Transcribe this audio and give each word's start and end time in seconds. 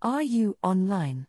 Are 0.00 0.22
you 0.22 0.56
online? 0.62 1.26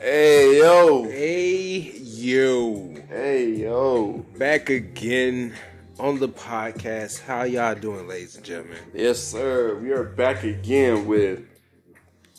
Hey 0.00 0.58
yo, 0.58 1.04
Hey, 1.04 1.92
yo. 2.04 2.94
hey 3.08 3.50
yo. 3.62 4.24
Back 4.38 4.70
again 4.70 5.54
on 5.98 6.18
the 6.18 6.28
podcast. 6.28 7.20
How 7.22 7.42
y'all 7.42 7.74
doing, 7.74 8.06
ladies 8.06 8.36
and 8.36 8.44
gentlemen? 8.44 8.78
Yes, 8.94 9.18
sir. 9.18 9.74
We 9.76 9.90
are 9.90 10.04
back 10.04 10.44
again 10.44 11.06
with 11.06 11.40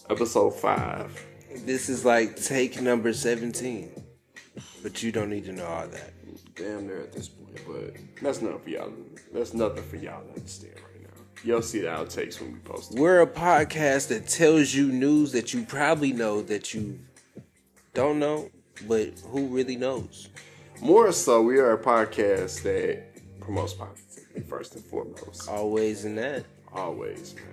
episode 0.09 0.51
five. 0.51 1.25
This 1.65 1.89
is 1.89 2.05
like 2.05 2.35
take 2.41 2.81
number 2.81 3.11
17. 3.11 3.91
But 4.81 5.03
you 5.03 5.11
don't 5.11 5.29
need 5.29 5.45
to 5.45 5.51
know 5.51 5.65
all 5.65 5.87
that. 5.87 6.13
Damn 6.55 6.87
near 6.87 7.01
at 7.01 7.13
this 7.13 7.27
point, 7.27 7.59
but 7.67 7.95
that's 8.21 8.41
nothing 8.41 8.59
for 8.59 8.69
y'all. 8.69 8.93
That's 9.33 9.53
nothing 9.53 9.83
for 9.83 9.95
y'all 9.97 10.21
to 10.23 10.29
understand 10.29 10.75
right 10.75 11.03
now. 11.03 11.21
Y'all 11.43 11.61
see 11.61 11.79
the 11.79 11.87
outtakes 11.87 12.39
when 12.39 12.53
we 12.53 12.59
post 12.59 12.93
it. 12.93 12.99
We're 12.99 13.21
a 13.21 13.27
podcast 13.27 14.09
that 14.09 14.27
tells 14.27 14.73
you 14.73 14.87
news 14.87 15.31
that 15.33 15.53
you 15.53 15.63
probably 15.65 16.13
know 16.13 16.41
that 16.43 16.73
you 16.73 16.99
don't 17.93 18.19
know, 18.19 18.51
but 18.87 19.13
who 19.27 19.47
really 19.47 19.75
knows? 19.75 20.29
More 20.81 21.11
so, 21.11 21.41
we 21.41 21.57
are 21.59 21.73
a 21.73 21.77
podcast 21.77 22.63
that 22.63 23.08
positivity 23.55 24.41
first 24.47 24.75
and 24.75 24.83
foremost. 24.85 25.49
Always 25.49 26.05
in 26.05 26.15
that. 26.15 26.45
Always, 26.73 27.35
man. 27.35 27.45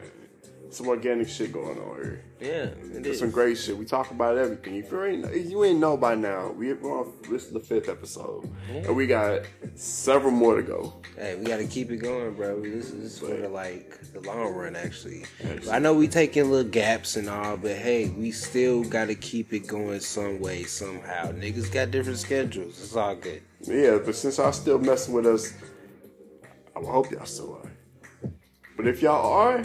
Some 0.68 0.88
organic 0.88 1.28
shit 1.28 1.52
going 1.52 1.78
on 1.78 1.94
here. 1.96 2.24
Yeah, 2.40 2.48
it 2.96 3.02
There's 3.04 3.20
some 3.20 3.30
great 3.30 3.56
shit. 3.56 3.78
We 3.78 3.84
talk 3.86 4.10
about 4.10 4.36
everything. 4.36 4.74
If 4.74 4.90
you 4.90 5.04
ain't, 5.04 5.24
if 5.26 5.48
you 5.48 5.64
ain't 5.64 5.78
know 5.78 5.96
by 5.96 6.16
now, 6.16 6.50
we- 6.50 6.72
we're 6.72 7.00
on 7.00 7.12
this 7.30 7.44
is 7.46 7.52
the 7.52 7.60
fifth 7.60 7.88
episode, 7.88 8.50
and 8.68 8.94
we 8.96 9.06
got 9.06 9.42
several 9.76 10.32
more 10.32 10.56
to 10.56 10.62
go. 10.62 10.92
Hey, 11.16 11.36
we 11.36 11.44
gotta 11.44 11.64
keep 11.66 11.90
it 11.92 11.98
going, 11.98 12.34
bro. 12.34 12.60
This 12.60 12.86
is, 12.86 12.92
this 12.92 13.12
is 13.14 13.18
for 13.20 13.26
the 13.28 13.48
like 13.48 14.12
the 14.12 14.20
long 14.20 14.52
run, 14.52 14.74
actually. 14.74 15.24
Actually. 15.48 15.70
I 15.70 15.78
know 15.78 15.94
we 15.94 16.08
taking 16.08 16.50
little 16.50 16.68
gaps 16.68 17.14
and 17.16 17.30
all, 17.30 17.56
but 17.56 17.76
hey, 17.76 18.08
we 18.10 18.32
still 18.32 18.82
gotta 18.82 19.14
keep 19.14 19.52
it 19.52 19.68
going 19.68 20.00
some 20.00 20.40
way, 20.40 20.64
somehow. 20.64 21.30
Niggas 21.30 21.72
got 21.72 21.92
different 21.92 22.18
schedules. 22.18 22.78
It's 22.82 22.96
all 22.96 23.14
good. 23.14 23.40
Yeah, 23.62 23.98
but 24.04 24.16
since 24.16 24.36
y'all 24.38 24.52
still 24.52 24.80
messing 24.80 25.14
with 25.14 25.26
us, 25.26 25.54
I 26.76 26.84
hope 26.84 27.10
y'all 27.10 27.24
still 27.24 27.60
are. 27.62 28.30
But 28.76 28.86
if 28.86 29.00
y'all 29.00 29.32
are, 29.32 29.64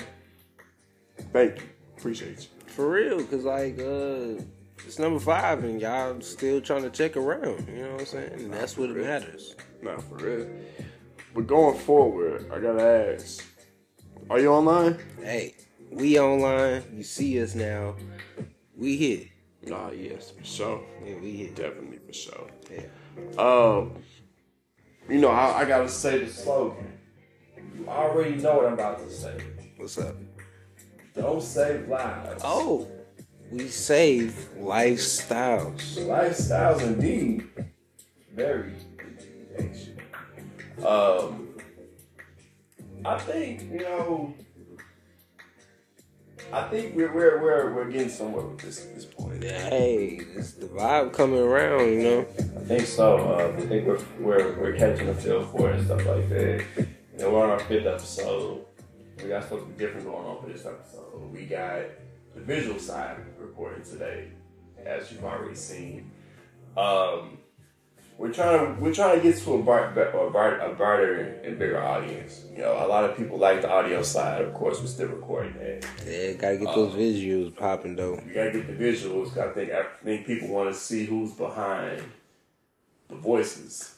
thank 1.33 1.57
you. 1.57 1.63
Appreciate 1.97 2.39
you. 2.39 2.47
For 2.67 2.89
real, 2.89 3.23
cause 3.25 3.43
like 3.43 3.77
uh 3.79 4.41
it's 4.85 4.97
number 4.97 5.19
five 5.19 5.63
and 5.63 5.79
y'all 5.81 6.19
still 6.21 6.61
trying 6.61 6.83
to 6.83 6.89
check 6.89 7.17
around. 7.17 7.67
You 7.67 7.83
know 7.83 7.91
what 7.91 8.01
I'm 8.01 8.05
saying? 8.05 8.33
And 8.33 8.53
that's 8.53 8.77
what 8.77 8.89
matters. 8.91 9.55
Nah, 9.81 9.97
for 9.97 10.15
real. 10.15 10.47
But 11.35 11.47
going 11.47 11.77
forward, 11.77 12.49
I 12.51 12.59
gotta 12.59 13.15
ask, 13.15 13.45
are 14.29 14.39
you 14.39 14.47
online? 14.47 14.97
Hey, 15.21 15.55
we 15.91 16.19
online. 16.19 16.83
You 16.93 17.03
see 17.03 17.41
us 17.41 17.55
now. 17.55 17.95
We 18.75 18.95
here. 18.95 19.25
Nah, 19.63 19.91
yes, 19.91 20.31
for 20.31 20.43
sure. 20.43 20.81
Yeah, 21.05 21.15
we 21.21 21.31
here. 21.31 21.49
Definitely 21.49 21.99
for 22.05 22.13
sure. 22.13 22.47
Yeah. 22.71 22.85
Um, 23.37 23.93
you 25.09 25.19
know, 25.19 25.29
I, 25.29 25.59
I 25.59 25.65
gotta 25.65 25.89
say 25.89 26.23
the 26.23 26.31
slogan. 26.31 26.91
You 27.81 27.89
already 27.89 28.35
know 28.35 28.57
what 28.57 28.65
I'm 28.67 28.73
about 28.73 28.99
to 28.99 29.09
say. 29.09 29.35
What's 29.77 29.97
up? 29.97 30.15
Don't 31.15 31.41
save 31.41 31.88
lives. 31.88 32.43
Oh, 32.45 32.88
we 33.51 33.67
save 33.69 34.49
lifestyles. 34.59 35.97
Lifestyles 35.97 36.83
indeed. 36.83 37.47
Very 38.35 38.73
ancient. 39.57 40.00
Um 40.85 41.56
I 43.03 43.17
think, 43.17 43.63
you 43.72 43.79
know 43.79 44.35
I 46.53 46.67
think 46.67 46.95
we're 46.95 47.11
we're 47.11 47.41
we're, 47.41 47.73
we're 47.73 47.89
getting 47.89 48.09
somewhere 48.09 48.45
with 48.45 48.59
this 48.59 48.85
at 48.85 48.94
this 48.94 49.06
point. 49.06 49.44
Hey, 49.44 50.22
it's 50.35 50.53
the 50.53 50.67
vibe 50.67 51.13
coming 51.13 51.39
around, 51.39 51.91
you 51.94 52.03
know. 52.03 52.19
I 52.38 52.63
think 52.63 52.85
so. 52.85 53.17
Uh, 53.17 53.57
I 53.57 53.66
think 53.66 53.88
we're, 53.88 54.00
we're 54.19 54.59
we're 54.59 54.77
catching 54.77 55.09
a 55.09 55.16
feel 55.16 55.45
for 55.47 55.72
it 55.72 55.77
and 55.79 55.85
stuff 55.85 56.06
like 56.06 56.29
that. 56.29 56.66
Know, 57.21 57.29
we're 57.29 57.43
on 57.43 57.49
our 57.51 57.59
fifth 57.59 57.85
episode. 57.85 58.65
We 59.21 59.29
got 59.29 59.47
something 59.47 59.75
different 59.77 60.07
going 60.07 60.25
on 60.25 60.41
for 60.41 60.49
this 60.49 60.65
episode. 60.65 61.31
We 61.31 61.45
got 61.45 61.83
the 62.33 62.41
visual 62.41 62.79
side 62.79 63.17
recorded 63.37 63.85
today, 63.85 64.29
as 64.83 65.11
you've 65.11 65.23
already 65.23 65.53
seen. 65.53 66.09
Um, 66.75 67.37
we're 68.17 68.33
trying 68.33 68.75
to 68.75 68.81
we're 68.81 68.93
trying 68.93 69.17
to 69.17 69.23
get 69.23 69.37
to 69.43 69.53
a 69.53 69.61
bar, 69.61 69.91
a, 69.91 70.31
bar, 70.31 70.59
a 70.61 70.73
broader 70.73 71.41
and 71.43 71.59
bigger 71.59 71.79
audience. 71.79 72.45
You 72.51 72.63
know, 72.63 72.83
a 72.83 72.87
lot 72.87 73.03
of 73.03 73.15
people 73.15 73.38
like 73.38 73.61
the 73.61 73.69
audio 73.69 74.01
side. 74.01 74.41
Of 74.41 74.55
course, 74.55 74.79
we're 74.79 74.88
still 74.88 75.09
recording 75.09 75.53
that. 75.59 75.85
Yeah, 76.07 76.33
gotta 76.33 76.57
get 76.57 76.73
those 76.73 76.95
visuals 76.95 77.55
popping 77.55 77.95
though. 77.95 78.19
You 78.25 78.33
gotta 78.33 78.51
get 78.51 78.65
the 78.65 78.83
visuals. 78.83 79.38
I 79.38 79.51
think 79.53 79.71
I 79.71 79.83
think 80.03 80.25
people 80.25 80.47
want 80.47 80.73
to 80.73 80.79
see 80.79 81.05
who's 81.05 81.33
behind 81.33 82.01
the 83.09 83.15
voices. 83.15 83.95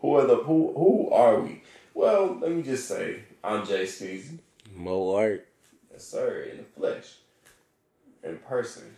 Who 0.00 0.14
are 0.16 0.26
the 0.26 0.36
who 0.36 0.72
who 0.74 1.10
are 1.10 1.40
we? 1.40 1.59
Well, 2.00 2.38
let 2.40 2.50
me 2.50 2.62
just 2.62 2.88
say, 2.88 3.24
I'm 3.44 3.66
Jay 3.66 3.84
Steezy. 3.84 4.38
Mo 4.74 5.16
art. 5.16 5.46
Yes, 5.92 6.06
sir, 6.06 6.48
in 6.50 6.56
the 6.56 6.62
flesh, 6.62 7.16
in 8.24 8.38
person. 8.38 8.96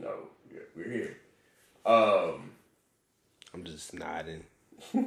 No, 0.00 0.10
we're, 0.74 0.90
here. 0.90 1.18
Um, 1.84 2.52
I'm 3.52 3.62
just 3.62 3.92
nodding. 3.92 4.44
uh, 4.94 5.02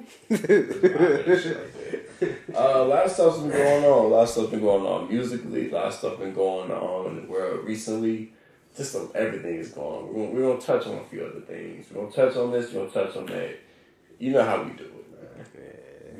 a 2.53 2.85
lot 2.85 3.05
of 3.07 3.11
stuff's 3.11 3.39
been 3.39 3.49
going 3.49 3.83
on. 3.83 4.05
A 4.05 4.07
lot 4.09 4.21
of 4.21 4.29
stuff's 4.29 4.51
been 4.51 4.61
going 4.61 4.85
on 4.85 5.09
musically. 5.09 5.71
A 5.71 5.73
lot 5.73 5.85
of 5.85 5.93
stuff's 5.95 6.19
been 6.19 6.35
going 6.35 6.69
on 6.69 7.07
in 7.07 7.15
the 7.15 7.27
world 7.27 7.65
recently. 7.65 8.31
Just 8.77 8.95
everything 9.15 9.55
is 9.55 9.69
going 9.69 10.03
on. 10.03 10.07
We're 10.07 10.27
gonna, 10.27 10.35
we're 10.35 10.49
gonna 10.49 10.61
touch 10.61 10.85
on 10.85 10.99
a 10.99 11.03
few 11.05 11.25
other 11.25 11.41
things. 11.41 11.87
We're 11.89 12.03
gonna 12.03 12.13
touch 12.13 12.37
on 12.37 12.51
this. 12.51 12.71
We're 12.71 12.85
gonna 12.85 13.07
touch 13.07 13.17
on 13.17 13.25
that. 13.25 13.59
You 14.19 14.33
know 14.33 14.45
how 14.45 14.61
we 14.61 14.73
do 14.73 14.83
it. 14.83 15.02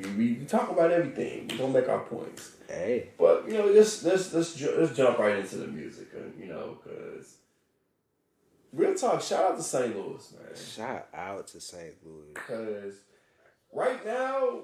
We, 0.04 0.10
we, 0.12 0.32
we 0.34 0.44
talk 0.44 0.70
about 0.70 0.90
everything. 0.90 1.48
We 1.48 1.56
don't 1.58 1.72
make 1.72 1.88
our 1.88 2.00
points. 2.00 2.52
Hey, 2.68 3.10
But 3.18 3.44
you 3.48 3.58
know, 3.58 3.66
let's 3.66 4.02
let's 4.04 4.32
let's 4.32 4.54
ju- 4.54 4.74
let's 4.78 4.96
jump 4.96 5.18
right 5.18 5.36
into 5.38 5.56
the 5.58 5.66
music, 5.66 6.08
uh, 6.16 6.20
you 6.40 6.46
know, 6.48 6.78
because 6.82 7.36
real 8.72 8.94
talk. 8.94 9.20
Shout 9.22 9.52
out 9.52 9.56
to 9.58 9.62
St. 9.62 9.94
Louis, 9.96 10.32
man. 10.32 10.56
shout 10.56 11.08
out 11.14 11.46
to 11.48 11.60
St. 11.60 11.94
Louis. 12.04 12.32
Because 12.34 12.94
right 13.72 14.04
now, 14.04 14.60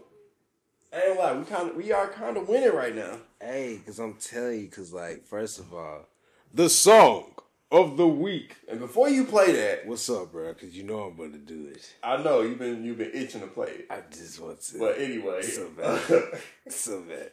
I 0.93 1.03
ain't 1.09 1.19
lie, 1.19 1.35
we 1.35 1.45
kind 1.45 1.71
of 1.71 1.77
we 1.77 1.93
are 1.93 2.09
kind 2.09 2.37
of 2.37 2.49
winning 2.49 2.73
right 2.75 2.95
now. 2.97 3.19
Hey, 3.41 3.81
cause 3.85 3.99
I'm 3.99 4.15
telling 4.15 4.61
you, 4.61 4.69
cause 4.69 4.93
like, 4.93 5.25
first 5.27 5.59
of 5.59 5.73
all, 5.75 6.07
the 6.53 6.69
song 6.69 7.35
of 7.71 7.97
the 7.97 8.07
week. 8.07 8.57
And 8.69 8.81
before 8.81 9.09
you 9.09 9.25
play 9.25 9.53
that, 9.53 9.87
What's 9.87 10.09
up, 10.11 10.33
bro? 10.33 10.53
Cause 10.55 10.71
you 10.71 10.83
know 10.85 11.01
I'm 11.01 11.17
gonna 11.17 11.39
do 11.39 11.67
it. 11.73 11.95
I 12.03 12.23
know 12.23 12.43
you've 12.43 12.59
been 12.59 12.85
you've 12.85 12.99
been 12.99 13.13
itching 13.15 13.41
to 13.41 13.47
play 13.47 13.69
it. 13.69 13.87
I 13.91 14.03
just 14.11 14.41
want 14.41 14.61
to. 14.63 14.79
But 14.79 14.99
anyway, 14.99 15.43
So 15.43 15.69
bad. 15.71 16.41
so 16.69 17.03
bad. 17.03 17.31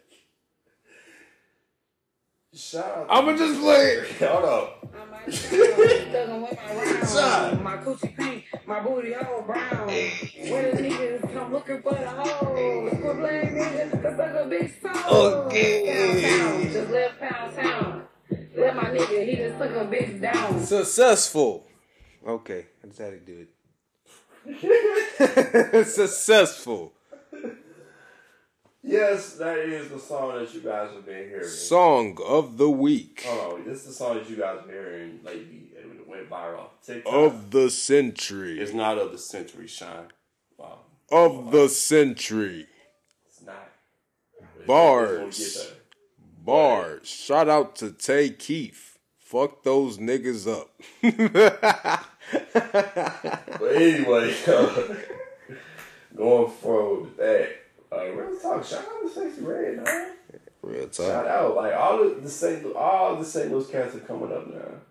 shout 2.53 2.86
out. 2.86 3.08
I'ma 3.09 3.36
just 3.36 3.59
play 3.59 3.81
it. 3.84 4.08
Hold 4.30 4.46
up. 4.46 4.96
I 4.96 5.06
might 5.12 5.28
my 6.28 6.84
round. 6.84 7.08
Son. 7.08 7.64
My 7.64 7.78
coochie 7.78 8.16
pink, 8.16 8.46
my 8.66 8.80
booty 8.80 9.14
all 9.16 9.42
brown. 9.42 9.88
When 9.88 10.75
the 10.75 10.81
niggas 10.84 11.34
come 11.34 11.52
looking 11.52 11.81
for 11.81 11.94
the 11.94 12.08
hoes, 12.09 12.90
quit 13.02 13.18
blaming 13.18 13.56
niggas, 13.56 14.02
cause 14.02 14.18
suck 14.18 14.36
a 14.36 14.48
big 14.48 14.72
soul. 14.81 15.16
Okay. 15.46 16.22
Downtown, 16.22 16.72
just 16.74 16.90
left 16.92 17.19
pound 17.19 17.56
town. 17.56 17.97
Let 18.57 18.75
my 18.75 18.83
nigga, 18.86 19.27
he 19.30 19.36
just 19.36 19.57
took 19.57 19.71
a 19.71 19.86
bitch 19.86 20.19
down. 20.21 20.59
Successful. 20.62 21.65
Okay, 22.25 22.65
I 22.83 22.88
just 22.88 23.00
had 23.00 23.12
to 23.12 23.19
do 23.19 23.45
it. 24.50 25.88
Successful. 25.88 26.94
Yes, 28.83 29.33
that 29.33 29.57
is 29.59 29.89
the 29.89 30.00
song 30.00 30.39
that 30.39 30.54
you 30.54 30.62
guys 30.62 30.92
have 30.94 31.06
been 31.06 31.27
hearing. 31.27 31.48
Song 31.48 32.18
of 32.25 32.57
the 32.57 32.69
week. 32.69 33.25
Oh, 33.27 33.56
on, 33.56 33.65
this 33.65 33.80
is 33.80 33.88
the 33.88 33.94
song 33.94 34.18
that 34.18 34.30
you 34.30 34.38
guys 34.38 34.59
have 34.59 34.68
been 34.68 34.75
hearing 34.75 35.19
lately, 35.25 35.71
and 35.81 36.00
it 36.00 36.07
went 36.07 36.30
viral. 36.30 36.68
TikTok. 36.86 37.13
Of 37.13 37.51
the 37.51 37.69
century. 37.69 38.59
It's 38.62 38.74
not 38.74 38.98
of 38.98 39.12
the 39.12 39.18
century, 39.18 39.68
Shine. 39.68 40.07
Wow, 40.57 40.80
Of 41.12 41.51
the 41.51 41.68
century. 41.68 42.68
it's 43.27 43.42
not. 43.45 43.69
It's 44.39 44.65
Bars. 44.68 45.74
Gonna 46.47 46.61
get 46.61 46.75
there. 46.75 46.97
Bars. 46.97 47.07
Shout 47.07 47.49
out 47.49 47.75
to 47.77 47.91
Tay 47.91 48.29
Keith. 48.29 48.97
Fuck 49.17 49.63
those 49.63 49.97
niggas 49.97 50.47
up. 50.47 50.71
But 53.59 53.75
anyway, 53.75 54.35
uh, 54.47 54.95
going 56.15 56.51
forward 56.51 57.01
with 57.01 57.17
that, 57.17 57.49
uh, 57.91 58.11
real 58.11 58.39
talk. 58.39 58.65
Shout 58.65 58.79
out 58.79 59.13
to 59.13 59.19
Sexyy 59.19 59.45
Red, 59.47 59.83
man. 59.83 60.11
Real 60.61 60.89
talk. 60.89 61.05
Shout 61.05 61.27
out, 61.27 61.55
like 61.55 61.73
all 61.73 62.03
the, 62.03 62.21
the 62.21 62.29
St. 62.29 62.65
All 62.75 63.15
the 63.15 63.25
St. 63.25 63.51
Louis 63.51 63.67
cats 63.69 63.95
are 63.95 63.99
coming 63.99 64.31
up 64.33 64.47
now. 64.53 64.81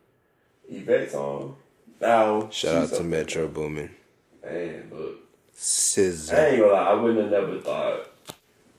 Yvette's 0.71 1.15
on 1.15 1.57
now. 2.01 2.49
Shout 2.51 2.75
out 2.75 2.89
to 2.97 3.05
Metro 3.05 3.49
Boomin. 3.49 3.91
Man, 4.43 4.91
look, 4.93 5.17
I 6.33 6.47
ain't 6.47 6.61
gonna 6.61 6.73
lie, 6.73 6.91
I 6.91 6.95
wouldn't 6.95 7.21
have 7.21 7.31
never 7.31 7.61
thought 7.61 8.16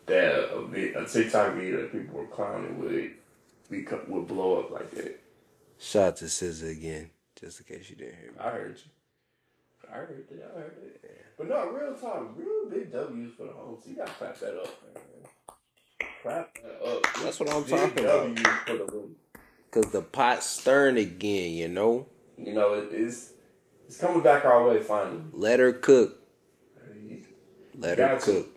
that 0.07 0.53
a, 0.53 0.61
vi- 0.65 0.93
a 0.93 1.05
TikTok 1.05 1.53
video 1.55 1.81
that 1.81 1.91
people 1.91 2.19
were 2.19 2.25
clowning 2.27 2.79
would 2.79 3.11
become, 3.69 4.01
would 4.07 4.27
blow 4.27 4.59
up 4.59 4.71
like 4.71 4.89
that. 4.91 5.19
Shout 5.79 6.07
out 6.07 6.17
to 6.17 6.25
SZA 6.25 6.71
again, 6.71 7.11
just 7.39 7.59
in 7.59 7.65
case 7.77 7.89
you 7.89 7.95
didn't 7.95 8.15
hear 8.15 8.31
me. 8.31 8.37
I 8.39 8.49
heard 8.49 8.77
you. 8.77 8.91
I 9.89 9.95
heard 9.97 10.25
it. 10.29 10.43
I 10.55 10.59
heard 10.59 10.75
it. 11.03 11.25
But 11.37 11.49
no, 11.49 11.69
real 11.69 11.93
talk, 11.93 12.31
real 12.35 12.69
big 12.69 12.91
W's 12.91 13.33
for 13.37 13.43
the 13.43 13.53
home 13.53 13.77
team. 13.81 13.93
You 13.93 13.97
gotta 13.99 14.11
clap 14.11 14.39
that 14.39 14.55
up, 14.57 14.83
man. 14.93 15.03
Clap 16.23 16.57
that 16.63 16.85
up. 16.85 17.03
That's 17.21 17.39
what 17.39 17.49
I'm 17.51 17.63
Big 17.63 17.71
talking 17.71 18.05
about. 18.05 18.39
For 18.65 18.73
the 18.77 18.85
room. 18.85 19.15
Cause 19.69 19.91
the 19.91 20.01
pot's 20.01 20.45
stirring 20.47 20.97
again, 20.97 21.51
you 21.53 21.67
know. 21.67 22.07
You 22.37 22.53
know, 22.53 22.73
it, 22.73 22.89
it's 22.91 23.33
it's 23.87 23.97
coming 23.97 24.21
back 24.23 24.45
our 24.45 24.67
way 24.67 24.81
finally. 24.81 25.21
Let 25.31 25.59
her 25.59 25.73
cook. 25.73 26.19
Let 27.77 27.99
her 27.99 28.17
cook. 28.19 28.47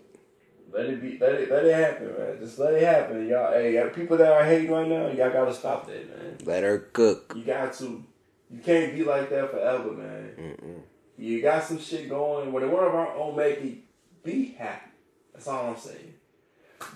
Let 0.73 0.87
it 0.87 1.03
be. 1.03 1.19
Let 1.19 1.35
it. 1.35 1.51
Let 1.51 1.65
it 1.65 1.75
happen, 1.75 2.07
man. 2.19 2.37
Just 2.39 2.59
let 2.59 2.75
it 2.75 2.83
happen, 2.83 3.29
y'all. 3.29 3.53
Hey, 3.53 3.83
people 3.95 4.17
that 4.17 4.33
are 4.33 4.45
hating 4.45 4.71
right 4.71 4.87
now, 4.89 5.09
y'all 5.09 5.31
gotta 5.33 5.53
stop 5.55 5.87
that, 5.87 6.09
man. 6.09 6.37
Let 6.45 6.63
her 6.63 6.79
cook. 6.79 7.35
You 7.37 7.45
got 7.45 7.73
to. 7.75 8.05
You 8.51 8.61
can't 8.61 8.95
be 8.95 9.05
like 9.05 9.31
that 9.31 9.51
forever, 9.51 9.93
man. 9.93 10.31
Mm-mm. 10.39 10.81
You 11.17 11.43
got 11.43 11.63
some 11.65 11.79
shit 11.79 12.09
going. 12.09 12.53
When 12.53 12.71
one 12.71 12.85
of 12.85 12.95
our 12.95 13.15
own 13.15 13.37
make 13.37 13.59
it, 13.59 13.79
be 14.25 14.55
happy. 14.59 14.91
That's 15.33 15.47
all 15.49 15.71
I'm 15.71 15.77
saying. 15.77 16.15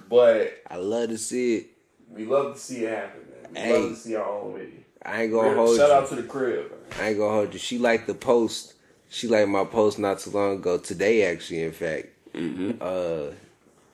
But 0.08 0.62
I 0.70 0.76
love 0.76 1.10
to 1.10 1.18
see 1.18 1.56
it. 1.56 1.66
we 2.08 2.24
love 2.24 2.54
to 2.54 2.60
see 2.60 2.84
it 2.84 2.90
happen, 2.90 3.20
man. 3.20 3.52
We 3.52 3.58
Hey. 3.60 3.80
love 3.82 3.90
to 3.90 3.96
see 3.96 4.14
our 4.14 4.28
own 4.28 4.54
lady. 4.54 4.84
I 5.02 5.22
ain't 5.24 5.32
gonna 5.32 5.54
hold 5.54 5.70
you. 5.70 5.76
Shout 5.76 5.90
out 5.90 6.08
to 6.08 6.14
the 6.16 6.22
crib, 6.22 6.70
man. 6.70 6.80
I 6.98 7.08
ain't 7.10 7.18
gonna 7.18 7.32
hold 7.34 7.52
you. 7.52 7.58
She 7.58 7.78
liked 7.78 8.06
the 8.06 8.14
post. 8.14 8.74
She 9.10 9.28
liked 9.28 9.48
my 9.48 9.64
post 9.64 9.98
not 9.98 10.18
too 10.18 10.30
long 10.30 10.56
ago. 10.56 10.78
Today, 10.78 11.30
actually, 11.30 11.62
in 11.62 11.72
fact. 11.72 12.08
Mm-hmm. 12.34 12.72
Uh, 12.80 13.34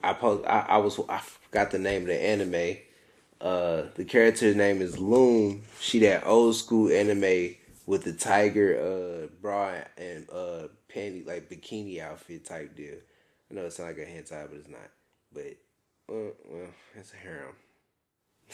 I 0.03 0.13
post. 0.13 0.45
I, 0.47 0.65
I 0.69 0.77
was. 0.77 0.99
I 1.09 1.19
forgot 1.19 1.71
the 1.71 1.79
name 1.79 2.03
of 2.03 2.07
the 2.07 2.21
anime. 2.21 2.77
Uh, 3.39 3.83
the 3.95 4.05
character's 4.05 4.55
name 4.55 4.81
is 4.81 4.99
Lum. 4.99 5.63
She 5.79 5.99
that 5.99 6.25
old 6.25 6.55
school 6.55 6.91
anime 6.91 7.55
with 7.87 8.03
the 8.03 8.13
tiger 8.13 8.77
uh 8.79 9.27
bra 9.41 9.73
and 9.97 10.29
uh 10.29 10.67
panty 10.93 11.25
like 11.25 11.49
bikini 11.49 11.99
outfit 11.99 12.45
type 12.45 12.75
deal. 12.75 12.95
I 13.49 13.53
know 13.53 13.65
it 13.65 13.73
sounds 13.73 13.97
like 13.97 14.07
a 14.07 14.09
hentai, 14.09 14.47
but 14.49 14.57
it's 14.57 14.69
not. 14.69 14.79
But 15.33 15.57
uh, 16.09 16.31
well, 16.49 16.67
it's 16.95 17.13
a 17.13 17.17
harem. 17.17 17.55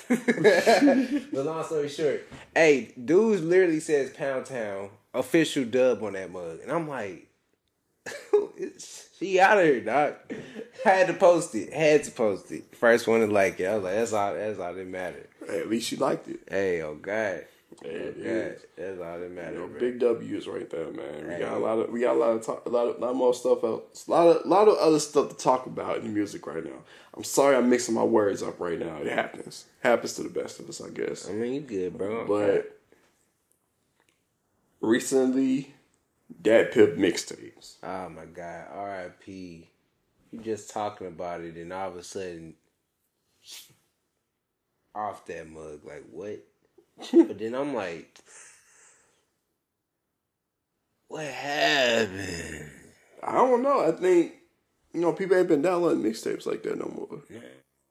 but 1.33 1.45
long 1.45 1.63
story 1.63 1.89
short, 1.89 2.27
hey, 2.53 2.93
dudes 3.03 3.41
literally 3.41 3.79
says 3.79 4.11
Pound 4.11 4.45
Town 4.45 4.89
official 5.13 5.65
dub 5.65 6.03
on 6.03 6.13
that 6.13 6.31
mug, 6.31 6.59
and 6.61 6.71
I'm 6.71 6.87
like, 6.87 7.27
she 9.19 9.39
out 9.39 9.57
of 9.57 9.65
here, 9.65 9.81
dog. 9.81 10.15
Had 10.83 11.07
to 11.07 11.13
post 11.13 11.55
it. 11.55 11.73
Had 11.73 12.03
to 12.03 12.11
post 12.11 12.51
it. 12.51 12.75
First 12.75 13.07
one 13.07 13.21
to 13.21 13.27
like 13.27 13.59
it. 13.59 13.65
I 13.65 13.75
was 13.75 13.83
like, 13.83 13.95
that's 13.95 14.13
all. 14.13 14.33
That's 14.33 14.59
all 14.59 14.73
that 14.73 14.87
mattered. 14.87 15.27
Hey, 15.47 15.59
at 15.61 15.69
least 15.69 15.87
she 15.87 15.95
liked 15.95 16.27
it. 16.27 16.39
Hey, 16.49 16.81
oh 16.81 16.95
God, 16.95 17.45
Yeah, 17.83 17.91
oh 17.91 18.11
God, 18.11 18.55
that's 18.77 18.99
all 19.01 19.19
that 19.19 19.21
You 19.23 19.29
mattered. 19.29 19.59
know, 19.59 19.67
bro. 19.67 19.79
big 19.79 19.99
W's 19.99 20.47
right 20.47 20.69
there, 20.69 20.91
man. 20.91 21.27
We 21.27 21.33
Hey. 21.33 21.39
got 21.39 21.53
a 21.53 21.59
lot 21.59 21.79
of 21.79 21.89
we 21.89 22.01
got 22.01 22.15
a 22.15 22.19
lot 22.19 22.29
of 22.31 22.45
talk, 22.45 22.65
a 22.65 22.69
lot 22.69 22.87
of 22.87 22.99
lot 22.99 23.15
more 23.15 23.33
stuff 23.33 23.63
else. 23.63 24.07
A 24.07 24.11
lot 24.11 24.27
of 24.27 24.45
a 24.45 24.47
lot 24.47 24.67
of 24.67 24.77
other 24.77 24.99
stuff 24.99 25.29
to 25.29 25.35
talk 25.35 25.65
about 25.65 25.97
in 25.97 26.03
the 26.03 26.09
music 26.09 26.45
right 26.45 26.63
now. 26.63 26.79
I'm 27.15 27.23
sorry 27.23 27.55
I'm 27.55 27.69
mixing 27.69 27.95
my 27.95 28.03
words 28.03 28.43
up 28.43 28.59
right 28.59 28.77
now. 28.77 28.97
It 28.97 29.07
happens. 29.11 29.65
Happens 29.81 30.13
to 30.13 30.23
the 30.23 30.29
best 30.29 30.59
of 30.59 30.69
us, 30.69 30.79
I 30.81 30.89
guess. 30.89 31.27
I 31.27 31.33
mean, 31.33 31.53
you 31.55 31.61
good, 31.61 31.97
bro. 31.97 32.25
But 32.27 32.77
recently, 34.81 35.73
DatPiff 36.41 36.97
mixtapes. 36.97 37.75
Oh 37.83 38.09
my 38.09 38.25
God, 38.25 38.65
R.I.P. 38.71 39.69
You 40.31 40.39
just 40.39 40.69
talking 40.69 41.07
about 41.07 41.41
it, 41.41 41.55
and 41.55 41.71
all 41.71 41.89
of 41.89 41.95
a 41.95 42.03
sudden, 42.03 42.55
off 44.93 45.25
that 45.25 45.49
mug, 45.49 45.81
like 45.85 46.03
what? 46.11 46.43
but 47.11 47.39
then 47.39 47.55
I'm 47.55 47.73
like, 47.73 48.19
what 51.07 51.25
happened? 51.25 52.71
I 53.23 53.33
don't 53.33 53.63
know. 53.63 53.87
I 53.87 53.91
think 53.91 54.33
you 54.93 55.01
know 55.01 55.13
people 55.13 55.37
ain't 55.37 55.47
been 55.47 55.61
downloading 55.61 56.03
mixtapes 56.03 56.45
like 56.45 56.63
that 56.63 56.77
no 56.77 56.91
more. 56.93 57.21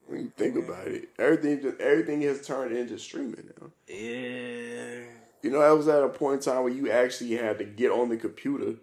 When 0.06 0.20
you 0.20 0.32
think 0.36 0.56
about 0.56 0.86
it, 0.86 1.08
everything 1.18 1.62
just 1.62 1.80
everything 1.80 2.20
has 2.22 2.46
turned 2.46 2.76
into 2.76 2.98
streaming 2.98 3.50
now. 3.60 3.70
Yeah. 3.88 5.05
You 5.46 5.52
know, 5.52 5.60
that 5.60 5.70
was 5.76 5.88
at 5.88 6.02
a 6.02 6.08
point 6.08 6.34
in 6.46 6.52
time 6.52 6.64
where 6.64 6.72
you 6.72 6.90
actually 6.90 7.36
had 7.36 7.58
to 7.58 7.64
get 7.64 7.90
on 7.92 8.08
the 8.08 8.16
computer, 8.16 8.74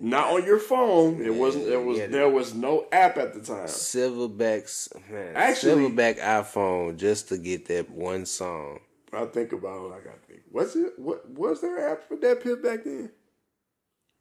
not 0.00 0.30
on 0.32 0.44
your 0.44 0.58
phone. 0.58 1.20
It 1.22 1.34
wasn't. 1.34 1.66
There 1.66 1.80
was 1.80 1.98
there 1.98 2.28
was 2.28 2.54
no 2.54 2.86
app 2.92 3.16
at 3.18 3.34
the 3.34 3.40
time. 3.40 3.66
Silverbacks, 3.66 4.88
man. 5.10 5.32
Actually- 5.36 5.90
Silverback 5.90 6.18
iPhone 6.18 6.96
just 6.96 7.28
to 7.28 7.38
get 7.38 7.66
that 7.66 7.90
one 7.90 8.24
song. 8.26 8.80
When 9.10 9.22
I 9.22 9.26
think 9.26 9.52
about 9.52 9.84
it, 9.84 9.88
like 9.90 10.06
I 10.06 10.26
think, 10.26 10.40
was 10.50 10.74
it? 10.76 10.98
What 10.98 11.28
was 11.30 11.60
there 11.60 11.76
an 11.86 11.92
app 11.92 12.02
for 12.08 12.16
DatPiff 12.16 12.62
back 12.62 12.84
then? 12.84 13.10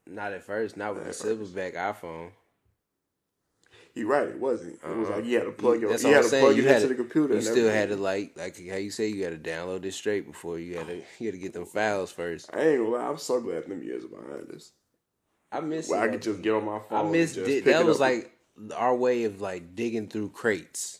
Not 0.07 0.33
at 0.33 0.43
first, 0.43 0.77
not 0.77 0.93
with 0.95 1.05
the. 1.05 1.09
Silverback 1.11 1.73
iPhone. 1.75 2.31
You're 3.95 4.07
right. 4.07 4.27
It 4.27 4.39
wasn't. 4.39 4.73
It 4.73 4.83
was 4.97 5.07
Uh-huh. 5.07 5.17
like 5.19 5.25
you 5.25 5.37
had 5.37 5.45
to 5.45 5.51
plug 5.51 5.79
your, 5.79 5.89
That's 5.89 6.03
you 6.03 6.09
what 6.09 6.15
had 6.15 6.17
I'm 6.19 6.23
to 6.25 6.29
saying. 6.29 6.43
plug 6.45 6.57
You 6.57 6.63
it 6.63 6.67
had 6.67 6.75
into 6.81 6.87
to- 6.89 6.93
the 6.93 6.95
computer. 7.01 7.33
You 7.33 7.37
and 7.39 7.47
still 7.47 7.69
had 7.69 7.89
to 7.89 7.95
like, 7.95 8.33
like 8.37 8.67
how 8.69 8.75
you 8.75 8.91
say, 8.91 9.07
you 9.07 9.23
had 9.23 9.41
to 9.43 9.49
download 9.49 9.85
it 9.85 9.93
straight 9.93 10.27
before 10.27 10.59
you 10.59 10.75
had 10.77 10.87
to, 10.87 10.95
you 11.19 11.27
had 11.27 11.31
to 11.33 11.37
get 11.39 11.53
them 11.53 11.65
files 11.65 12.11
first. 12.11 12.49
I 12.53 12.59
ain't 12.61 12.79
gonna 12.83 12.89
lie. 12.89 13.07
I'm 13.07 13.17
so 13.17 13.39
glad 13.39 13.65
them 13.67 13.81
years 13.81 14.03
are 14.03 14.09
behind 14.09 14.51
us. 14.51 14.71
I 15.51 15.61
miss. 15.61 15.87
Where 15.89 16.01
I 16.01 16.09
could 16.09 16.21
just 16.21 16.41
get 16.41 16.51
on 16.53 16.65
my 16.65 16.75
I 16.77 16.79
phone. 16.89 17.11
miss. 17.13 17.37
and 17.37 17.45
just 17.45 17.63
di- 17.65 17.71
that 17.71 17.85
was 17.85 17.95
up 17.97 18.01
like 18.01 18.31
our 18.75 18.93
way 18.95 19.23
of 19.23 19.39
like 19.39 19.75
digging 19.75 20.07
through 20.09 20.29
crates. 20.29 20.99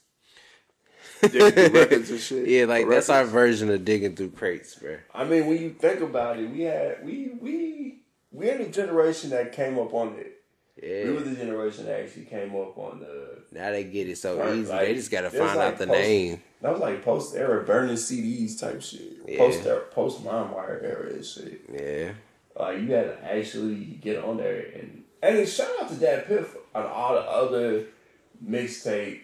and 1.22 1.32
through 1.32 1.50
records 1.68 2.10
and 2.12 2.20
shit. 2.22 2.48
Yeah, 2.48 2.64
like 2.66 2.88
that's 2.88 3.10
our 3.10 3.26
version 3.26 3.70
of 3.72 3.84
digging 3.84 4.16
through 4.16 4.32
crates, 4.32 4.76
bro. 4.76 4.98
I 5.14 5.26
mean, 5.26 5.48
when 5.48 5.62
you 5.62 5.72
think 5.72 6.00
about 6.00 6.40
it, 6.40 6.50
we 6.50 6.62
had 6.62 7.06
we 7.06 7.32
we 7.42 8.00
we 8.32 8.50
in 8.50 8.60
the 8.60 8.70
generation 8.70 9.32
that 9.32 9.52
came 9.52 9.78
up 9.78 9.94
on 9.94 10.16
it. 10.18 10.35
We 10.82 11.10
were 11.12 11.22
the 11.22 11.36
generation 11.36 11.86
that 11.86 12.02
actually 12.02 12.26
came 12.26 12.54
up 12.56 12.78
on 12.78 13.00
the. 13.00 13.40
Now 13.52 13.72
they 13.72 13.86
get 13.86 14.10
it 14.10 14.18
so 14.18 14.36
easy. 14.54 14.70
like, 14.70 14.82
they 14.88 14.94
just 14.96 15.10
gotta 15.12 15.30
find 15.30 15.58
like 15.58 15.74
out 15.74 15.78
the 15.78 15.88
post- 15.88 16.00
name. 16.00 16.42
That 16.62 16.72
was 16.74 16.82
like 16.82 17.04
post 17.04 17.36
era 17.36 17.64
burning 17.64 17.96
CDs 17.96 18.60
type 18.60 18.82
shit. 18.82 19.02
Yeah. 19.28 19.38
Post 19.38 19.66
era, 19.66 19.82
post 19.92 20.24
LimeWire 20.24 20.84
era 20.84 21.14
and 21.14 21.26
shit. 21.26 21.62
Yeah. 21.72 22.12
Like 22.60 22.80
you 22.82 22.92
had 22.92 23.18
to 23.22 23.34
actually 23.34 23.76
get 24.02 24.24
on 24.24 24.38
there 24.38 24.66
and 24.76 25.04
and 25.24 25.48
shout 25.48 25.70
out 25.82 25.90
to 25.90 25.96
DatPiff 25.96 26.48
on 26.74 26.86
all 26.86 27.14
the 27.14 27.22
other 27.22 27.86
mixtape 28.46 29.22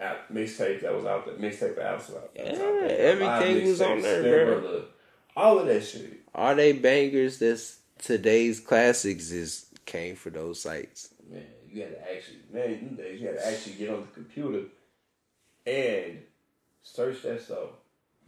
app 0.00 0.28
mixtape 0.32 0.80
that 0.82 0.94
was 0.94 1.04
out 1.04 1.26
there, 1.26 1.34
mixtape 1.34 1.78
apps 1.78 1.84
out 1.84 1.96
was 1.98 2.10
out 2.16 2.30
Yeah, 2.34 2.52
there. 2.54 2.98
everything 2.98 3.66
was 3.68 3.80
on 3.80 4.00
there, 4.02 4.22
bro. 4.60 4.84
All 5.36 5.58
of 5.58 5.66
that 5.66 5.82
shit. 5.84 6.20
Are 6.34 6.54
they 6.54 6.72
bangers? 6.72 7.38
That's 7.38 7.78
today's 7.98 8.58
classics. 8.60 9.30
Is 9.30 9.66
came 9.92 10.16
for 10.16 10.30
those 10.30 10.60
sites. 10.60 11.14
Man, 11.30 11.44
you 11.70 11.82
had 11.82 11.92
to 11.92 12.14
actually 12.14 12.38
man, 12.52 12.70
in 12.70 12.84
them 12.86 12.96
days 12.96 13.20
you 13.20 13.26
had 13.28 13.36
to 13.36 13.46
actually 13.46 13.74
get 13.74 13.90
on 13.90 14.00
the 14.00 14.06
computer 14.08 14.64
and 15.66 16.22
search 16.82 17.22
that 17.22 17.42
stuff. 17.42 17.68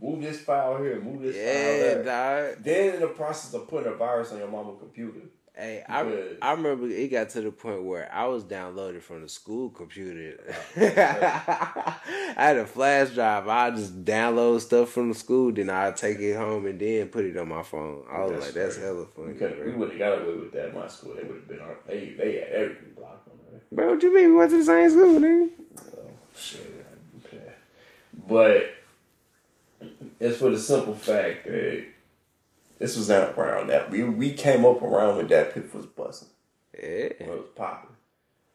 Move 0.00 0.23
this 0.23 0.40
file 0.40 0.76
here, 0.76 1.00
move 1.00 1.23
this 1.23 1.37
file 1.37 2.04
there. 2.04 2.52
dog. 2.52 2.62
Then 2.62 2.94
in 2.94 3.00
the 3.00 3.06
process 3.09 3.54
of 3.54 3.66
putting 3.68 3.92
a 3.92 3.97
virus 3.97 4.33
on 4.33 4.38
your 4.38 4.49
mama's 4.49 4.78
computer. 4.78 5.21
Hey, 5.56 5.84
I, 5.88 6.02
I 6.42 6.50
remember 6.50 6.88
it 6.88 7.12
got 7.12 7.30
to 7.30 7.40
the 7.40 7.52
point 7.52 7.84
where 7.84 8.12
I 8.12 8.26
was 8.26 8.42
downloaded 8.42 9.02
from 9.02 9.23
the 9.23 9.28
school 9.28 9.70
computer. 9.70 10.52
I 10.76 11.94
had 12.37 12.56
a 12.56 12.66
flash 12.66 13.11
drive. 13.11 13.46
I 13.46 13.70
just 13.70 14.04
download 14.04 14.61
stuff 14.62 14.88
from 14.90 15.11
the 15.11 15.14
school, 15.14 15.52
then 15.52 15.70
I 15.70 15.92
take 15.92 16.18
it 16.18 16.34
home 16.34 16.66
and 16.66 16.80
then 16.80 17.06
put 17.06 17.25
it 17.25 17.37
on 17.37 17.49
my 17.49 17.62
phone. 17.62 18.02
I 18.11 18.23
was 18.23 18.32
That's 18.32 18.44
like, 18.46 18.54
that's 18.54 18.76
right. 18.78 18.84
hella 18.84 19.06
We 19.16 19.34
funny. 19.34 19.62
we 19.64 19.73
would 19.76 19.90
have 19.90 19.99
got 20.00 20.23
away 20.23 20.34
with 20.38 20.52
that 20.54 20.70
in 20.70 20.75
my 20.75 20.88
school. 20.88 21.14
They 21.14 21.23
would 21.23 21.37
have 21.37 21.49
been 21.49 21.61
on 21.61 21.76
they 21.87 22.14
they 22.18 22.32
had 22.40 22.49
everything 22.49 22.92
blocked 22.96 23.28
on 23.28 23.38
there. 23.52 23.61
Bro, 23.70 23.94
what 23.94 24.02
you 24.02 24.12
mean? 24.14 24.30
We 24.30 24.37
went 24.37 24.50
to 24.50 24.58
the 24.58 24.64
same 24.64 24.90
school, 24.90 25.20
nigga? 25.20 25.50
So 25.76 26.11
shit. 26.37 26.87
Okay. 27.26 27.52
But 28.28 28.75
it's 30.18 30.38
for 30.38 30.50
the 30.50 30.58
simple 30.58 30.94
fact 30.94 31.44
that 31.46 31.84
this 32.78 32.97
was 32.97 33.09
not 33.09 33.37
around 33.38 33.69
that 33.69 33.90
we 33.90 34.02
we 34.04 34.33
came 34.33 34.64
up 34.64 34.83
around 34.83 35.16
when 35.16 35.28
DatPiff 35.28 35.75
was 35.75 35.87
busting. 35.87 36.28
Yeah, 36.75 37.09
When 37.21 37.28
it 37.28 37.38
was 37.40 37.49
popping. 37.54 37.97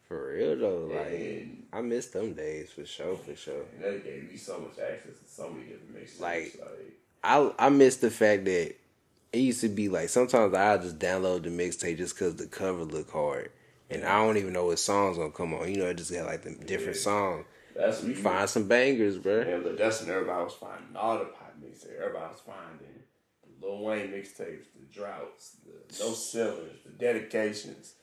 for 0.06 0.32
real 0.34 0.56
though. 0.58 0.94
Like, 0.94 1.06
And 1.12 1.66
I 1.72 1.80
miss 1.80 2.06
them 2.08 2.34
days 2.34 2.70
for 2.70 2.84
sure, 2.84 3.16
for 3.16 3.34
sure. 3.34 3.62
And 3.76 3.84
that 3.84 4.04
gave 4.04 4.30
me 4.30 4.36
so 4.36 4.58
much 4.58 4.78
access 4.78 5.18
to 5.18 5.26
so 5.28 5.48
many 5.50 5.66
different 5.66 5.94
mixes. 5.94 6.20
Like- 6.20 6.58
like 6.60 6.92
I 7.24 7.52
I 7.58 7.68
miss 7.68 7.96
the 7.96 8.10
fact 8.10 8.44
that 8.46 8.74
it 9.32 9.38
used 9.38 9.60
to 9.60 9.68
be 9.68 9.88
like 9.88 10.08
sometimes 10.08 10.54
I 10.54 10.76
just 10.78 10.98
download 10.98 11.44
the 11.44 11.50
mixtape 11.50 11.98
just 11.98 12.14
because 12.14 12.36
the 12.36 12.46
cover 12.46 12.82
look 12.84 13.10
hard, 13.10 13.50
and 13.88 14.04
I 14.04 14.24
don't 14.24 14.36
even 14.38 14.52
know 14.52 14.66
what 14.66 14.78
songs 14.78 15.16
gonna 15.18 15.30
come 15.30 15.54
on. 15.54 15.70
You 15.70 15.76
know, 15.78 15.86
it 15.86 15.94
just 15.98 16.12
got 16.12 16.26
like 16.26 16.42
the 16.42 16.50
different 16.50 16.96
Yeah. 16.96 17.02
songs. 17.02 17.46
That's 17.76 18.02
we 18.02 18.14
Find 18.14 18.48
some 18.50 18.66
bangers, 18.66 19.16
bro. 19.18 19.42
Yeah, 19.42 19.58
but 19.62 19.78
that's 19.78 20.00
when 20.02 20.10
everybody 20.10 20.44
was 20.44 20.54
finding 20.54 20.96
all 20.96 21.18
the 21.18 21.26
pop 21.26 21.54
mixtapes. 21.62 21.94
Everybody 21.96 22.32
was 22.32 22.40
finding 22.44 23.02
Lil 23.62 23.82
Wayne 23.82 24.08
mixtapes, 24.08 24.64
the 24.78 24.86
droughts, 24.92 25.56
the 25.64 26.02
no 26.04 26.12
ceilings, 26.12 26.78
the 26.84 26.92
dedications, 26.92 27.94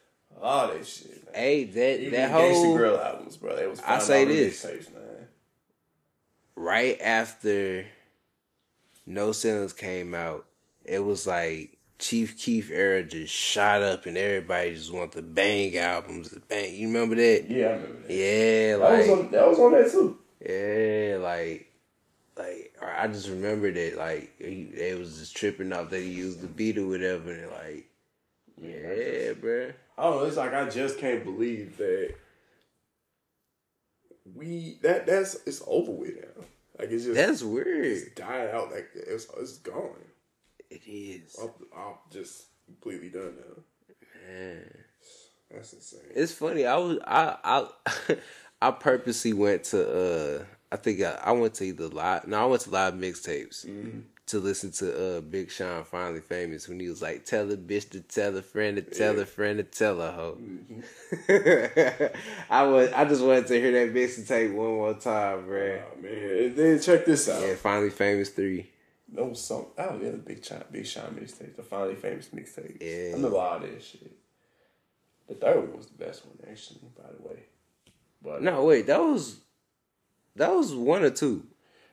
all 0.42 0.68
that 0.70 0.86
shit. 0.86 1.26
Man. 1.26 1.34
Hey, 1.36 1.64
that 1.66 2.00
Even 2.00 2.12
that 2.14 2.32
whole 2.32 2.76
Grill 2.78 3.00
albums, 3.00 3.38
bro. 3.38 3.56
They 3.56 3.68
was 3.68 3.80
I 3.82 4.00
say 4.00 4.26
this. 4.26 4.64
mixtapes, 4.66 4.94
man. 4.94 5.28
right 6.56 7.00
after 7.02 7.86
No 9.06 9.32
Ceilings 9.32 9.74
came 9.74 10.14
out, 10.14 10.46
it 10.86 11.00
was 11.00 11.26
like 11.28 11.78
Chief 12.00 12.38
Keef 12.38 12.70
era 12.70 13.02
just 13.04 13.34
shot 13.34 13.82
up 13.82 14.06
and 14.06 14.18
everybody 14.18 14.74
just 14.76 14.94
want 14.94 15.14
the 15.14 15.22
bang 15.24 15.76
albums, 15.78 16.30
the 16.30 16.40
bang. 16.42 16.76
You 16.76 16.88
remember 16.88 17.16
that? 17.16 17.50
Yeah, 17.50 17.68
I 17.68 17.72
remember 17.72 18.02
that. 18.08 18.14
Yeah, 18.14 18.78
that 18.78 18.92
was 18.92 19.08
like 19.08 19.18
on 19.18 19.32
that 19.32 19.48
was 19.50 19.60
on 19.60 19.72
that 19.72 19.92
too. 19.92 20.20
yeah, 20.48 21.18
like 21.20 21.67
like 22.38 22.76
or 22.82 22.90
I 22.90 23.08
just 23.08 23.30
remember 23.30 23.72
that 23.72 23.98
like 23.98 24.34
he, 24.40 24.72
they 24.76 24.96
was 24.96 25.20
just 25.20 25.36
tripping 25.36 25.74
off 25.74 25.90
that 25.90 26.02
he 26.02 26.10
used 26.10 26.42
the 26.42 26.48
beat 26.48 26.78
or 26.78 26.88
whatever, 26.88 27.32
and 27.32 27.52
like 27.52 27.90
yeah, 28.58 29.34
bro. 29.34 29.72
I 29.98 30.04
don't. 30.04 30.28
It's 30.28 30.38
like 30.38 30.54
I 30.54 30.70
just 30.70 30.98
can't 31.00 31.24
believe 31.24 31.78
that 31.78 32.16
we 34.36 34.78
that 34.82 35.06
that's 35.06 35.36
it's 35.46 35.64
over 35.68 35.92
with 35.92 36.16
now. 36.16 36.46
Like 36.80 36.92
it's 36.92 37.06
just 37.06 37.16
That's 37.16 37.44
weird. 37.44 37.86
it's 37.86 38.14
died 38.16 38.50
out. 38.54 38.72
Like 38.72 38.90
it's 38.94 39.28
it's 39.38 39.58
gone. 39.58 39.96
It 40.70 40.82
is. 40.86 41.36
I'm, 41.42 41.50
I'm 41.76 41.94
just 42.12 42.46
completely 42.66 43.10
done 43.10 43.36
now. 43.38 43.64
Man. 44.28 44.74
That's 45.52 45.74
insane. 45.74 46.02
It's 46.14 46.34
funny. 46.34 46.66
I 46.66 46.78
was 46.78 47.00
I 47.06 47.38
I 47.44 48.16
I 48.62 48.72
purposely 48.72 49.34
went 49.34 49.64
to 49.66 50.40
uh 50.42 50.46
I 50.72 50.76
think 50.76 51.02
I, 51.02 51.20
I 51.24 51.32
went 51.32 51.54
to 51.56 51.64
either 51.64 51.88
live 51.88 52.28
no 52.28 52.42
I 52.42 52.46
went 52.46 52.62
to 52.64 52.70
live 52.70 52.94
mixtapes 52.94 53.66
mm-hmm. 53.66 54.00
to 54.28 54.40
listen 54.40 54.72
to 54.72 55.18
uh 55.18 55.22
Big 55.22 55.50
Sean 55.50 55.84
finally 55.84 56.20
famous 56.20 56.68
when 56.68 56.80
he 56.80 56.90
was 56.90 57.02
like 57.02 57.26
tell 57.26 57.50
a 57.52 57.58
bitch 57.58 57.90
to 57.92 58.02
tell 58.02 58.36
a 58.36 58.42
friend 58.42 58.76
to 58.78 58.82
tell 58.82 59.18
a 59.20 59.26
friend 59.26 59.60
to 59.60 59.64
tell 59.64 60.02
a 60.02 60.12
hoe. 60.12 60.38
Mm-hmm. 60.40 62.06
I 62.50 62.64
was 62.64 62.92
I 62.92 63.06
just 63.06 63.24
wanted 63.24 63.48
to 63.48 63.60
hear 63.60 63.72
that 63.72 63.94
mixtape 63.94 64.54
one 64.54 64.68
more 64.68 64.94
time, 64.94 65.46
bruh. 65.46 65.82
Oh 65.82 66.02
man, 66.02 66.56
then 66.56 66.82
check 66.82 67.06
this 67.06 67.30
out. 67.30 67.42
Yeah, 67.42 67.56
finally 67.56 67.90
famous 67.90 68.30
three. 68.30 68.70
No 69.10 69.26
was 69.26 69.42
some. 69.42 69.68
Oh 69.78 70.00
yeah, 70.02 70.12
the 70.12 70.18
big 70.18 70.44
Sean, 70.44 70.64
big 70.70 70.86
Sean 70.86 71.16
mixtape, 71.16 71.56
the 71.56 71.64
finally 71.64 71.96
famous 71.96 72.28
mixtape. 72.36 72.82
Yeah. 72.82 73.12
I 73.12 73.16
remember 73.16 73.38
all 73.38 73.60
that 73.60 73.82
shit. 73.82 74.12
The 75.30 75.36
third 75.36 75.58
one 75.58 75.78
was 75.78 75.88
the 75.88 76.06
best 76.06 76.26
one, 76.26 76.38
actually. 76.50 76.80
By 76.98 77.10
the 77.12 77.28
way, 77.28 77.44
but 78.22 78.42
No, 78.42 78.64
wait, 78.64 78.88
that 78.88 79.00
was 79.00 79.38
that 80.38 80.52
was 80.56 80.74
one 80.74 81.04
or 81.04 81.10
two. 81.10 81.46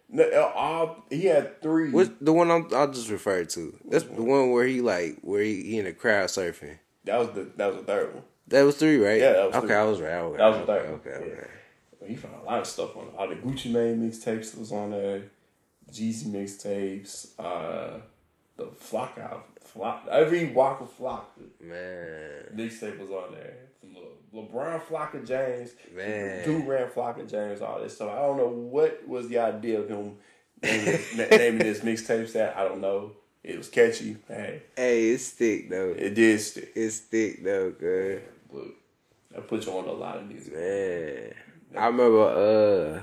no, 0.09 0.23
uh, 0.25 0.53
all 0.55 1.05
he 1.11 1.27
had 1.27 1.61
three. 1.63 1.91
What's 1.91 2.11
the 2.21 2.33
one 2.33 2.51
I'm, 2.51 2.69
I'll 2.73 2.91
just 2.91 3.11
refer 3.11 3.45
to? 3.45 3.79
That's 3.89 4.05
the 4.05 4.23
one 4.23 4.51
where 4.51 4.67
he 4.67 4.81
like 4.81 5.19
where 5.23 5.43
he, 5.43 5.63
he 5.63 5.79
in 5.79 5.85
the 5.87 5.93
crowd 5.93 6.29
surfing. 6.29 6.79
That 7.05 7.19
was 7.19 7.31
the 7.31 7.51
that 7.57 7.67
was 7.69 7.77
the 7.77 7.83
third 7.85 8.15
one. 8.15 8.25
That 8.49 8.63
was 8.63 8.77
three, 8.77 8.99
right? 8.99 9.21
Yeah, 9.21 9.33
that 9.33 9.47
was 9.47 9.55
okay. 9.57 9.67
three. 9.67 9.77
I 9.77 9.85
was 9.85 10.01
right. 10.01 10.13
Okay, 10.13 10.37
That 10.37 10.47
was 10.49 10.59
the 10.59 10.67
third 10.67 10.85
one. 10.91 10.95
Okay, 11.01 11.11
Yeah. 11.27 11.33
okay. 11.35 11.51
He 12.07 12.17
found 12.17 12.35
a 12.43 12.45
lot 12.45 12.61
of 12.61 12.67
stuff 12.67 12.95
on 12.97 13.09
all 13.17 13.27
the 13.29 13.37
Gucci 13.37 13.71
Mane 13.73 13.99
mixtapes 14.11 14.59
was 14.59 14.71
on 14.73 14.91
there, 14.91 15.23
Jeezy 15.91 16.27
mixtapes, 16.27 17.29
uh, 17.39 18.01
the 18.59 18.67
Flock 18.79 19.17
out, 19.19 19.47
Flock 19.63 20.07
every 20.11 20.53
Waka 20.53 20.85
Flocka 20.85 21.25
Man, 21.63 22.45
mixtape 22.55 22.99
was 22.99 23.09
on 23.11 23.33
there. 23.33 23.57
Le- 24.35 24.43
LeBron 24.43 24.81
Flocka 24.83 25.26
James, 25.26 25.75
Man. 25.95 26.45
Durant 26.45 26.95
Flocker 26.95 27.29
James, 27.31 27.61
all 27.62 27.81
this 27.81 27.95
stuff. 27.95 28.11
I 28.11 28.21
don't 28.23 28.37
know 28.37 28.49
what 28.49 29.07
was 29.07 29.29
the 29.29 29.38
idea 29.38 29.81
of 29.81 29.88
him 29.88 30.17
naming, 30.62 31.00
naming 31.31 31.59
this 31.59 31.81
mixtape 31.81 32.33
that. 32.33 32.57
I 32.57 32.64
don't 32.64 32.81
know. 32.81 33.12
It 33.43 33.59
was 33.59 33.69
catchy. 33.69 34.17
Hey, 34.26 34.62
hey, 34.76 35.09
it's 35.11 35.29
thick 35.31 35.69
though. 35.71 35.95
it 35.97 36.14
did 36.14 36.41
stick. 36.41 36.73
It's 36.75 36.99
thick 36.99 37.45
though, 37.45 37.71
good. 37.73 38.23
Look, 38.53 38.75
that 39.33 39.47
put 39.49 39.67
you 39.67 39.73
on 39.73 39.87
a 39.87 39.93
lot 39.93 40.17
of 40.17 40.26
music. 40.29 40.55
Man, 40.55 41.35
I 41.76 41.87
remember 41.87 43.03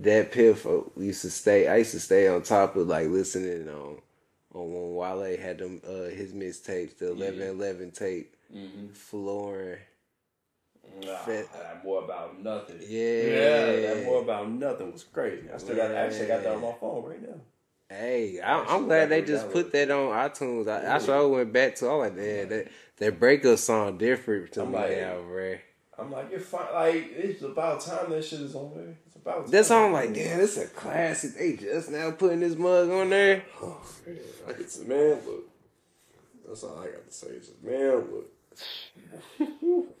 DatPiff. 0.00 0.90
used 1.00 1.22
to 1.22 1.30
stay. 1.30 1.68
I 1.68 1.76
used 1.78 1.92
to 1.92 2.00
stay 2.00 2.28
on 2.28 2.42
top 2.42 2.76
of 2.76 2.86
like 2.86 3.08
listening 3.08 3.68
on 3.68 3.98
on 4.54 4.72
when 4.72 4.94
Wale 4.94 5.36
had 5.38 5.58
them 5.58 5.80
uh 5.86 6.04
his 6.04 6.32
mixtapes, 6.32 6.96
the 6.98 7.10
eleven 7.12 7.42
eleven 7.42 7.90
tape, 7.90 8.32
Mm-hmm. 8.54 8.92
flooring. 8.92 9.78
Nah, 11.04 11.16
Fit- 11.16 11.52
that 11.52 11.84
more 11.84 12.02
about 12.04 12.42
nothing. 12.42 12.78
Yeah. 12.80 13.22
yeah, 13.22 13.94
that 13.94 14.04
more 14.04 14.22
about 14.22 14.50
nothing 14.50 14.92
was 14.92 15.04
crazy. 15.04 15.48
I 15.52 15.58
still 15.58 15.76
got 15.76 15.90
actually 15.90 16.26
got 16.28 16.42
that 16.42 16.54
on 16.54 16.62
my 16.62 16.72
phone 16.80 17.04
right 17.04 17.22
now. 17.22 17.34
Hey, 17.88 18.40
I, 18.40 18.64
I'm 18.64 18.86
glad 18.86 19.10
they 19.10 19.22
just 19.22 19.50
put 19.52 19.70
that 19.72 19.90
on 19.90 20.08
iTunes. 20.10 20.62
I, 20.62 20.80
that's 20.80 21.06
why 21.06 21.14
I 21.16 21.22
went 21.22 21.52
back 21.52 21.76
to. 21.76 21.88
all 21.88 21.98
like, 21.98 22.16
man, 22.16 22.48
that 22.48 22.68
that 22.96 23.20
breakup 23.20 23.58
song 23.58 23.98
different 23.98 24.52
to 24.52 24.62
I'm 24.62 24.72
me 24.72 24.78
like- 24.78 24.96
now, 24.96 25.20
bro. 25.22 25.56
I'm 25.98 26.10
like, 26.10 26.30
it's 26.30 26.46
fine. 26.46 26.72
Like 26.74 27.10
it's 27.12 27.42
about 27.42 27.80
time 27.80 28.10
that 28.10 28.24
shit 28.24 28.40
is 28.40 28.54
on 28.54 28.72
there. 28.74 28.96
It's 29.06 29.16
about 29.16 29.42
time. 29.44 29.50
That 29.50 29.64
song, 29.66 29.92
like, 29.92 30.12
damn, 30.12 30.38
this 30.38 30.58
a 30.58 30.66
classic. 30.66 31.34
They 31.36 31.56
just 31.56 31.90
now 31.90 32.10
putting 32.10 32.40
this 32.40 32.54
mug 32.56 32.90
on 32.90 33.08
there. 33.10 33.44
Oh, 33.62 33.80
man. 34.06 34.16
It's 34.58 34.78
man, 34.80 35.18
look. 35.26 35.48
That's 36.46 36.64
all 36.64 36.78
I 36.80 36.86
got 36.86 37.06
to 37.06 37.12
say. 37.12 37.28
Is 37.28 37.50
man, 37.62 38.04
look. 38.12 38.30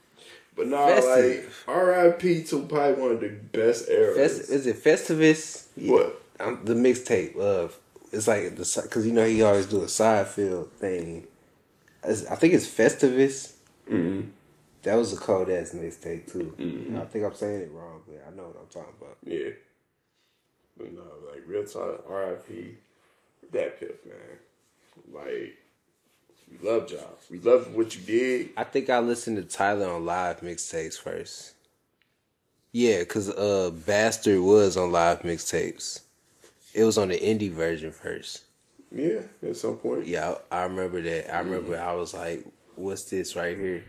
but 0.56 0.66
nah, 0.68 0.86
Festive. 0.86 1.64
like 1.66 1.76
R.I.P. 1.76 2.44
to 2.44 2.62
probably 2.62 3.00
one 3.02 3.12
of 3.12 3.20
the 3.20 3.28
best 3.28 3.88
eras. 3.88 4.16
Fest, 4.38 4.50
is 4.50 4.66
it 4.66 4.82
Festivus? 4.82 5.66
Yeah. 5.76 5.92
What? 5.92 6.22
Um, 6.40 6.60
the 6.64 6.74
mixtape 6.74 7.36
of 7.36 7.78
it's 8.12 8.28
like 8.28 8.56
the 8.56 8.80
because 8.82 9.06
you 9.06 9.12
know 9.12 9.26
he 9.26 9.42
always 9.42 9.66
do 9.66 9.82
a 9.82 9.88
side 9.88 10.26
field 10.28 10.72
thing. 10.72 11.26
It's- 12.02 12.26
I 12.26 12.36
think 12.36 12.54
it's 12.54 12.66
Festivus. 12.66 13.52
Mm-hmm. 13.90 14.28
That 14.82 14.94
was 14.94 15.12
a 15.12 15.16
cold 15.16 15.50
ass 15.50 15.72
mixtape 15.74 16.30
too. 16.30 16.54
I 16.96 17.04
think 17.06 17.24
I'm 17.24 17.34
saying 17.34 17.62
it 17.62 17.70
wrong, 17.72 18.02
but 18.06 18.24
I 18.26 18.36
know 18.36 18.44
what 18.44 18.56
I'm 18.60 18.68
talking 18.68 18.94
about. 19.00 19.16
Yeah. 19.24 19.50
But 20.76 20.92
no, 20.92 21.02
like 21.32 21.42
real 21.46 21.64
talk, 21.64 22.04
R.I.P. 22.08 22.76
DatPiff, 23.52 23.96
man. 24.06 24.38
Like 25.12 25.56
we 26.50 26.68
love 26.68 26.90
y'all. 26.90 27.18
We 27.30 27.38
love 27.40 27.74
what 27.74 27.94
you 27.96 28.02
did. 28.02 28.50
I 28.56 28.64
think 28.64 28.88
I 28.90 28.98
listened 29.00 29.36
to 29.36 29.42
Tyler 29.42 29.88
on 29.88 30.04
live 30.06 30.40
mixtapes 30.40 30.98
first. 30.98 31.54
Yeah, 32.72 33.04
cause 33.04 33.30
uh 33.30 33.70
Bastard 33.86 34.40
was 34.40 34.76
on 34.76 34.92
live 34.92 35.22
mixtapes. 35.22 36.00
It 36.74 36.84
was 36.84 36.98
on 36.98 37.08
the 37.08 37.18
indie 37.18 37.50
version 37.50 37.90
first. 37.90 38.44
Yeah, 38.92 39.20
at 39.42 39.56
some 39.56 39.76
point. 39.76 40.06
Yeah, 40.06 40.34
I, 40.50 40.58
I 40.58 40.62
remember 40.64 41.00
that. 41.02 41.34
I 41.34 41.38
remember 41.40 41.78
I 41.80 41.94
was 41.94 42.14
like, 42.14 42.44
"What's 42.76 43.04
this 43.04 43.34
right 43.34 43.56
here?" 43.56 43.82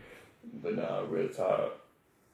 But 0.63 0.75
nah, 0.77 1.01
real 1.07 1.29
talk. 1.29 1.73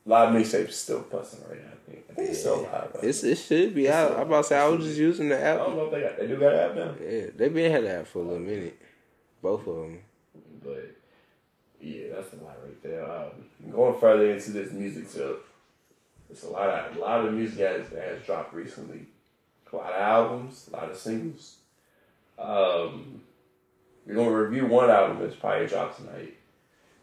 Live 0.05 0.29
mixtapes 0.33 0.69
is 0.69 0.75
still 0.77 0.99
busting 1.01 1.41
right 1.49 1.59
now. 1.61 1.69
I 1.71 1.91
think. 1.91 2.05
I 2.09 2.13
think 2.13 2.29
it's 2.29 2.39
still 2.39 2.61
live. 2.61 2.91
right? 2.95 3.03
It's 3.03 3.23
it 3.23 3.37
should 3.37 3.73
be. 3.75 3.89
I, 3.89 4.07
I'm 4.09 4.27
about 4.27 4.43
to 4.43 4.47
say 4.49 4.57
I 4.59 4.67
was 4.67 4.85
just 4.85 4.97
using 4.99 5.29
the 5.29 5.37
I 5.37 5.55
don't 5.55 5.71
app. 5.71 5.75
know 5.75 5.85
if 5.85 5.91
they 5.91 6.01
got. 6.01 6.17
They 6.17 6.27
do 6.27 6.37
got 6.39 6.53
an 6.53 6.59
app 6.59 6.75
now. 6.75 6.95
Yeah, 7.05 7.25
they 7.35 7.49
been 7.49 7.71
had 7.71 7.85
that 7.85 8.07
for 8.07 8.19
a 8.19 8.21
little 8.23 8.39
minute. 8.39 8.79
Both 9.41 9.67
of 9.67 9.75
them. 9.75 9.99
But 10.63 10.96
yeah, 11.82 12.15
that's 12.15 12.34
a 12.34 12.43
lot 12.43 12.58
right 12.63 12.84
there. 12.84 13.10
Um, 13.10 13.72
going 13.72 14.00
further 14.00 14.32
into 14.32 14.51
this 14.51 14.72
music 14.72 15.10
stuff, 15.10 15.38
it's 16.29 16.43
a 16.43 16.50
lot 16.50 16.70
of 16.70 16.96
a 16.96 17.00
lot 17.00 17.25
of 17.25 17.34
music 17.34 17.60
has, 17.60 17.89
that 17.89 18.08
has 18.08 18.25
dropped 18.25 18.53
recently. 18.53 19.05
A 19.72 19.75
lot 19.75 19.93
of 19.93 20.01
albums, 20.01 20.70
a 20.72 20.75
lot 20.75 20.91
of 20.91 20.98
singles. 20.98 21.55
Um, 22.38 23.22
we're 24.05 24.15
gonna 24.15 24.32
review 24.32 24.67
one 24.67 24.89
album 24.89 25.20
that's 25.20 25.36
probably 25.36 25.67
dropped 25.67 25.98
tonight. 25.98 26.36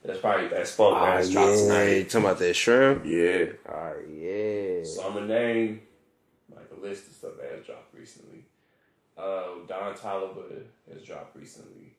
That's 0.04 0.18
probably 0.18 0.48
that's 0.48 0.72
Funk 0.72 0.96
Oh 0.96 1.04
that's 1.04 1.30
dropped 1.30 1.48
yeah, 1.48 1.56
you 1.56 1.62
tonight. 1.62 2.10
talking 2.10 2.26
about 2.26 2.38
that 2.38 2.54
shrimp? 2.54 3.04
Yeah. 3.04 3.46
Oh 3.68 3.94
yeah. 4.08 4.84
So 4.84 5.08
I'm 5.08 5.28
name 5.28 5.82
like 6.54 6.70
a 6.76 6.80
list 6.80 7.08
of 7.08 7.14
stuff 7.14 7.32
that 7.40 7.50
has 7.56 7.66
dropped 7.66 7.94
recently. 7.94 8.44
Uh, 9.18 9.66
Don 9.68 9.94
Toliver 9.94 10.62
has 10.92 11.02
dropped 11.02 11.36
recently. 11.36 11.89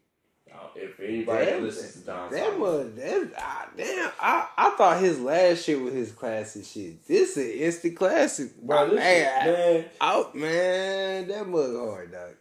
Now, 0.51 0.69
if 0.75 0.99
anybody 0.99 1.45
Damn, 1.45 1.63
listens 1.63 1.93
to 1.93 1.99
Don 2.07 2.31
That 2.31 2.59
was 2.59 2.93
that. 2.95 3.31
Ah, 3.37 3.69
damn, 3.77 4.11
I 4.19 4.47
I 4.57 4.69
thought 4.71 4.99
his 5.01 5.19
last 5.19 5.63
shit 5.63 5.79
was 5.79 5.93
his 5.93 6.11
classic 6.11 6.65
shit. 6.65 7.05
This 7.07 7.37
is 7.37 7.61
instant 7.61 7.95
classic, 7.95 8.55
bro, 8.61 8.89
this 8.89 8.99
Hey, 9.01 9.19
shit, 9.23 9.27
I- 9.31 9.45
man, 9.45 9.85
Out 10.01 10.35
man, 10.35 11.27
that 11.29 11.47
mug 11.47 11.75
hard, 11.77 12.11
dog. 12.11 12.31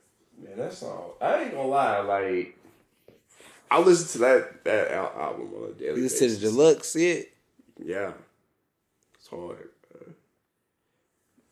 man, 0.42 0.58
that 0.58 0.72
song. 0.72 1.12
I 1.20 1.42
ain't 1.44 1.52
gonna 1.52 1.68
lie, 1.68 2.00
like 2.00 2.56
I 3.70 3.78
listen 3.80 4.08
to 4.08 4.18
that 4.18 4.64
that 4.64 4.90
album 4.92 5.52
on 5.56 5.70
a 5.70 5.72
daily 5.74 5.96
You 5.98 6.02
basis. 6.08 6.20
listen 6.22 6.28
to 6.40 6.46
the 6.46 6.50
deluxe 6.50 6.92
shit. 6.92 7.32
Yeah, 7.82 8.12
it's 9.14 9.28
hard. 9.28 9.68
man. 9.94 10.14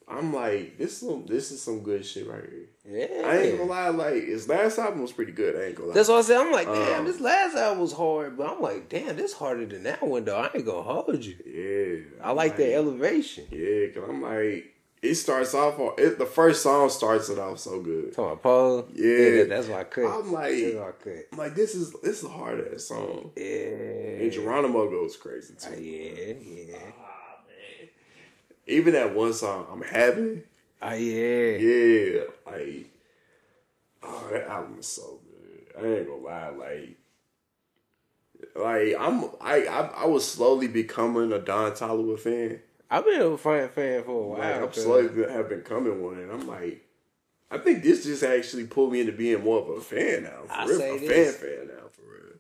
I'm 0.08 0.34
like, 0.34 0.76
this 0.78 0.92
is 0.94 0.98
some 1.08 1.24
this 1.26 1.52
is 1.52 1.62
some 1.62 1.80
good 1.80 2.04
shit 2.04 2.26
right 2.28 2.42
here. 2.42 2.66
Yeah. 2.90 3.22
I 3.26 3.36
ain't 3.38 3.58
gonna 3.58 3.70
lie, 3.70 3.88
like 3.88 4.14
his 4.24 4.48
last 4.48 4.78
album 4.78 5.02
was 5.02 5.12
pretty 5.12 5.32
good. 5.32 5.54
I 5.56 5.66
ain't 5.66 5.74
gonna 5.74 5.88
lie. 5.90 5.94
That's 5.94 6.08
what 6.08 6.18
I 6.18 6.22
said. 6.22 6.38
I'm 6.38 6.50
like, 6.52 6.66
damn, 6.66 7.00
Um, 7.00 7.04
this 7.06 7.20
last 7.20 7.54
album 7.56 7.80
was 7.80 7.92
hard, 7.92 8.36
but 8.38 8.48
I'm 8.50 8.62
like, 8.62 8.88
damn, 8.88 9.16
this 9.16 9.34
harder 9.34 9.66
than 9.66 9.82
that 9.82 10.02
one 10.02 10.24
though. 10.24 10.38
I 10.38 10.50
ain't 10.54 10.64
gonna 10.64 10.82
hold 10.82 11.22
you. 11.24 11.36
yeah, 11.44 12.24
I 12.26 12.32
like 12.32 12.56
the 12.56 12.74
elevation. 12.74 13.44
Yeah, 13.50 13.88
cause 13.94 14.08
I'm 14.08 14.22
like, 14.22 14.74
it 15.02 15.14
starts 15.14 15.54
off. 15.54 15.78
on- 15.78 15.92
It, 15.98 16.18
the 16.18 16.26
first 16.26 16.62
song 16.62 16.88
starts 16.90 17.28
it 17.28 17.38
off 17.38 17.58
so 17.60 17.80
good. 17.80 18.14
Talking 18.14 18.24
about 18.32 18.42
Paul. 18.42 18.88
Yeah. 18.94 19.30
that- 19.36 19.48
that's 19.50 19.68
why 19.68 19.80
I 19.80 19.84
cut. 19.84 20.04
I'm 20.06 20.32
like- 20.32 20.54
I 20.54 20.90
cut. 21.04 21.26
I'm 21.32 21.38
like, 21.38 21.54
this 21.54 21.74
is 21.74 21.92
this 22.02 22.18
is 22.18 22.24
a 22.24 22.28
hard 22.30 22.72
ass 22.74 22.84
song. 22.84 23.30
Yeah. 23.36 23.44
And 24.22 24.32
Geronimo 24.32 24.88
goes 24.90 25.16
crazy 25.16 25.54
too. 25.60 25.80
yeah, 25.80 26.32
yeah. 26.42 26.76
Ah, 26.98 27.38
man. 27.46 27.88
Even 28.66 28.94
that 28.94 29.14
one 29.14 29.32
song, 29.34 29.66
I'm 29.70 29.82
happy. 29.82 30.42
Ah, 30.80 30.92
yeah. 30.94 31.56
Yeah, 31.56 32.20
like, 32.46 32.90
oh, 34.02 34.28
that 34.32 34.46
album 34.48 34.76
is 34.78 34.86
so 34.86 35.20
good. 35.24 35.82
I 35.82 35.98
ain't 35.98 36.08
gonna 36.08 36.22
lie, 36.22 36.48
like, 36.50 36.96
like 38.54 38.94
I'm, 38.98 39.24
I, 39.40 39.66
I, 39.66 39.80
I 40.02 40.06
was 40.06 40.30
slowly 40.30 40.68
becoming 40.68 41.32
a 41.32 41.38
Don 41.38 41.72
Toliver 41.72 42.18
fan. 42.18 42.60
I've 42.90 43.04
been 43.04 43.20
a 43.20 43.36
fan 43.36 43.68
fan 43.68 44.04
for 44.04 44.22
a 44.22 44.26
while. 44.28 44.38
Like, 44.38 44.62
I'm 44.62 44.72
slowly 44.72 45.30
have 45.30 45.48
becoming 45.48 46.02
one, 46.02 46.18
and 46.18 46.30
I'm 46.30 46.46
like, 46.46 46.84
I 47.50 47.58
think 47.58 47.82
this 47.82 48.04
just 48.04 48.22
actually 48.22 48.66
pulled 48.66 48.92
me 48.92 49.00
into 49.00 49.12
being 49.12 49.42
more 49.42 49.60
of 49.60 49.68
a 49.68 49.80
fan 49.80 50.24
now. 50.24 50.42
For 50.46 50.52
I 50.52 50.64
real, 50.66 50.78
say 50.78 50.96
a 50.96 51.00
this. 51.00 51.36
fan 51.36 51.48
fan 51.48 51.66
now 51.68 51.88
for 51.90 52.02
real. 52.02 52.34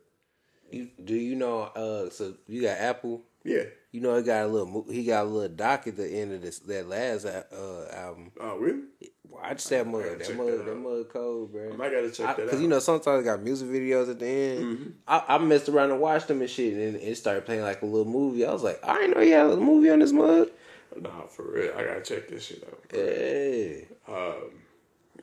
You, 0.70 0.88
do 1.02 1.14
you 1.14 1.34
know? 1.34 1.62
Uh, 1.62 2.10
so 2.10 2.34
you 2.46 2.62
got 2.62 2.78
Apple. 2.78 3.22
Yeah. 3.44 3.64
You 3.98 4.04
know, 4.04 4.16
he 4.16 4.22
got 4.22 4.44
a 4.44 4.46
little. 4.46 4.86
He 4.88 5.02
got 5.02 5.24
a 5.24 5.28
little 5.28 5.48
doc 5.48 5.88
at 5.88 5.96
the 5.96 6.06
end 6.08 6.32
of 6.32 6.40
this 6.40 6.60
that 6.60 6.88
last 6.88 7.24
uh, 7.24 7.88
album. 7.92 8.30
Oh, 8.40 8.56
really? 8.56 8.82
Watch 9.28 9.64
that 9.70 9.88
mud. 9.88 10.04
That 10.20 10.36
mud. 10.36 10.46
that 10.46 10.66
That 10.66 10.76
mud 10.76 11.08
cold, 11.12 11.50
bro. 11.50 11.72
I 11.72 11.76
might 11.76 11.90
gotta 11.90 12.12
check 12.12 12.28
that 12.28 12.36
Because 12.36 12.50
out. 12.50 12.54
Mm-hmm. 12.54 12.62
you 12.62 12.68
know 12.68 12.78
sometimes 12.78 13.24
they 13.24 13.28
got 13.28 13.42
music 13.42 13.68
videos 13.68 14.08
at 14.08 14.20
the 14.20 14.26
end. 14.26 14.94
I, 15.08 15.24
I 15.26 15.38
messed 15.38 15.68
around 15.68 15.90
and 15.90 15.98
watched 16.00 16.28
them 16.28 16.40
and 16.40 16.48
shit, 16.48 16.74
and 16.74 16.94
it 16.94 17.16
started 17.16 17.44
playing 17.44 17.62
like 17.62 17.82
a 17.82 17.86
little 17.86 18.04
movie. 18.04 18.46
I 18.46 18.52
was 18.52 18.62
like, 18.62 18.78
I 18.84 18.94
didn't 18.98 19.16
know 19.16 19.20
he 19.20 19.30
had 19.30 19.46
a 19.46 19.56
movie 19.56 19.90
on 19.90 19.98
this 19.98 20.12
mud. 20.12 20.48
Nah, 20.96 21.26
for 21.26 21.50
real. 21.50 21.72
I 21.76 21.82
gotta 21.82 22.02
check 22.02 22.28
this 22.28 22.44
shit 22.44 22.62
out. 22.62 22.80
Yeah. 22.94 24.14
Um, 24.14 24.62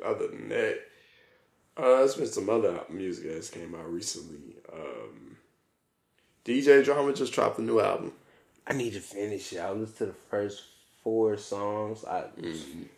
other 0.05 0.27
than 0.27 0.50
that, 0.50 0.79
uh, 1.77 2.00
there's 2.00 2.15
been 2.15 2.27
some 2.27 2.50
other 2.50 2.82
music 2.89 3.32
that's 3.32 3.50
came 3.50 3.74
out 3.74 3.89
recently. 3.89 4.58
Um, 4.74 5.38
DJ 6.44 6.84
Drama 6.84 7.13
just 7.13 7.32
dropped 7.32 7.58
a 7.58 7.62
new 7.62 7.79
album. 7.79 8.12
I 8.67 8.74
need 8.74 8.93
to 8.93 9.00
finish 9.00 9.53
it. 9.53 9.60
I 9.60 9.72
listened 9.72 9.98
to 9.98 10.05
the 10.07 10.13
first 10.29 10.63
four 11.03 11.38
songs. 11.38 12.03
I 12.05 12.25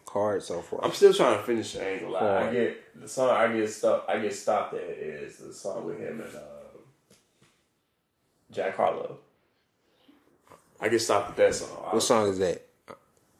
hard 0.07 0.41
so 0.41 0.61
far. 0.61 0.83
I'm 0.83 0.93
still 0.93 1.13
trying 1.13 1.37
to 1.37 1.43
finish 1.43 1.75
it. 1.75 1.81
I 1.81 1.89
ain't 1.89 2.01
gonna 2.01 2.13
lie. 2.13 2.47
I 2.47 2.53
get 2.53 3.01
the 3.01 3.07
song 3.07 3.29
I 3.29 3.51
get 3.53 3.69
stuck. 3.69 4.05
I 4.07 4.19
get 4.19 4.33
stopped 4.33 4.73
at 4.73 4.81
is 4.81 5.37
the 5.37 5.53
song 5.53 5.85
with 5.85 5.99
him 5.99 6.21
and 6.21 6.35
uh, 6.35 6.39
Jack 8.51 8.75
Harlow. 8.75 9.17
I 10.79 10.89
get 10.89 10.99
stopped 10.99 11.31
at 11.31 11.35
that 11.37 11.55
song. 11.55 11.69
what 11.69 12.01
song 12.01 12.29
is 12.29 12.39
that? 12.39 12.63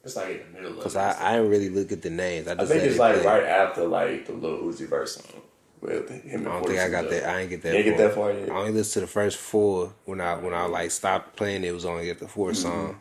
It's 0.04 0.16
like 0.16 0.28
in 0.46 0.52
the 0.52 0.58
middle 0.58 0.70
of. 0.72 0.76
Because. 0.78 0.96
I, 0.96 1.16
I 1.18 1.36
didn't 1.36 1.50
really 1.50 1.70
look 1.70 1.92
at 1.92 2.02
the 2.02 2.10
names. 2.10 2.46
I 2.48 2.52
I 2.52 2.64
think 2.64 2.82
it's 2.82 2.96
it 2.96 2.98
like 2.98 3.22
play. 3.22 3.26
right 3.26 3.44
after 3.44 3.86
like 3.86 4.26
the 4.26 4.32
Lil 4.32 4.62
Uzi 4.62 4.86
Vert 4.86 5.08
song 5.08 5.42
with 5.80 6.10
him. 6.10 6.46
I 6.46 6.50
don't 6.50 6.66
think 6.66 6.78
I 6.80 6.88
got 6.88 7.08
that. 7.10 7.28
I 7.28 7.40
ain't 7.40 7.50
get 7.50 7.62
that. 7.62 7.72
You 7.72 7.78
ain't 7.78 7.86
far. 7.88 7.96
get 7.96 8.08
that 8.08 8.14
far 8.14 8.32
yet? 8.32 8.50
I 8.50 8.58
only 8.58 8.72
listened 8.72 8.94
to 8.94 9.00
the 9.00 9.06
first 9.06 9.36
four. 9.38 9.92
When 10.04 10.20
I 10.20 10.36
when 10.36 10.54
I 10.54 10.64
like 10.66 10.90
stopped 10.90 11.36
playing, 11.36 11.64
it 11.64 11.72
was 11.72 11.84
only 11.84 12.10
at 12.10 12.18
the 12.18 12.26
4th 12.26 12.30
Mm-hmm. 12.50 12.52
song. 12.54 12.96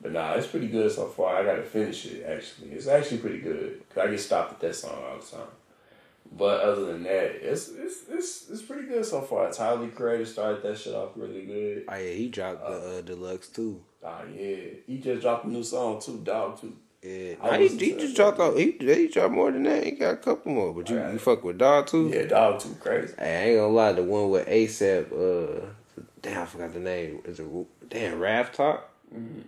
But 0.00 0.12
nah, 0.12 0.34
it's 0.34 0.46
pretty 0.46 0.68
good 0.68 0.92
so 0.92 1.06
far. 1.08 1.36
I 1.36 1.42
gotta 1.44 1.62
finish 1.62 2.04
it 2.06 2.24
actually. 2.24 2.70
It's 2.72 2.86
actually 2.86 3.18
pretty 3.18 3.38
good. 3.38 3.82
'Cause 3.88 4.04
I 4.06 4.10
get 4.10 4.20
stopped 4.20 4.52
at 4.52 4.60
that 4.60 4.74
song 4.74 4.92
all 5.02 5.18
the 5.18 5.24
time. 5.36 5.48
But 6.32 6.60
other 6.60 6.86
than 6.86 7.02
that, 7.04 7.36
it's 7.50 7.68
it's 7.70 8.02
it's 8.08 8.50
it's 8.50 8.62
pretty 8.62 8.86
good 8.88 9.04
so 9.06 9.20
far. 9.22 9.50
Tyler 9.50 9.88
Creator 9.88 10.26
started 10.26 10.62
that 10.62 10.76
shit 10.78 10.94
off 10.94 11.10
really 11.16 11.46
good. 11.46 11.84
Oh 11.88 11.94
yeah, 11.96 12.10
he 12.12 12.28
dropped 12.28 12.60
the 12.66 12.98
uh, 12.98 13.00
deluxe 13.02 13.48
too. 13.48 13.82
Ah 14.04 14.22
yeah, 14.36 14.56
he 14.86 14.98
just 14.98 15.22
dropped 15.22 15.46
a 15.46 15.48
new 15.48 15.62
song 15.62 16.00
too, 16.00 16.20
Dog 16.24 16.60
too. 16.60 16.76
Yeah, 17.06 17.34
I 17.40 17.58
he, 17.58 17.68
he 17.68 17.92
just 17.92 18.16
dropped 18.16 18.40
out. 18.40 18.56
He, 18.56 18.72
he 18.80 19.06
dropped 19.06 19.32
more 19.32 19.52
than 19.52 19.62
that. 19.62 19.84
He 19.84 19.92
got 19.92 20.14
a 20.14 20.16
couple 20.16 20.50
more. 20.50 20.74
But 20.74 20.90
you, 20.90 20.98
Alright. 20.98 21.12
you 21.12 21.18
fuck 21.20 21.44
with 21.44 21.56
Dog 21.56 21.86
too. 21.86 22.10
Yeah, 22.12 22.24
Dog 22.24 22.58
too 22.58 22.74
crazy. 22.80 23.14
Hey, 23.16 23.36
I 23.36 23.48
ain't 23.50 23.58
gonna 23.58 23.72
lie. 23.72 23.92
The 23.92 24.02
one 24.02 24.30
with 24.30 24.48
ASAP. 24.48 25.12
Uh, 25.12 25.66
damn, 26.20 26.42
I 26.42 26.46
forgot 26.46 26.74
the 26.74 26.80
name. 26.80 27.20
Is 27.24 27.38
it 27.38 27.46
damn 27.88 28.18
Wharf 28.18 28.52
Talk? 28.52 28.90
Mm-hmm. 29.14 29.42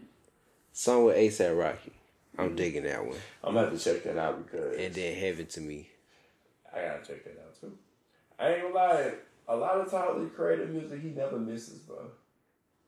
Song 0.72 1.06
with 1.06 1.16
ASAP 1.16 1.58
Rocky. 1.58 1.90
I'm 2.38 2.54
digging 2.54 2.84
that 2.84 3.04
one. 3.04 3.16
I'm 3.42 3.54
gonna 3.54 3.68
have 3.68 3.76
to 3.76 3.84
check 3.84 4.04
that 4.04 4.16
out 4.16 4.44
because 4.46 4.76
And 4.76 4.94
then 4.94 5.16
Heaven 5.16 5.46
to 5.46 5.60
Me. 5.60 5.88
I 6.72 6.82
gotta 6.82 7.04
check 7.04 7.24
that 7.24 7.42
out 7.44 7.60
too. 7.60 7.72
I 8.38 8.52
ain't 8.52 8.62
gonna 8.62 8.74
lie, 8.74 9.12
a 9.48 9.56
lot 9.56 9.80
of 9.80 9.90
Tyler 9.90 10.22
the 10.22 10.30
Creator 10.30 10.66
music 10.66 11.02
he 11.02 11.08
never 11.08 11.40
misses, 11.40 11.80
bro. 11.80 11.96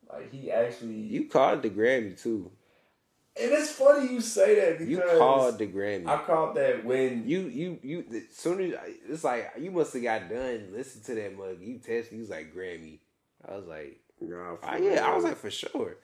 Like 0.09 0.31
he 0.31 0.53
actually, 0.53 0.95
You 0.95 1.25
called 1.25 1.63
the 1.63 1.71
Grammy 1.71 2.21
too. 2.21 2.53
And 3.41 3.53
it's 3.53 3.73
funny 3.73 4.13
you 4.13 4.21
say 4.21 4.55
that 4.57 4.79
because 4.79 4.89
You 4.89 5.03
called 5.19 5.59
the 5.59 5.67
Grammy. 5.67 6.07
I 6.07 6.19
called 6.19 6.57
that 6.57 6.85
when 6.85 7.27
You 7.29 7.41
you 7.43 7.79
you. 7.83 8.05
As 8.13 8.37
soon 8.37 8.61
as 8.61 8.75
it's 9.09 9.25
like 9.25 9.53
you 9.59 9.71
must 9.71 9.93
have 9.95 10.03
got 10.03 10.29
done. 10.29 10.69
Listen 10.73 11.03
to 11.03 11.15
that 11.21 11.37
mug. 11.37 11.57
You 11.61 11.79
text. 11.79 12.13
You 12.13 12.21
was 12.21 12.31
like 12.31 12.55
Grammy. 12.55 12.99
I 13.49 13.57
was 13.57 13.67
like, 13.67 13.99
Nah, 14.21 14.57
for 14.57 14.69
oh, 14.71 14.77
yeah. 14.77 15.07
I 15.07 15.15
was 15.15 15.25
like 15.25 15.37
for 15.37 15.51
sure. 15.51 15.97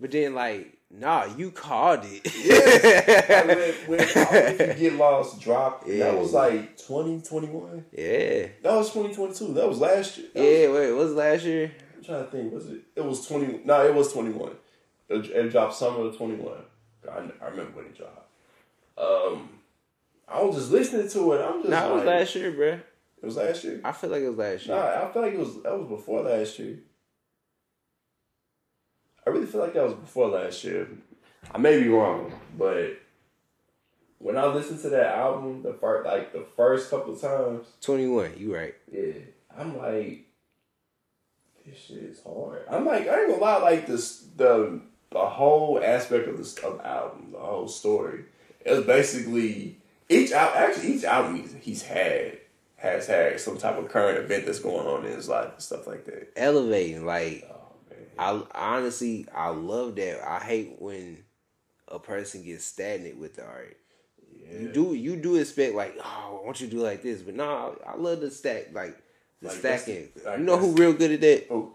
But 0.00 0.10
then 0.10 0.34
like, 0.34 0.76
nah, 0.90 1.24
you 1.36 1.50
called 1.50 2.00
it. 2.02 2.24
Like, 2.26 3.88
when, 3.88 3.98
when 3.98 4.78
You 4.78 4.90
Get 4.90 4.92
Lost 4.98 5.40
drop. 5.40 5.84
Yeah. 5.86 6.10
that 6.10 6.18
was 6.18 6.32
like 6.32 6.76
2021. 6.76 7.86
yeah. 7.92 8.48
That 8.62 8.74
was 8.74 8.92
2022. 8.92 9.54
That 9.54 9.68
was 9.68 9.78
last 9.78 10.18
year. 10.18 10.26
That 10.34 10.42
Yeah. 10.42 10.72
Wait. 10.72 10.92
What 10.92 11.04
was 11.04 11.12
last 11.14 11.44
year? 11.44 11.72
I'm 11.96 12.04
trying 12.04 12.24
to 12.24 12.30
think. 12.30 12.52
Was 12.52 12.66
it? 12.66 12.82
It 12.96 13.04
was 13.04 13.26
20. 13.26 13.60
No, 13.64 13.86
it 13.86 13.94
was 13.94 14.12
21. 14.12 14.50
It, 15.08 15.26
it 15.30 15.50
dropped 15.50 15.74
summer 15.74 16.00
of 16.06 16.16
21. 16.16 16.52
I, 17.10 17.44
I 17.44 17.48
remember 17.50 17.76
when 17.76 17.86
it 17.86 17.96
dropped. 17.96 18.30
Um, 18.96 19.48
I 20.28 20.42
was 20.42 20.56
just 20.56 20.70
listening 20.70 21.08
to 21.08 21.32
it. 21.32 21.40
I'm 21.44 21.60
just 21.60 21.68
No, 21.70 21.92
it 21.92 21.94
was 21.96 22.04
last 22.04 22.34
year, 22.34 22.52
bruh. 22.52 22.80
It 23.22 23.26
was 23.26 23.36
last 23.36 23.64
year. 23.64 23.80
I 23.84 23.92
feel 23.92 24.10
like 24.10 24.22
it 24.22 24.28
was 24.28 24.38
last 24.38 24.66
year. 24.66 24.76
Nah, 24.76 25.08
I 25.08 25.12
feel 25.12 25.22
like 25.22 25.32
it 25.32 25.38
was 25.38 25.62
that 25.62 25.78
was 25.78 25.88
before 25.88 26.22
last 26.22 26.58
year. 26.58 26.78
I 29.26 29.30
really 29.30 29.46
feel 29.46 29.60
like 29.60 29.74
that 29.74 29.84
was 29.84 29.94
before 29.94 30.28
last 30.28 30.62
year. 30.64 30.88
I 31.52 31.58
may 31.58 31.80
be 31.80 31.88
wrong, 31.88 32.32
but 32.58 32.98
when 34.18 34.36
I 34.36 34.46
listened 34.46 34.80
to 34.82 34.88
that 34.90 35.16
album, 35.16 35.62
the 35.62 35.72
first 35.74 36.06
like 36.06 36.32
the 36.32 36.46
first 36.56 36.90
couple 36.90 37.16
times, 37.16 37.66
Twenty 37.80 38.06
one. 38.06 38.32
You 38.36 38.54
right. 38.54 38.74
yeah, 38.90 39.12
I'm 39.56 39.76
like, 39.78 40.26
this 41.66 41.78
shit 41.78 41.98
is 41.98 42.22
hard. 42.22 42.64
I'm 42.70 42.84
like, 42.84 43.08
I 43.08 43.20
ain't 43.22 43.30
gonna 43.30 43.42
lie, 43.42 43.58
like 43.58 43.86
this 43.86 44.26
the 44.36 44.80
the 45.14 45.26
whole 45.26 45.80
aspect 45.82 46.28
of 46.28 46.36
this 46.36 46.54
of 46.58 46.76
the 46.78 46.86
album, 46.86 47.28
the 47.32 47.38
whole 47.38 47.66
story. 47.68 48.24
It 48.64 48.70
was 48.72 48.84
basically 48.84 49.78
each 50.10 50.32
al- 50.32 50.52
actually 50.54 50.94
each 50.94 51.04
album 51.04 51.36
he's, 51.40 51.54
he's 51.62 51.82
had 51.82 52.38
has 52.76 53.06
had 53.06 53.40
some 53.40 53.56
type 53.56 53.78
of 53.78 53.88
current 53.88 54.18
event 54.18 54.44
that's 54.44 54.58
going 54.58 54.86
on 54.86 55.06
in 55.06 55.12
his 55.12 55.28
life 55.28 55.52
and 55.54 55.62
stuff 55.62 55.86
like 55.86 56.04
that. 56.04 56.32
Elevating. 56.36 57.06
Like 57.06 57.48
Oh. 57.50 58.46
I 58.52 58.74
honestly, 58.76 59.26
I 59.34 59.48
love 59.48 59.96
that. 59.96 60.22
I 60.28 60.38
hate 60.40 60.76
when 60.78 61.24
a 61.88 61.98
person 61.98 62.42
gets 62.44 62.64
stagnant 62.64 63.16
with 63.18 63.36
the 63.36 63.44
art. 63.44 63.76
You 64.60 64.68
do 64.68 64.94
you 64.94 65.16
do 65.16 65.36
expect 65.36 65.74
like, 65.74 65.96
oh, 65.98 66.38
I 66.42 66.44
want 66.44 66.60
you 66.60 66.66
to 66.68 66.72
do 66.76 66.82
like 66.82 67.02
this, 67.02 67.22
but 67.22 67.34
no, 67.34 67.76
I 67.86 67.96
love 67.96 68.20
the 68.20 68.30
stack 68.30 68.74
like 68.74 68.96
the 69.40 69.48
Like, 69.48 69.56
stacking. 69.58 70.08
the- 70.16 70.24
like, 70.30 70.38
you 70.38 70.44
know 70.44 70.58
who 70.58 70.72
real 70.72 70.92
good 70.92 71.12
at 71.12 71.20
that? 71.22 71.46
Oh, 71.50 71.72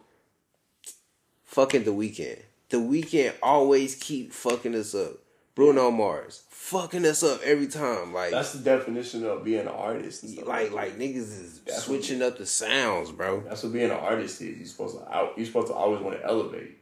Fucking 1.45 1.84
the 1.84 1.91
Weeknd. 1.91 2.39
The 2.69 2.77
Weeknd 2.77 3.34
always 3.41 3.95
keep 3.95 4.32
fucking 4.34 4.75
us 4.75 4.93
up. 4.95 5.13
Bruno 5.55 5.91
Mars 5.91 6.43
fucking 6.49 7.05
us 7.05 7.23
up 7.23 7.41
every 7.43 7.67
time. 7.67 8.13
Like 8.13 8.32
that's 8.32 8.53
the 8.53 8.60
definition 8.60 9.25
of 9.25 9.43
being 9.43 9.62
an 9.62 9.67
artist. 9.67 10.23
Like 10.45 10.71
like 10.71 10.97
niggas 10.97 11.17
is 11.17 11.60
That's 11.62 11.84
switching 11.84 12.21
up 12.21 12.38
the 12.38 12.45
sounds, 12.45 13.12
bro. 13.12 13.41
That's 13.41 13.63
what 13.63 13.73
being 13.73 13.86
an 13.91 13.97
artist 13.97 14.41
is. 14.41 14.58
You're 14.58 14.67
supposed 14.67 14.97
to 14.99 15.13
out. 15.13 15.34
You're 15.36 15.47
supposed 15.47 15.67
to 15.67 15.73
always 15.73 15.99
want 16.01 16.17
to 16.17 16.25
elevate. 16.25 16.77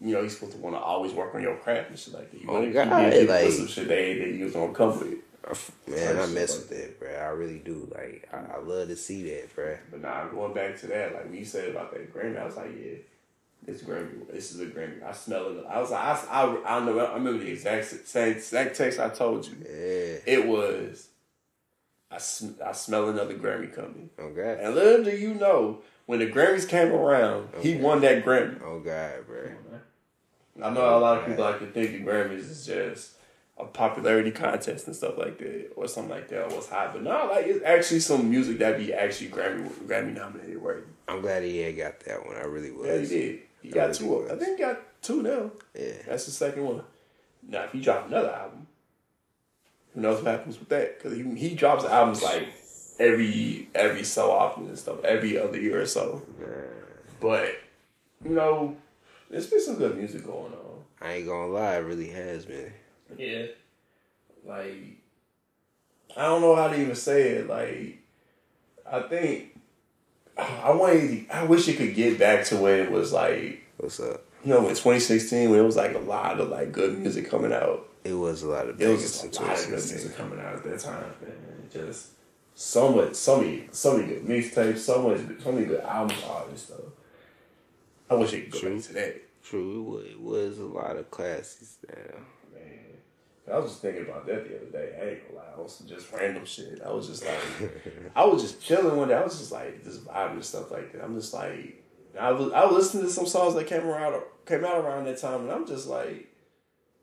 You 0.00 0.12
know, 0.12 0.20
you're 0.20 0.30
supposed 0.30 0.52
to 0.52 0.58
want 0.58 0.76
to 0.76 0.80
always 0.80 1.12
work 1.12 1.34
on 1.34 1.42
your 1.42 1.56
craft 1.56 1.90
and 1.90 1.98
shit 1.98 2.14
like 2.14 2.30
that. 2.30 2.40
You 2.40 2.46
Oh, 2.50 2.64
to 2.64 2.70
God, 2.70 2.88
getting 3.10 3.28
like- 3.28 3.50
some 3.50 3.66
shit 3.66 3.88
they 3.88 4.18
that 4.18 4.28
you 4.28 4.44
was 4.44 4.52
gonna 4.54 4.72
come 4.74 4.98
with. 4.98 5.18
Man, 5.86 6.18
I 6.18 6.26
mess 6.26 6.56
with 6.58 6.68
that, 6.68 7.00
bro. 7.00 7.08
I 7.08 7.28
really 7.28 7.60
do. 7.60 7.88
Like 7.94 8.28
I, 8.32 8.56
I 8.56 8.58
love 8.60 8.88
to 8.88 8.96
see 8.96 9.22
that, 9.30 9.54
bro. 9.54 9.78
But 9.90 10.02
now 10.02 10.28
going 10.28 10.52
back 10.52 10.78
to 10.80 10.86
that, 10.88 11.14
like 11.14 11.24
when 11.24 11.34
you 11.34 11.44
said 11.44 11.70
about 11.70 11.92
that 11.92 12.12
Grammy, 12.14 12.38
I 12.38 12.44
was 12.44 12.56
like, 12.56 12.70
yeah, 12.78 12.98
this 13.64 13.82
Grammy, 13.82 14.30
this 14.32 14.54
is 14.54 14.60
a 14.60 14.66
Grammy. 14.66 15.02
I 15.02 15.12
smell 15.12 15.48
it. 15.50 15.64
I 15.68 15.80
was 15.80 15.90
like, 15.90 16.00
I, 16.00 16.14
I, 16.30 16.78
I 16.78 16.84
know. 16.84 16.98
I 16.98 17.14
remember 17.14 17.44
the 17.44 17.50
exact 17.50 18.06
same 18.06 18.32
exact 18.32 18.76
text 18.76 18.98
I 18.98 19.08
told 19.10 19.46
you. 19.46 19.56
Yeah. 19.62 20.18
It 20.26 20.46
was, 20.46 21.08
I, 22.10 22.18
sm- 22.18 22.60
I 22.64 22.72
smell 22.72 23.08
another 23.08 23.34
Grammy 23.34 23.74
coming. 23.74 24.10
Oh 24.18 24.30
God. 24.30 24.58
And 24.60 24.74
little 24.74 25.04
do 25.04 25.10
you 25.10 25.34
know, 25.34 25.80
when 26.06 26.20
the 26.20 26.26
Grammys 26.26 26.66
came 26.66 26.92
around, 26.92 27.50
he 27.60 27.76
won 27.76 28.00
that 28.00 28.24
Grammy. 28.24 28.62
Oh 28.62 28.80
God, 28.80 29.26
bro. 29.26 29.50
I 30.62 30.70
know 30.70 30.98
a 30.98 30.98
lot 30.98 31.18
of 31.18 31.24
oh, 31.24 31.26
people 31.26 31.44
like 31.44 31.60
to 31.60 31.66
think 31.66 31.92
the 31.92 32.10
Grammys 32.10 32.50
is 32.50 32.66
just 32.66 33.12
a 33.58 33.64
popularity 33.64 34.30
contest 34.30 34.86
and 34.86 34.96
stuff 34.96 35.18
like 35.18 35.38
that, 35.38 35.72
or 35.76 35.86
something 35.86 36.10
like 36.10 36.28
that, 36.28 36.44
or 36.44 36.54
what's 36.54 36.68
hot. 36.68 36.92
But 36.92 37.02
no, 37.02 37.28
like 37.30 37.46
it's 37.46 37.64
actually 37.64 38.00
some 38.00 38.30
music 38.30 38.58
that 38.58 38.78
be 38.78 38.92
actually 38.92 39.30
Grammy 39.30 39.68
Grammy 39.86 40.14
nominated 40.14 40.60
worthy. 40.60 40.82
I'm 41.06 41.20
glad 41.20 41.42
he 41.42 41.58
had 41.58 41.76
got 41.76 42.00
that 42.00 42.26
one. 42.26 42.36
I 42.36 42.40
really 42.40 42.70
was. 42.70 42.86
Yeah, 42.86 42.98
he 42.98 43.06
did. 43.06 43.40
He 43.62 43.70
got 43.70 43.94
two. 43.94 44.30
I 44.30 44.36
think 44.36 44.58
he 44.58 44.64
got 44.64 44.80
two 45.02 45.22
now. 45.22 45.50
Yeah. 45.74 45.92
That's 46.06 46.26
the 46.26 46.30
second 46.30 46.64
one. 46.64 46.82
Now, 47.46 47.64
if 47.64 47.72
he 47.72 47.80
drop 47.80 48.06
another 48.06 48.30
album, 48.30 48.66
who 49.94 50.00
knows 50.00 50.22
what 50.22 50.30
happens 50.32 50.58
with 50.58 50.68
that? 50.68 50.98
Because 50.98 51.16
he, 51.16 51.24
he 51.34 51.54
drops 51.54 51.84
albums 51.84 52.22
like 52.22 52.48
every 52.98 53.68
every 53.74 54.04
so 54.04 54.30
often 54.30 54.66
and 54.66 54.78
stuff, 54.78 55.02
every 55.04 55.38
other 55.38 55.58
year 55.58 55.80
or 55.80 55.86
so. 55.86 56.22
But 57.20 57.56
you 58.24 58.30
know, 58.30 58.76
there's 59.30 59.46
been 59.46 59.60
some 59.60 59.76
good 59.76 59.96
music 59.96 60.24
going 60.24 60.52
on. 60.52 60.84
I 61.00 61.14
ain't 61.14 61.26
gonna 61.26 61.52
lie, 61.52 61.76
it 61.76 61.80
really 61.80 62.08
has, 62.08 62.44
been. 62.44 62.72
Yeah, 63.16 63.46
like 64.44 64.98
I 66.16 66.22
don't 66.22 66.40
know 66.40 66.54
how 66.54 66.68
to 66.68 66.80
even 66.80 66.94
say 66.94 67.30
it. 67.30 67.48
Like 67.48 67.98
I 68.90 69.00
think 69.02 69.57
I 70.38 70.70
want. 70.70 71.26
I 71.30 71.44
wish 71.44 71.68
it 71.68 71.76
could 71.76 71.94
get 71.94 72.18
back 72.18 72.44
to 72.46 72.56
when 72.56 72.80
it 72.80 72.90
was 72.90 73.12
like 73.12 73.62
What's 73.76 74.00
up? 74.00 74.24
you 74.44 74.54
know, 74.54 74.60
in 74.60 74.68
2016 74.68 75.50
when 75.50 75.58
it 75.58 75.62
was 75.62 75.76
like 75.76 75.94
a 75.94 75.98
lot 75.98 76.38
of 76.40 76.48
like 76.48 76.72
good 76.72 76.98
music 76.98 77.28
coming 77.28 77.52
out. 77.52 77.88
It 78.04 78.12
was 78.14 78.42
a 78.42 78.48
lot 78.48 78.68
of 78.68 78.80
It 78.80 78.88
was 78.88 79.22
a 79.22 79.26
lot 79.42 79.58
of 79.58 79.64
good 79.64 79.70
music 79.72 80.16
coming 80.16 80.38
out 80.40 80.54
at 80.54 80.64
that 80.64 80.80
time, 80.80 81.12
man. 81.20 81.68
Just 81.72 82.10
so 82.54 82.92
much, 82.92 83.14
so 83.14 83.40
many, 83.40 83.68
so 83.72 83.96
many 83.96 84.08
good 84.08 84.24
mixtapes, 84.24 84.78
so 84.78 85.02
much, 85.02 85.20
so 85.42 85.52
many 85.52 85.66
good 85.66 85.80
albums, 85.80 86.22
all 86.24 86.46
this 86.50 86.62
stuff. 86.62 86.80
I 88.10 88.14
wish 88.14 88.32
it 88.32 88.44
could 88.44 88.52
go 88.52 88.58
True. 88.60 88.74
back 88.76 88.84
to 88.86 88.92
that, 88.94 89.44
True, 89.44 89.80
it 89.80 89.90
was, 89.90 90.06
it 90.06 90.20
was 90.20 90.58
a 90.58 90.64
lot 90.64 90.96
of 90.96 91.10
classics 91.10 91.76
now. 91.88 92.20
I 93.52 93.58
was 93.58 93.70
just 93.70 93.82
thinking 93.82 94.02
about 94.04 94.26
that 94.26 94.48
the 94.48 94.56
other 94.56 94.66
day. 94.66 94.96
I 95.00 95.08
ain't 95.10 95.28
gonna 95.28 95.40
lie, 95.40 95.52
I 95.56 95.60
was 95.60 95.78
just 95.80 96.12
random 96.12 96.44
shit. 96.44 96.80
I 96.84 96.90
was 96.90 97.06
just 97.08 97.24
like, 97.24 98.12
I 98.14 98.24
was 98.24 98.42
just 98.42 98.62
chilling 98.62 98.96
one 98.96 99.08
day. 99.08 99.14
I 99.14 99.24
was 99.24 99.38
just 99.38 99.52
like, 99.52 99.82
just 99.84 100.04
vibing 100.04 100.32
and 100.32 100.44
stuff 100.44 100.70
like 100.70 100.92
that. 100.92 101.02
I'm 101.02 101.14
just 101.14 101.32
like, 101.32 101.82
I 102.18 102.32
was, 102.32 102.52
I 102.52 102.64
was 102.64 102.74
listening 102.74 103.04
to 103.04 103.10
some 103.10 103.26
songs 103.26 103.54
that 103.54 103.66
came 103.66 103.86
around, 103.86 104.20
came 104.46 104.64
out 104.64 104.78
around 104.84 105.04
that 105.04 105.18
time, 105.18 105.42
and 105.42 105.50
I'm 105.50 105.66
just 105.66 105.86
like, 105.88 106.28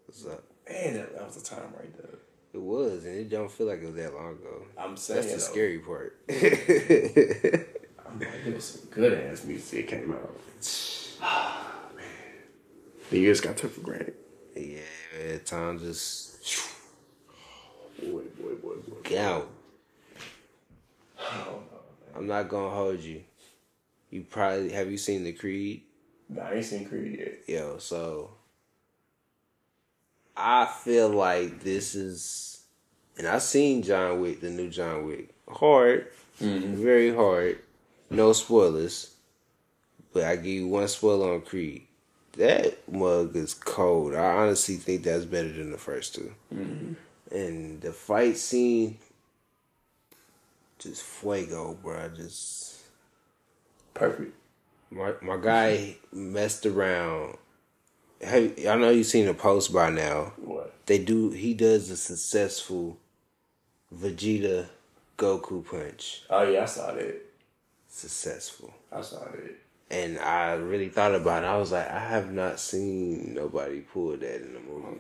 What's 0.06 0.26
up? 0.26 0.44
man, 0.70 0.94
that, 0.96 1.14
that 1.14 1.26
was 1.26 1.36
the 1.36 1.56
time 1.56 1.74
right 1.78 1.96
there. 1.98 2.20
It 2.54 2.62
was, 2.62 3.04
and 3.06 3.18
it 3.18 3.30
don't 3.30 3.52
feel 3.52 3.68
like 3.68 3.82
it 3.82 3.86
was 3.88 3.96
that 3.96 4.14
long 4.14 4.34
ago. 4.34 4.64
I'm 4.78 4.96
saying 4.96 5.22
That's 5.22 5.34
the 5.34 5.40
though, 5.40 5.52
scary 5.54 5.80
part. 5.80 6.18
I'm 6.30 8.20
like, 8.20 8.30
it 8.46 8.54
was 8.56 8.64
some 8.66 8.90
good 8.92 9.14
ass 9.14 9.44
music 9.44 9.88
that 9.90 9.98
came 9.98 10.12
out. 10.12 10.36
man. 11.96 12.06
The 13.10 13.20
years 13.20 13.42
got 13.42 13.58
took 13.58 13.74
for 13.74 13.82
granted. 13.82 14.14
yeah, 14.56 14.80
man, 15.18 15.42
time 15.44 15.80
just 15.80 16.35
Boy, 18.00 18.22
boy, 18.40 18.56
boy, 18.62 18.76
boy. 18.88 18.98
go. 19.04 19.48
Oh, 21.20 21.60
I'm 22.16 22.28
not 22.28 22.50
gonna 22.50 22.70
hold 22.70 23.00
you. 23.00 23.24
You 24.10 24.24
probably 24.24 24.72
have 24.72 24.92
you 24.92 24.98
seen 24.98 25.24
the 25.24 25.34
Creed? 25.34 25.84
Nah, 26.30 26.44
I 26.44 26.54
ain't 26.56 26.66
seen 26.66 26.86
Creed 26.86 27.20
yet. 27.20 27.34
Yo, 27.48 27.78
so 27.78 28.32
I 30.36 30.66
feel 30.66 31.10
like 31.10 31.62
this 31.62 31.96
is, 31.96 32.64
and 33.18 33.28
I 33.28 33.40
seen 33.40 33.82
John 33.84 34.20
Wick, 34.22 34.42
the 34.42 34.50
new 34.50 34.70
John 34.70 35.06
Wick, 35.06 35.34
hard, 35.50 36.08
mm-hmm. 36.42 36.76
very 36.76 37.14
hard. 37.14 37.60
No 38.10 38.34
spoilers, 38.34 39.16
but 40.14 40.24
I 40.24 40.36
give 40.36 40.46
you 40.46 40.68
one 40.68 40.88
spoiler 40.88 41.34
on 41.34 41.42
Creed. 41.42 41.88
That 42.38 42.92
mug 42.92 43.36
is 43.36 43.54
cold. 43.54 44.14
I 44.14 44.26
honestly 44.26 44.76
think 44.76 45.04
that's 45.04 45.26
better 45.26 45.52
than 45.52 45.72
the 45.72 45.78
first 45.78 46.16
2 46.16 46.34
mm-hmm. 46.54 46.94
And 47.32 47.82
the 47.82 47.92
fight 47.92 48.38
scene, 48.38 48.98
just 50.80 51.04
fuego, 51.04 51.78
bro. 51.82 52.10
Just 52.10 52.84
Perfect. 53.94 54.36
my 54.92 55.14
my 55.22 55.38
guy 55.38 55.98
messed 56.12 56.66
around. 56.66 57.38
Have, 58.22 58.54
I 58.68 58.76
know 58.76 58.92
you've 58.92 59.08
seen 59.08 59.26
the 59.26 59.34
post 59.34 59.74
by 59.74 59.90
now. 59.90 60.34
What? 60.38 60.74
They 60.86 61.00
do. 61.00 61.32
He 61.32 61.54
does 61.54 61.90
a 61.90 61.98
successful 61.98 62.98
Vegeta 63.94 64.68
Goku 65.18 65.66
punch. 65.66 66.24
Oh 66.30 66.44
yeah, 66.44 66.64
I 66.64 66.66
saw 66.66 66.92
that. 66.92 67.22
Successful. 67.88 68.74
I 68.92 69.02
saw 69.02 69.20
that. 69.20 69.56
And 69.92 70.18
I 70.20 70.54
really 70.54 70.90
thought 70.90 71.14
about 71.14 71.44
it. 71.44 71.48
I 71.48 71.58
was 71.58 71.72
like, 71.72 71.90
I 71.90 72.00
have 72.00 72.32
not 72.32 72.60
seen 72.60 73.34
nobody 73.36 73.82
pull 73.82 74.18
that 74.18 74.36
in 74.42 74.54
the 74.54 74.60
movie. 74.60 75.00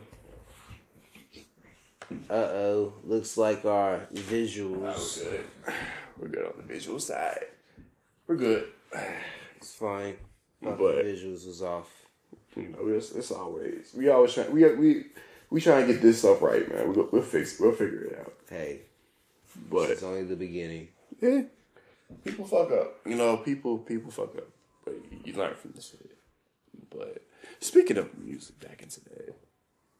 Uh 2.29 2.33
oh. 2.33 2.93
Looks 3.03 3.37
like 3.37 3.65
our 3.65 4.01
visuals. 4.13 5.23
good. 5.23 5.45
We're 6.17 6.27
good 6.27 6.45
on 6.45 6.53
the 6.57 6.63
visual 6.63 6.99
side. 6.99 7.45
We're 8.27 8.35
good. 8.35 8.67
It's 9.57 9.73
fine. 9.75 10.15
But 10.61 10.77
But- 10.77 11.03
visuals 11.05 11.45
was 11.47 11.61
off. 11.61 11.89
You 12.55 12.69
know, 12.69 12.87
it's, 12.95 13.11
it's 13.11 13.31
always 13.31 13.91
we 13.97 14.07
always 14.07 14.33
try 14.33 14.47
we 14.47 14.63
we 14.75 15.05
we 15.49 15.59
try 15.59 15.81
to 15.81 15.87
get 15.91 16.01
this 16.01 16.19
stuff 16.19 16.41
right, 16.41 16.65
man. 16.73 16.93
We'll, 16.93 17.09
we'll 17.11 17.21
fix 17.21 17.59
we'll 17.59 17.73
figure 17.73 18.05
it 18.05 18.17
out. 18.19 18.33
Hey, 18.49 18.83
But 19.69 19.89
it's 19.89 20.03
only 20.03 20.23
the 20.23 20.37
beginning. 20.37 20.87
yeah, 21.21 21.41
People 22.23 22.45
fuck 22.45 22.71
up. 22.71 23.01
you 23.05 23.15
know, 23.15 23.35
people 23.37 23.79
people 23.79 24.09
fuck 24.09 24.37
up, 24.37 24.47
you, 25.27 25.33
learn 25.33 25.55
from 25.55 25.71
this 25.71 25.91
shit. 25.91 26.17
But 26.89 27.23
speaking 27.59 27.97
of 27.97 28.17
music, 28.17 28.59
back 28.59 28.81
into 28.81 29.01
that. 29.05 29.35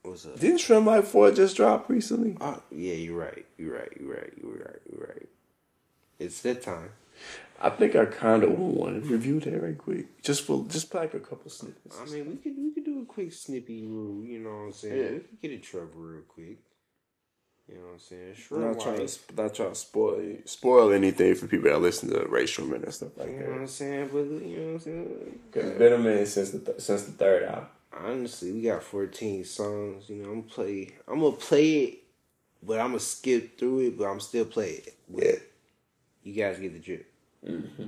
What's 0.04 0.26
up? 0.26 0.40
Didn't 0.40 0.60
Trim 0.60 0.86
Life 0.86 1.08
Four 1.08 1.32
just 1.32 1.58
drop 1.58 1.90
recently? 1.90 2.38
Oh, 2.40 2.62
yeah, 2.72 2.94
you're 2.94 3.18
right. 3.18 3.46
You're 3.58 3.76
right. 3.76 3.92
You're 4.00 4.14
right. 4.14 4.34
You're 4.42 4.52
right. 4.52 4.82
You're 4.92 5.08
right. 5.08 5.30
It's 6.20 6.42
that 6.42 6.62
time. 6.62 6.92
I 7.62 7.70
think 7.70 7.96
I 7.96 8.06
kind 8.06 8.44
of 8.44 8.60
want 8.60 9.02
to 9.02 9.10
review 9.10 9.40
that 9.40 9.62
right 9.62 9.78
quick, 9.78 10.22
just 10.22 10.44
for 10.44 10.66
just 10.68 10.94
like 10.94 11.14
a 11.14 11.20
couple 11.20 11.50
snippets. 11.50 11.98
I 12.00 12.06
mean, 12.06 12.30
we 12.30 12.36
could 12.36 12.54
we 12.58 12.72
could 12.72 12.84
do 12.84 13.02
a 13.02 13.06
quick 13.06 13.32
snippy 13.32 13.86
rule. 13.86 14.24
You 14.26 14.40
know 14.40 14.50
what 14.50 14.56
I'm 14.56 14.74
saying? 14.74 14.98
Yeah. 14.98 15.12
We 15.12 15.20
could 15.20 15.42
get 15.42 15.52
a 15.52 15.58
trouble 15.60 16.02
real 16.02 16.22
quick. 16.28 16.58
You 17.68 17.76
know 17.76 17.82
what 17.86 17.94
I'm 17.94 18.00
saying? 18.00 18.30
I'm 18.30 18.36
Sure. 18.36 18.60
not 18.60 18.80
trying 18.80 19.08
to 19.08 19.20
not 19.36 19.54
trying 19.56 19.70
to 19.70 19.76
spoil 19.76 20.22
spoil 20.46 20.92
anything 20.94 21.34
for 21.36 21.48
people 21.48 21.70
that 21.72 21.82
listen 21.82 22.10
to 22.10 22.26
Rae 22.28 22.44
Sremmurd 22.44 22.84
and 22.84 22.94
stuff 22.94 23.18
like 23.18 23.28
that. 23.28 23.34
You 23.34 23.40
know 23.40 23.52
what. 23.54 23.62
I'm 23.62 23.68
saying? 23.68 24.10
But 24.14 24.20
you 24.20 24.58
know 24.58 24.66
what 24.66 24.74
I'm 24.74 24.80
saying? 24.80 25.40
Cause 25.52 25.64
it's 25.66 25.78
been 25.80 25.94
a 25.94 25.98
minute 25.98 26.28
since 26.28 26.52
the 26.52 26.60
th- 26.60 26.80
since 26.80 27.04
the 27.04 27.12
third 27.14 27.44
album. 27.44 27.68
Honestly, 27.92 28.52
we 28.52 28.62
got 28.62 28.84
14 28.84 29.46
songs. 29.46 30.10
You 30.10 30.18
know, 30.18 30.30
I'm 30.32 30.44
play. 30.44 30.94
I'm 31.08 31.20
gonna 31.22 31.36
play 31.38 31.74
it, 31.84 32.00
but 32.62 32.80
I'm 32.80 32.88
gonna 32.90 33.00
skip 33.00 33.58
through 33.58 33.80
it. 33.88 33.98
But 33.98 34.06
I'm 34.06 34.20
still 34.20 34.46
play 34.46 34.84
it. 34.86 34.94
Yeah. 35.12 35.36
You 36.24 36.34
guys 36.34 36.60
get 36.60 36.74
the 36.74 36.80
drip. 36.80 37.12
Mm-hmm. 37.44 37.88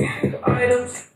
Items. 0.00 1.08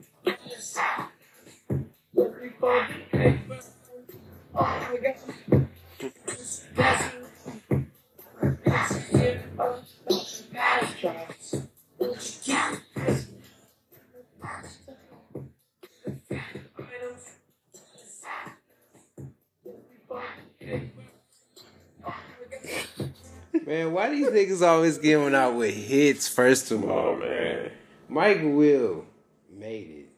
Man, 23.65 23.93
why 23.93 24.09
do 24.11 24.17
these 24.17 24.29
niggas 24.29 24.67
always 24.67 24.99
giving 24.99 25.35
out 25.35 25.55
with 25.55 25.73
hits 25.75 26.27
first 26.29 26.71
of 26.73 26.89
all? 26.91 27.17
Man. 27.17 27.71
Mike 28.13 28.41
Will 28.43 29.07
made 29.51 29.89
it. 29.91 30.09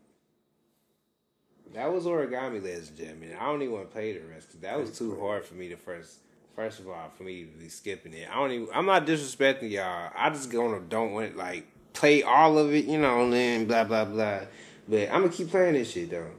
That 1.74 1.92
was 1.92 2.04
origami, 2.06 2.62
ladies 2.62 2.88
and 2.88 2.98
gentlemen. 2.98 3.36
I 3.38 3.46
don't 3.46 3.62
even 3.62 3.74
want 3.74 3.88
to 3.88 3.92
play 3.92 4.12
the 4.12 4.20
rest 4.26 4.48
because 4.48 4.60
that 4.62 4.78
was 4.78 4.98
too 4.98 5.18
hard 5.20 5.44
for 5.44 5.54
me 5.54 5.68
to 5.68 5.76
first. 5.76 6.18
First 6.56 6.80
of 6.80 6.88
all, 6.88 7.10
for 7.16 7.24
me 7.24 7.44
to 7.44 7.58
be 7.58 7.68
skipping 7.68 8.12
it, 8.12 8.28
I 8.30 8.34
don't 8.34 8.52
even. 8.52 8.68
I'm 8.72 8.86
not 8.86 9.06
disrespecting 9.06 9.70
y'all. 9.70 10.10
I 10.16 10.30
just 10.30 10.50
gonna 10.50 10.80
don't 10.80 11.12
want 11.12 11.36
like 11.36 11.66
play 11.92 12.22
all 12.22 12.58
of 12.58 12.72
it, 12.72 12.84
you 12.84 12.98
know, 12.98 13.24
and 13.24 13.32
then 13.32 13.66
blah 13.66 13.84
blah 13.84 14.04
blah. 14.04 14.40
But 14.88 15.08
I'm 15.10 15.22
gonna 15.22 15.30
keep 15.30 15.50
playing 15.50 15.74
this 15.74 15.90
shit 15.90 16.10
though. 16.10 16.30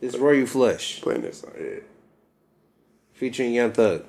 It's 0.00 0.16
Royal 0.16 0.46
Flush 0.46 1.00
Playing 1.00 1.22
this 1.22 1.40
song, 1.40 1.52
yeah. 1.60 1.80
featuring 3.12 3.52
Young 3.52 3.72
Thug. 3.72 4.04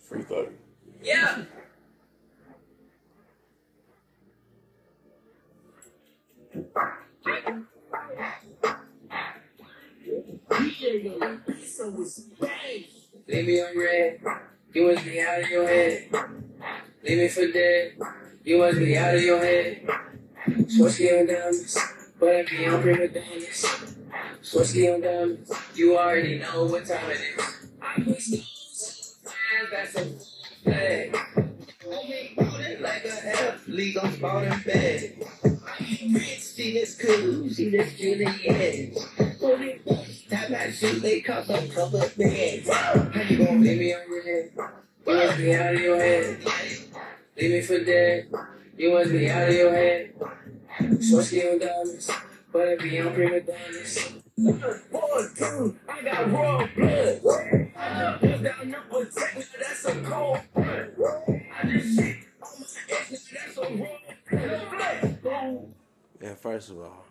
Free 0.00 0.22
thug. 0.22 0.50
Yeah. 1.02 1.42
Leave 13.26 13.46
me 13.46 13.60
on 13.62 13.78
red. 13.78 14.20
You 14.72 14.92
must 14.92 15.04
be 15.04 15.20
out 15.20 15.40
of 15.40 15.50
your 15.50 15.66
head. 15.66 16.08
Leave 17.02 17.18
me 17.18 17.28
for 17.28 17.50
dead. 17.50 17.98
You 18.44 18.58
must 18.58 18.78
be 18.78 18.96
out 18.96 19.14
of 19.14 19.22
your 19.22 19.38
head. 19.38 19.88
Swarovski 20.46 21.20
on 21.20 21.26
diamonds, 21.26 21.78
but 22.20 22.36
I 22.36 22.42
be 22.42 22.66
on 22.66 22.82
prima 22.82 23.08
donnas. 23.08 23.96
Swarovski 24.42 24.94
on 24.94 25.00
diamonds, 25.00 25.50
you 25.74 25.98
already 25.98 26.38
know 26.38 26.66
what 26.66 26.86
time 26.86 27.10
it 27.10 27.20
is. 27.36 27.68
I 27.80 28.00
put 28.02 28.20
stones, 28.20 29.16
man, 29.24 29.66
that's 29.70 29.96
a 29.96 30.04
flag. 30.62 31.16
Like 32.84 33.06
a 33.06 33.28
athlete, 33.28 33.96
I'm 33.96 34.12
spouting 34.12 34.60
bad. 34.66 35.14
I 35.42 35.84
see 36.36 36.74
this 36.74 37.00
cool, 37.00 37.48
see 37.48 37.70
this 37.70 37.96
Juliet. 37.96 38.92
That 40.28 40.50
my 40.50 40.70
shoes, 40.70 41.00
they 41.00 41.20
a 41.20 41.22
couple 41.22 41.54
of 41.54 42.14
bags. 42.18 42.68
How 42.68 43.22
you 43.22 43.38
gonna 43.38 43.58
leave 43.58 43.78
me 43.78 43.94
on 43.94 44.02
red? 44.10 44.50
You 45.06 45.14
must 45.14 45.38
be 45.38 45.54
out 45.54 45.74
of 45.74 45.80
your 45.80 45.96
head. 45.96 46.44
Leave 47.38 47.50
me 47.52 47.62
for 47.62 47.82
dead. 47.82 48.30
You 48.76 48.92
must 48.92 49.12
be 49.12 49.30
out 49.30 49.48
of 49.48 49.54
your 49.54 49.70
head. 49.70 50.14
Swarovski 50.78 51.52
on 51.52 51.58
diamonds, 51.60 52.10
but 52.52 52.68
I 52.68 52.76
be 52.76 53.00
on 53.00 53.14
prima 53.14 53.40
donnas. 53.40 54.12
One, 54.36 55.34
two, 55.34 55.78
I 55.88 56.02
got 56.02 56.30
raw 56.30 56.68
blood. 56.76 57.20
I 57.78 58.18
just 58.20 58.42
number 58.42 59.04
ten, 59.06 59.38
now 59.38 59.44
that's 59.58 59.84
a 59.86 60.02
cold 60.02 60.40
blood. 60.54 60.92
I 61.56 61.66
just 61.66 61.96
shit 61.96 62.33
Yeah, 66.22 66.34
first 66.40 66.70
of 66.70 66.78
all, 66.78 67.04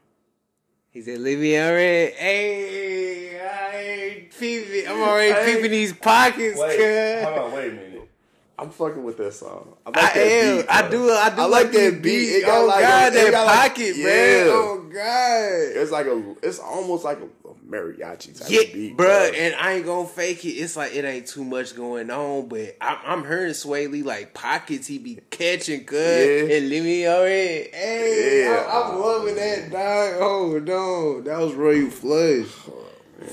he 0.89 1.01
said, 1.01 1.19
"Leave 1.19 1.39
me 1.39 1.55
red." 1.57 2.13
Hey, 2.13 3.39
I 3.39 3.77
ain't 3.77 4.31
peeping. 4.39 4.87
I'm 4.87 5.01
already 5.01 5.33
Hey. 5.33 5.55
peeping 5.55 5.71
these 5.71 5.93
pockets, 5.93 6.59
Wait, 6.59 7.23
hold 7.23 7.37
on, 7.37 7.51
wait 7.53 7.69
a 7.69 7.71
minute. 7.71 8.09
I'm 8.57 8.69
fucking 8.69 9.03
with 9.03 9.17
that 9.17 9.33
song. 9.33 9.75
I, 9.85 9.89
I 9.89 9.91
that 9.91 10.17
am. 10.17 10.57
beat, 10.57 10.65
I 10.69 10.89
do. 10.89 11.11
I 11.11 11.29
do 11.35 11.41
I 11.41 11.45
like 11.45 11.71
that 11.71 12.01
beat. 12.01 12.29
It 12.37 12.45
got 12.45 12.61
oh 12.61 12.65
like 12.67 12.81
God, 12.83 13.13
it 13.13 13.15
that 13.15 13.31
got 13.31 13.45
like- 13.47 13.59
pocket, 13.73 13.95
yeah. 13.97 14.05
man. 14.05 14.47
Oh 14.49 14.89
God. 14.93 15.51
It's 15.81 15.91
like 15.91 16.05
a. 16.05 16.35
It's 16.43 16.59
almost 16.59 17.03
like 17.03 17.19
a, 17.19 17.42
a 17.67 17.71
mariachi 17.71 18.39
type 18.39 18.49
Yeah, 18.49 18.61
of 18.61 18.73
beat, 18.73 18.93
bruh, 18.93 18.97
bro. 18.97 19.31
and 19.35 19.55
I 19.55 19.73
ain't 19.73 19.85
gonna 19.85 20.07
fake 20.07 20.43
it. 20.45 20.49
It's 20.49 20.75
like 20.75 20.95
it 20.95 21.05
ain't 21.05 21.27
too 21.27 21.43
much 21.43 21.75
going 21.75 22.09
on, 22.11 22.47
but 22.47 22.75
I'm, 22.81 22.97
I'm 23.05 23.21
hearing 23.25 23.51
Swae 23.51 23.89
Lee 23.91 24.03
like 24.03 24.33
pockets 24.33 24.87
he 24.87 24.97
be 24.97 25.19
catching, 25.29 25.85
cuz, 25.85 25.97
Yeah. 25.97 26.55
and 26.55 26.69
leave 26.69 26.83
me 26.83 27.07
already. 27.07 27.69
Hey, 27.73 28.43
Yeah. 28.45 28.65
I, 28.69 28.89
am 28.93 28.99
loving 28.99 29.35
that 29.35 29.71
dog. 29.71 30.13
Oh 30.21 30.59
no, 30.59 31.21
that 31.21 31.39
was 31.39 31.53
Royal 31.53 31.89
Flush, 31.89 32.47
oh, 32.69 32.85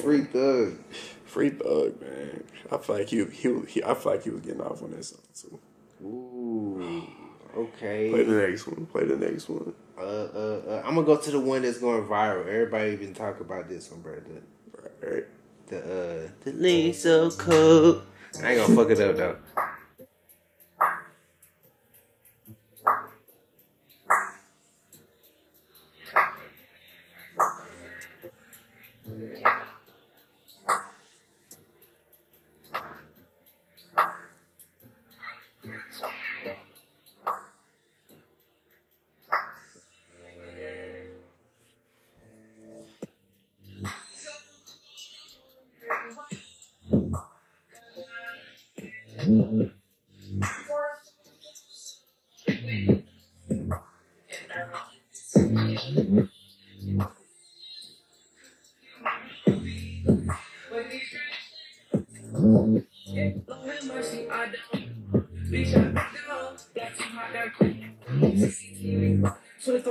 Free 0.03 0.23
Thug. 0.25 0.77
Free 1.27 1.51
thug, 1.51 2.01
man. 2.01 2.43
I 2.73 2.79
feel 2.79 2.97
like 2.97 3.09
he, 3.09 3.25
he, 3.27 3.61
he. 3.69 3.85
I 3.85 3.95
feel 3.95 4.13
like 4.13 4.25
he 4.25 4.31
was 4.31 4.41
getting 4.41 4.61
off 4.61 4.83
on 4.83 4.91
that 4.91 5.05
song 5.05 5.21
too. 5.41 5.59
Ooh, 6.05 7.03
okay. 7.57 8.11
Play 8.11 8.25
the 8.25 8.33
next 8.49 8.67
one. 8.67 8.87
Play 8.87 9.05
the 9.05 9.17
next 9.17 9.49
one. 9.49 9.73
Uh, 10.01 10.29
uh, 10.35 10.61
uh, 10.69 10.83
I'm 10.85 10.95
gonna 10.95 11.07
go 11.07 11.17
to 11.17 11.31
the 11.31 11.41
one 11.41 11.63
that's 11.63 11.79
going 11.79 12.05
viral. 12.07 12.47
Everybody 12.47 12.97
been 12.97 13.15
talking 13.15 13.43
about 13.43 13.69
this 13.69 13.91
one, 13.91 14.01
bro. 14.01 14.15
The, 15.01 15.25
the 15.67 15.79
uh, 15.79 16.29
the 16.43 16.53
lean 16.53 16.95
so 16.95 17.31
cold. 17.31 18.03
I 18.43 18.53
ain't 18.53 18.67
gonna 18.67 18.77
fuck 18.77 18.91
it 18.91 19.01
up 19.01 19.17
though. 19.17 19.37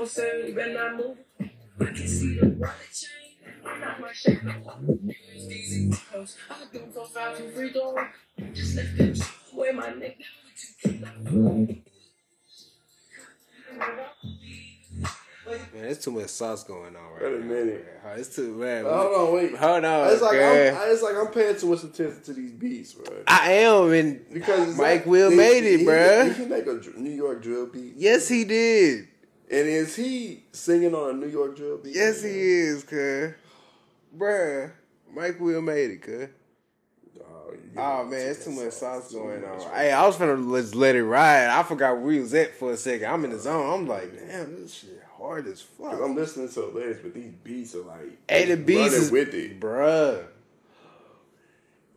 7, 0.10 0.48
you 0.48 0.56
better 0.56 0.74
not 0.74 0.98
move. 0.98 1.18
I 1.40 1.86
can 1.86 2.08
see 2.08 2.40
the 2.40 2.48
wallet 2.48 2.76
chain. 2.92 3.29
I'm 3.74 3.80
not 3.82 4.00
my 4.02 4.12
shape. 4.14 4.40
Easy 5.50 5.92
close. 6.12 6.38
I 6.50 6.56
don't 6.74 6.94
go 6.94 7.04
foul 7.06 7.36
too 7.36 7.50
free 7.50 7.72
throw. 7.72 7.96
Just 8.54 8.76
left 8.76 8.98
them 8.98 9.14
where 9.54 9.74
my 9.74 9.90
neck 9.94 10.18
down. 10.20 11.82
Man, 15.48 15.68
there's 15.74 16.00
too 16.00 16.12
much 16.12 16.28
sauce 16.28 16.64
going 16.64 16.96
on 16.96 17.14
right 17.14 17.24
Wait 17.24 17.34
a 17.34 17.40
now. 17.40 17.46
minute. 17.46 17.88
man. 18.04 18.20
It's 18.20 18.36
too 18.36 18.54
man. 18.56 18.86
Uh, 18.86 18.90
hold 18.98 19.30
on, 19.30 19.36
wait. 19.36 19.56
Hold 19.56 19.86
on. 19.86 20.12
It's 20.14 20.22
like 20.22 20.32
girl. 20.34 20.78
I'm, 20.78 20.92
it's 20.92 21.02
like 21.02 21.16
I'm 21.16 21.28
paying 21.28 21.56
too 21.58 21.68
much 21.68 21.84
attention 21.84 22.22
to 22.24 22.34
these 22.34 22.52
beats, 22.52 22.94
bro. 22.94 23.16
I 23.28 23.52
am, 23.54 23.92
and 23.94 24.24
Because 24.32 24.78
Mike 24.78 24.78
like- 24.78 25.06
Will 25.08 25.32
he- 25.32 25.38
made 25.38 25.64
it, 25.64 25.80
he- 25.80 25.86
bruh. 25.86 26.26
Did 26.28 26.38
he 26.38 26.46
make 26.46 26.68
a 26.68 27.00
New 27.00 27.10
York 27.12 27.42
drill 27.42 27.66
beat? 27.68 27.94
yes, 27.96 28.28
he 28.28 28.44
did. 28.44 29.08
And 29.52 29.68
is 29.68 29.96
he 29.96 30.44
singing 30.52 30.94
on 30.94 31.10
a 31.10 31.14
New 31.14 31.28
York 31.30 31.56
drill 31.58 31.78
beat? 31.80 31.96
Yes, 31.96 32.22
he 32.22 32.30
is, 32.30 32.84
cuz. 32.84 33.32
Bruh, 34.18 34.72
Mike 35.14 35.40
Will 35.40 35.62
made 35.62 35.92
it, 35.92 36.02
cuz. 36.02 36.28
Oh, 37.22 37.54
Oh 37.78 38.04
man, 38.06 38.20
it's 38.30 38.44
too 38.46 38.52
much 38.52 38.74
sauce 38.74 39.12
going 39.14 39.44
on. 39.44 39.60
Hey, 39.74 39.92
I 39.92 40.06
was 40.06 40.16
finna 40.18 40.38
just 40.60 40.76
let 40.76 40.96
it 40.96 41.04
ride. 41.04 41.48
I 41.48 41.64
forgot 41.64 41.94
where 41.98 42.06
we 42.06 42.20
was 42.20 42.34
at 42.34 42.56
for 42.56 42.72
a 42.72 42.78
second. 42.78 43.08
I'm 43.12 43.24
in 43.26 43.32
the 43.32 43.40
zone. 43.40 43.82
I'm 43.82 43.88
like, 43.88 44.12
damn, 44.18 44.56
this 44.62 44.74
shit 44.74 45.02
hard 45.18 45.48
as 45.48 45.62
fuck. 45.62 45.92
'Cause 45.92 46.02
I'm 46.02 46.16
listening 46.16 46.50
to 46.50 46.62
the 46.62 46.68
lyrics, 46.68 47.00
but 47.04 47.14
these 47.14 47.32
beats 47.44 47.76
are 47.76 47.84
like 47.84 48.18
Hey, 48.28 48.46
the 48.46 48.58
beats 48.58 48.94
is 48.94 49.12
with 49.12 49.34
it. 49.34 49.60
bruh. 49.60 50.26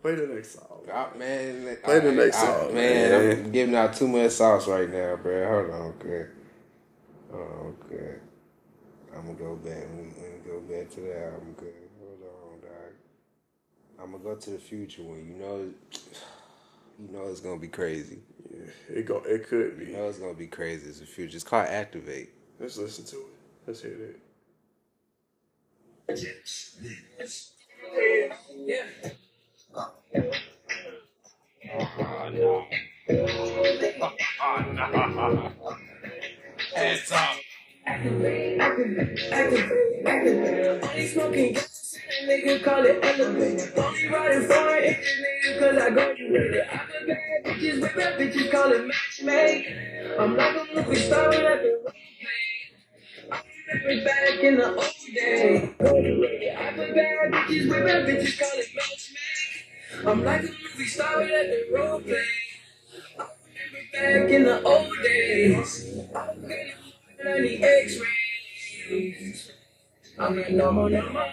Play 0.02 0.16
the 0.16 0.26
next 0.26 0.54
song. 0.56 0.66
Oh, 0.92 1.08
man, 1.16 1.76
Play 1.84 2.00
the 2.00 2.10
I- 2.10 2.14
next 2.14 2.36
I- 2.38 2.46
song, 2.46 2.74
man. 2.74 3.10
man. 3.10 3.44
I'm 3.46 3.52
giving 3.52 3.74
out 3.76 3.94
too 3.94 4.08
much 4.08 4.32
sauce 4.32 4.66
right 4.66 4.90
now, 4.90 5.14
bro. 5.16 5.48
Hold 5.48 5.70
on, 5.70 5.94
okay. 6.00 6.26
Hold 7.30 7.42
on, 7.48 7.76
okay. 7.86 8.14
I'm 9.14 9.22
gonna 9.26 9.38
go 9.38 9.54
back. 9.56 9.84
I'm 9.84 10.10
gonna 10.10 10.38
go 10.44 10.60
back 10.60 10.90
to 10.90 11.00
the 11.00 11.24
album, 11.24 11.54
good. 11.56 11.72
Hold 14.02 14.10
on, 14.10 14.12
dog. 14.12 14.12
I'm 14.12 14.12
gonna 14.12 14.24
go 14.24 14.34
to 14.40 14.50
the 14.50 14.58
future 14.58 15.02
one. 15.02 15.28
You 15.28 15.36
know, 15.36 15.70
you 16.98 17.08
know 17.12 17.28
it's 17.28 17.40
gonna 17.40 17.60
be 17.60 17.68
crazy. 17.68 18.20
Yeah, 18.50 18.98
it 18.98 19.06
go. 19.06 19.22
It 19.26 19.48
could 19.48 19.78
be. 19.78 19.86
You 19.86 19.92
know 19.94 20.08
it's 20.08 20.18
gonna 20.18 20.34
be 20.34 20.48
crazy. 20.48 20.88
It's 20.88 21.00
the 21.00 21.06
future. 21.06 21.36
It's 21.36 21.44
called 21.44 21.68
Activate. 21.68 22.30
Let's 22.60 22.76
listen 22.78 23.04
to 23.06 23.16
it. 23.16 23.26
Let's 23.66 23.82
hear 23.82 23.92
it. 23.92 24.20
Yeah. 28.66 28.84
Yeah. 30.14 30.32
Oh 31.74 32.30
no. 32.32 32.66
Oh 34.42 34.62
no. 34.72 35.52
It's 36.76 37.12
up. 37.12 37.36
Activate, 37.86 38.60
activate, 38.60 39.32
activate, 39.32 40.06
activate. 40.06 40.84
Only 40.84 41.06
smoking 41.08 41.54
gas, 41.54 41.54
and 41.54 41.60
that 41.60 41.71
nigga 42.24 42.62
call 42.64 42.84
it 42.84 42.98
elevate. 43.02 43.72
Only 43.76 44.08
riding 44.08 44.48
foreign 44.48 44.84
engines, 44.84 45.20
nigga, 45.22 45.58
cause 45.58 45.76
I 45.82 45.90
graduated. 45.90 46.60
I 46.60 46.76
got 46.76 47.06
bad 47.06 47.44
bitches, 47.44 47.80
with 47.80 47.94
bad 47.96 48.18
bitches, 48.18 48.50
call 48.50 48.72
it 48.72 48.90
matchmake. 48.90 50.18
I'm 50.18 50.36
like 50.36 50.56
a 50.56 50.74
movie 50.74 50.96
star 50.96 51.32
at 51.32 51.62
the 51.62 51.80
play. 51.84 51.94
I 53.30 53.42
remember 53.74 54.04
back 54.04 54.44
in 54.44 54.56
the 54.56 54.68
old 54.68 54.94
days. 55.14 55.62
I 55.62 56.72
put 56.72 56.94
bad 56.94 57.32
bitches, 57.32 57.64
with 57.68 57.84
bad 57.84 58.06
bitches, 58.06 58.38
call 58.38 58.58
it 58.58 58.68
matchmake. 58.76 60.06
I'm 60.06 60.24
like 60.24 60.42
a 60.42 60.44
movie 60.44 60.86
star 60.86 61.22
at 61.22 61.28
the 61.28 61.58
play. 61.70 62.26
I 63.18 64.02
remember 64.04 64.22
back 64.22 64.30
in 64.30 64.42
the 64.44 64.62
old 64.62 64.90
days. 65.02 65.70
I 67.24 67.38
need 67.40 67.62
X-rays. 67.62 69.52
I'm 70.18 70.36
like, 70.36 70.50
no 70.50 70.72
more, 70.72 70.90
no 70.90 71.08
more. 71.10 71.32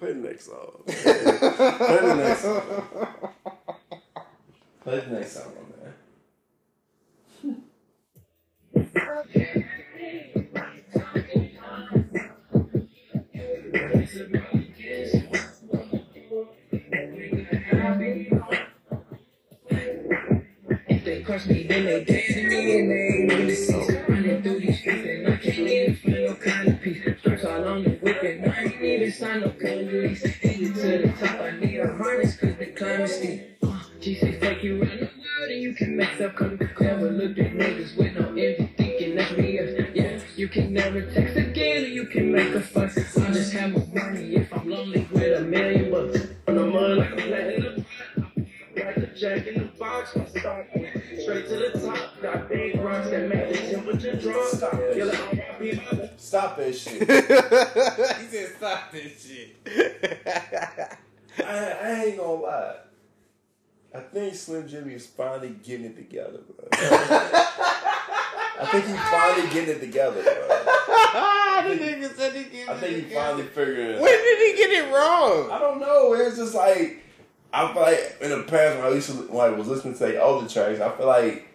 play 0.00 0.12
the 0.14 0.28
next 0.28 0.46
song. 0.46 0.72
play 0.86 1.98
the 2.00 2.14
next 2.16 2.40
song. 2.40 2.62
Play 4.82 5.00
the 5.00 5.10
man. 5.10 5.94
If 20.88 21.26
crush 21.26 21.46
me, 21.46 21.62
then 21.64 21.84
they 21.84 22.04
to 22.04 22.48
me 22.48 22.78
and 22.78 22.90
they 22.90 23.34
ain't. 23.34 24.08
Running 24.08 24.42
through 24.42 24.60
these 24.60 24.78
streets 24.78 25.06
and 25.06 25.28
I 25.28 25.36
can't 25.36 25.58
even 25.58 25.96
find 25.96 26.24
no 26.24 26.34
kind 26.34 26.68
of 26.68 26.80
peace. 26.80 27.18
Stripes 27.20 27.44
all 27.44 27.68
on 27.68 27.84
the 27.84 27.90
whip 27.90 28.22
and 28.22 28.50
I 28.50 28.59
no 29.00 29.50
kind 29.52 29.80
of 29.80 29.92
lease. 29.92 30.22
Headed 30.22 30.74
to 30.74 30.80
the 30.80 31.14
top, 31.18 31.40
I 31.40 31.58
need 31.58 31.78
a 31.80 31.96
harness 31.96 32.36
cause 32.36 32.54
the 32.58 32.66
climb 32.66 33.00
is 33.00 33.14
steep. 33.14 33.56
Uh, 33.62 33.80
G6 33.98 34.40
take 34.40 34.62
you 34.62 34.82
around 34.82 35.00
the 35.00 35.06
world 35.06 35.50
and 35.50 35.62
you 35.62 35.74
can 35.74 35.96
mess 35.96 36.20
up 36.20 36.36
come 36.36 36.58
Never 36.78 37.10
looked 37.10 37.38
at 37.38 37.52
niggas 37.52 37.96
with 37.96 38.14
no 38.14 38.28
envy 38.28 38.74
thinking 38.76 39.14
that's 39.14 39.32
BS. 39.32 39.94
Yeah, 39.94 40.20
you 40.36 40.48
can 40.48 40.74
never 40.74 41.00
text 41.12 41.36
again 41.36 41.84
or 41.84 41.88
you 41.88 42.06
can 42.06 42.30
make 42.30 42.54
a 42.54 42.60
fuss. 42.60 42.98
I 43.16 43.30
just 43.32 43.52
have 43.54 43.72
my 43.72 44.02
money 44.02 44.36
if 44.36 44.52
I'm 44.52 44.68
lonely 44.68 45.08
with 45.10 45.40
a 45.40 45.44
million 45.44 45.90
bucks. 45.90 46.26
On 46.48 46.56
the 46.56 46.66
mud 46.66 46.98
like 46.98 47.12
I'm 47.12 47.16
the 47.16 47.84
Got 48.76 48.94
the 48.96 49.06
jack 49.18 49.46
in 49.46 49.54
the 49.54 49.70
box, 49.78 50.14
my 50.14 50.26
stock 50.26 50.66
straight 51.22 51.48
to 51.48 51.56
the 51.56 51.80
top. 51.86 52.20
Got 52.20 52.48
big 52.48 52.78
rocks 52.80 53.08
that 53.10 53.28
make 53.28 53.48
the 53.48 53.70
temperature 53.70 54.16
drop. 54.16 54.46
Stop, 54.48 54.72
Stop 56.30 56.56
that 56.58 56.76
shit. 56.76 56.92
he 57.00 58.26
said 58.28 58.54
stop 58.56 58.92
this 58.92 59.26
shit. 59.26 59.56
I, 61.44 61.76
I 61.82 62.04
ain't 62.04 62.18
gonna 62.18 62.32
lie. 62.34 62.76
I 63.92 63.98
think 63.98 64.36
Slim 64.36 64.68
Jxmmi 64.68 64.94
is 64.94 65.08
finally 65.08 65.56
getting 65.60 65.86
it 65.86 65.96
together, 65.96 66.38
bro. 66.46 66.68
I 66.70 68.68
think 68.70 68.84
he's 68.84 69.00
finally 69.10 69.52
getting 69.52 69.74
it 69.74 69.80
together, 69.80 70.22
bro. 70.22 70.32
nigga 71.74 72.14
said 72.14 72.32
he 72.32 72.62
I 72.62 72.74
think 72.76 73.08
he 73.08 73.12
finally 73.12 73.42
figured 73.42 73.78
it 73.78 74.00
When 74.00 74.12
did 74.12 74.38
he 74.38 74.56
get 74.56 74.70
it 74.70 74.94
wrong? 74.94 75.50
I 75.50 75.58
don't 75.58 75.80
know. 75.80 76.12
It's 76.12 76.36
just 76.36 76.54
like 76.54 77.02
I 77.52 77.72
feel 77.72 77.82
like 77.82 78.18
in 78.20 78.30
the 78.30 78.44
past 78.44 78.78
when 78.78 78.86
I 78.86 78.90
used 78.90 79.10
to 79.10 79.14
like 79.34 79.56
was 79.56 79.66
listening 79.66 79.98
to 79.98 80.06
like 80.06 80.14
older 80.14 80.48
tracks, 80.48 80.78
I 80.78 80.96
feel 80.96 81.08
like 81.08 81.48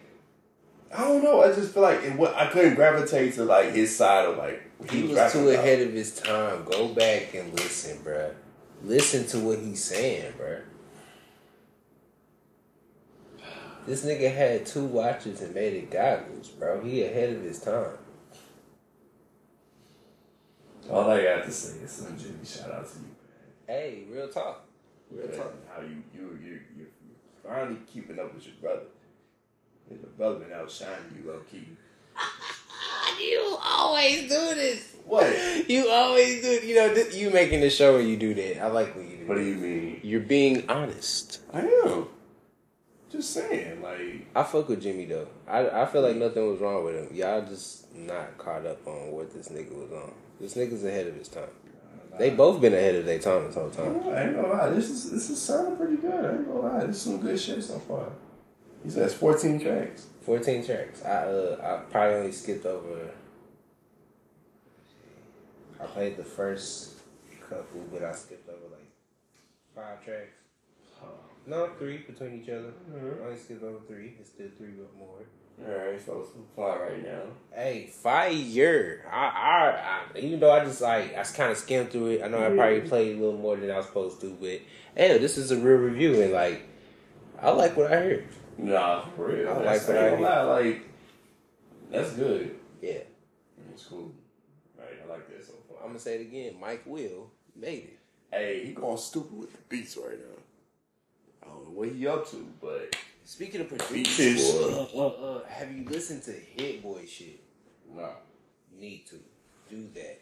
I 0.94 1.00
don't 1.00 1.24
know. 1.24 1.42
I 1.42 1.54
just 1.54 1.72
feel 1.72 1.82
like 1.82 2.02
it, 2.02 2.20
I 2.36 2.46
couldn't 2.48 2.74
gravitate 2.74 3.32
to 3.36 3.46
like 3.46 3.72
his 3.72 3.96
side 3.96 4.26
of 4.26 4.36
like 4.36 4.65
what 4.78 4.90
He 4.90 5.02
was 5.04 5.16
rapping 5.16 5.40
too 5.42 5.48
about. 5.50 5.64
ahead 5.64 5.80
of 5.86 5.92
his 5.92 6.14
time. 6.14 6.64
Go 6.64 6.88
back 6.88 7.34
and 7.34 7.52
listen, 7.58 7.98
bruh. 7.98 8.34
Listen 8.82 9.26
to 9.28 9.38
what 9.46 9.58
he's 9.58 9.82
saying, 9.82 10.32
bruh. 10.38 10.62
This 13.86 14.04
nigga 14.04 14.34
had 14.34 14.66
two 14.66 14.84
watches 14.84 15.40
and 15.42 15.54
made 15.54 15.74
it 15.74 15.90
goggles, 15.90 16.48
bro. 16.48 16.80
He 16.82 17.04
ahead 17.04 17.34
of 17.34 17.42
his 17.42 17.60
time. 17.60 17.96
All 20.90 21.08
I 21.10 21.22
got 21.22 21.44
to 21.44 21.50
say 21.50 21.78
is 21.82 21.90
Slim 21.90 22.16
Jxmmi, 22.16 22.58
shout 22.62 22.72
out 22.72 22.88
to 22.92 22.98
you, 22.98 23.04
Hey, 23.66 24.04
real 24.10 24.28
talk. 24.28 24.64
Real 25.10 25.28
talk. 25.28 25.52
How 25.74 25.82
you 25.82 26.02
you 26.14 26.38
you 26.44 26.60
you 26.76 26.86
finally 27.44 27.78
keeping 27.92 28.18
up 28.18 28.34
with 28.34 28.44
your 28.46 28.54
brother. 28.60 28.86
And 29.90 30.00
your 30.00 30.10
brother 30.10 30.40
been 30.44 30.52
outshining 30.52 31.16
you 31.16 31.30
low 31.30 31.40
key. 31.50 31.68
You 33.20 33.58
always 33.62 34.22
do 34.22 34.54
this. 34.54 34.94
What? 35.06 35.68
You 35.68 35.88
always 35.88 36.42
do. 36.42 36.66
You 36.66 36.74
know, 36.76 36.94
th- 36.94 37.14
you 37.14 37.30
making 37.30 37.60
the 37.60 37.70
show 37.70 37.96
and 37.96 38.08
you 38.08 38.16
do 38.16 38.34
that. 38.34 38.62
I 38.62 38.66
like 38.68 38.94
when 38.96 39.08
you 39.10 39.18
do. 39.18 39.26
What 39.26 39.36
do 39.36 39.44
you 39.44 39.54
mean? 39.54 40.00
You're 40.02 40.20
being 40.20 40.68
honest. 40.68 41.40
I 41.52 41.60
am. 41.60 42.08
Just 43.10 43.30
saying, 43.30 43.80
like 43.82 44.26
I 44.34 44.42
fuck 44.42 44.68
with 44.68 44.82
Jxmmi 44.82 45.08
though. 45.08 45.28
I 45.46 45.82
I 45.82 45.86
feel 45.86 46.02
like 46.02 46.16
nothing 46.16 46.46
was 46.50 46.60
wrong 46.60 46.84
with 46.84 46.96
him. 46.96 47.16
Y'all 47.16 47.40
just 47.46 47.94
not 47.94 48.36
caught 48.36 48.66
up 48.66 48.84
on 48.86 49.12
what 49.12 49.32
this 49.32 49.48
nigga 49.48 49.70
was 49.72 49.92
on. 49.92 50.12
This 50.40 50.54
nigga's 50.54 50.84
ahead 50.84 51.06
of 51.06 51.14
his 51.14 51.28
time. 51.28 51.48
They 52.18 52.30
both 52.30 52.60
been 52.60 52.72
ahead 52.72 52.94
of 52.96 53.04
their 53.06 53.18
time 53.18 53.44
this 53.46 53.54
whole 53.54 53.70
time. 53.70 54.00
I 54.08 54.24
ain't 54.24 54.34
gonna 54.36 54.48
lie. 54.48 54.70
This 54.70 54.90
is 54.90 55.10
this 55.10 55.30
is 55.30 55.40
sounding 55.40 55.76
pretty 55.76 55.96
good. 55.96 56.12
I 56.24 56.32
ain't 56.32 56.46
gonna 56.48 56.60
lie. 56.60 56.84
This 56.86 56.96
is 56.96 57.02
some 57.02 57.20
good 57.20 57.38
shit 57.38 57.62
so 57.62 57.78
far. 57.78 58.10
He 58.82 58.90
says 58.90 59.14
14 59.14 59.60
tracks. 59.60 60.06
Fourteen 60.26 60.66
tracks. 60.66 61.04
I 61.04 61.08
uh 61.08 61.56
I 61.62 61.90
probably 61.92 62.14
only 62.16 62.32
skipped 62.32 62.66
over. 62.66 63.10
I 65.80 65.86
played 65.86 66.16
the 66.16 66.24
first 66.24 66.94
couple, 67.48 67.84
but 67.92 68.02
I 68.02 68.10
skipped 68.10 68.48
over 68.48 68.74
like 68.74 68.90
five 69.72 70.04
tracks. 70.04 70.32
No, 71.46 71.68
three 71.78 71.98
between 71.98 72.42
each 72.42 72.48
other. 72.48 72.72
Mhm. 72.90 73.22
I 73.22 73.26
only 73.26 73.38
skipped 73.38 73.62
over 73.62 73.78
three. 73.86 74.16
It's 74.18 74.30
still 74.30 74.48
three 74.58 74.72
more. 74.98 75.20
Alright, 75.64 76.04
so 76.04 76.20
it's 76.22 76.30
fly 76.56 76.76
right 76.76 77.04
now. 77.04 77.22
Hey, 77.54 77.86
fire! 77.86 79.04
I, 79.10 79.16
I, 79.16 79.78
I, 80.16 80.18
even 80.18 80.40
though 80.40 80.50
I 80.50 80.64
just 80.64 80.80
like 80.80 81.16
I 81.16 81.22
kind 81.22 81.52
of 81.52 81.56
skimmed 81.56 81.90
through 81.92 82.08
it. 82.08 82.22
I 82.24 82.28
know 82.28 82.44
I 82.44 82.50
probably 82.50 82.80
played 82.80 83.16
a 83.16 83.20
little 83.20 83.38
more 83.38 83.54
than 83.56 83.70
I 83.70 83.76
was 83.76 83.86
supposed 83.86 84.20
to, 84.22 84.36
but 84.40 84.60
hey, 84.96 85.16
this 85.18 85.38
is 85.38 85.52
a 85.52 85.56
real 85.56 85.76
review, 85.76 86.20
and 86.20 86.32
like 86.32 86.62
I 87.40 87.50
like 87.50 87.76
what 87.76 87.92
I 87.92 87.96
heard. 87.96 88.28
Nah, 88.58 89.04
for 89.10 89.26
real. 89.28 89.48
I 89.48 89.52
like 89.52 89.64
That's- 89.64 89.88
what 89.88 89.96
I 89.96 90.00
I 90.00 90.08
ain't 90.08 90.20
gonna 90.22 90.28
lie, 90.28 90.42
like, 90.60 90.82
that's 91.90 92.12
good. 92.14 92.58
Yeah, 92.82 92.98
It's 93.72 93.84
cool. 93.84 94.12
Right, 94.78 94.88
I 95.04 95.08
like 95.10 95.28
that 95.28 95.44
so 95.44 95.52
far. 95.68 95.78
I'm 95.82 95.88
gonna 95.88 95.98
say 95.98 96.16
it 96.16 96.20
again. 96.22 96.56
Mike 96.60 96.82
Will 96.86 97.30
made 97.54 97.84
it. 97.84 97.98
Hey, 98.32 98.64
he 98.66 98.72
going 98.72 98.96
stupid 98.98 99.38
with 99.38 99.52
the 99.52 99.58
beats 99.68 99.96
right 99.96 100.18
now. 100.18 100.42
I 101.42 101.46
don't 101.48 101.64
know 101.64 101.70
what 101.70 101.88
he 101.90 102.06
up 102.06 102.28
to, 102.30 102.46
but 102.60 102.96
Speaking 103.24 103.60
of 103.60 103.70
Beaches. 103.70 103.86
producers, 103.88 104.74
uh, 104.94 104.98
uh, 104.98 105.06
uh, 105.06 105.44
have 105.46 105.70
you 105.72 105.84
listened 105.84 106.22
to 106.24 106.32
Hit 106.32 106.82
Boy 106.82 107.04
shit? 107.06 107.40
Nah. 107.94 108.10
Need 108.78 109.06
to 109.08 109.16
do 109.70 109.88
that. 109.94 110.20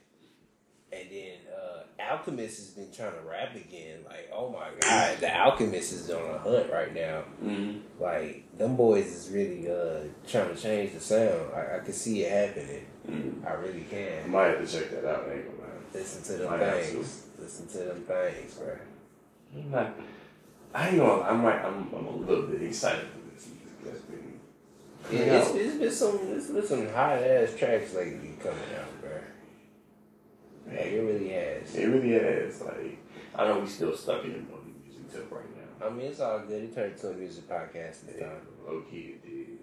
And 0.94 1.11
then 1.11 1.33
uh, 1.52 2.12
Alchemist 2.12 2.57
has 2.59 2.70
been 2.70 2.92
trying 2.92 3.12
to 3.12 3.28
rap 3.28 3.57
again. 3.57 4.00
Like, 4.07 4.30
oh 4.33 4.50
my 4.50 4.68
god, 4.80 5.18
the 5.18 5.37
Alchemist 5.37 5.92
is 5.92 6.11
on 6.11 6.30
a 6.30 6.38
hunt 6.38 6.70
right 6.70 6.94
now. 6.94 7.24
Mm-hmm. 7.42 8.02
Like, 8.02 8.57
them 8.57 8.76
boys 8.76 9.07
is 9.07 9.30
really 9.30 9.70
uh, 9.70 10.00
trying 10.28 10.54
to 10.54 10.61
change 10.61 10.92
the 10.92 11.00
sound. 11.00 11.52
I, 11.54 11.76
I 11.76 11.78
can 11.80 11.92
see 11.92 12.22
it 12.22 12.30
happening. 12.30 12.87
Mm-hmm. 13.11 13.46
I 13.46 13.52
really 13.54 13.87
can. 13.90 14.24
I 14.24 14.26
might 14.28 14.46
have 14.48 14.70
to 14.70 14.78
check 14.78 14.90
that 14.90 15.04
out, 15.04 15.28
I 15.28 15.35
ain't 15.35 15.46
gonna 15.46 15.59
lie. 15.59 15.64
Listen 15.92 16.22
to 16.22 16.42
them 16.42 16.50
Might 16.50 16.83
things. 16.83 17.26
Listen 17.38 17.66
to 17.68 17.78
them 17.78 18.00
things, 18.02 18.54
bro. 18.54 18.78
I'm 19.57 19.70
not, 19.70 19.94
I 20.74 20.88
ain't 20.88 20.98
gonna. 20.98 21.22
I 21.22 21.33
might. 21.33 21.64
I'm, 21.64 21.88
I'm 21.94 22.07
a 22.07 22.16
little 22.16 22.46
bit 22.46 22.62
excited 22.62 23.07
for 23.09 23.35
this. 23.35 23.46
music 23.46 23.85
That's 23.85 24.00
been. 24.00 24.40
Yeah, 25.12 25.38
it's, 25.38 25.54
it's 25.54 25.76
been 25.76 25.92
some 25.92 26.18
it's 26.33 26.48
been 26.48 26.66
some 26.66 26.88
hot 26.88 27.18
ass 27.18 27.54
tracks 27.57 27.94
lately 27.94 28.35
coming 28.42 28.59
out. 28.78 29.04
Like, 30.77 30.87
it 30.87 31.01
really 31.01 31.29
has. 31.31 31.75
It 31.75 31.87
really 31.87 32.13
has. 32.13 32.61
Like 32.63 32.99
I 33.37 33.49
know 33.49 33.61
we 33.61 33.67
still 33.69 33.97
stuck 33.97 34.25
in 34.25 34.33
the 34.33 34.39
movie 34.39 34.73
music 34.85 35.11
tip 35.13 35.31
right 35.31 35.45
now. 35.57 35.87
I 35.87 35.91
mean, 35.91 36.07
it's 36.07 36.21
all 36.21 36.41
good. 36.41 36.63
It 36.65 36.75
turned 36.75 36.97
to 36.99 37.11
a 37.11 37.15
music 37.15 37.49
podcast 37.49 38.07
this 38.07 38.17
Yeah, 38.19 38.27
time. 38.27 38.37
low 38.67 38.81
key 38.91 39.15
it 39.17 39.23
did. 39.23 39.59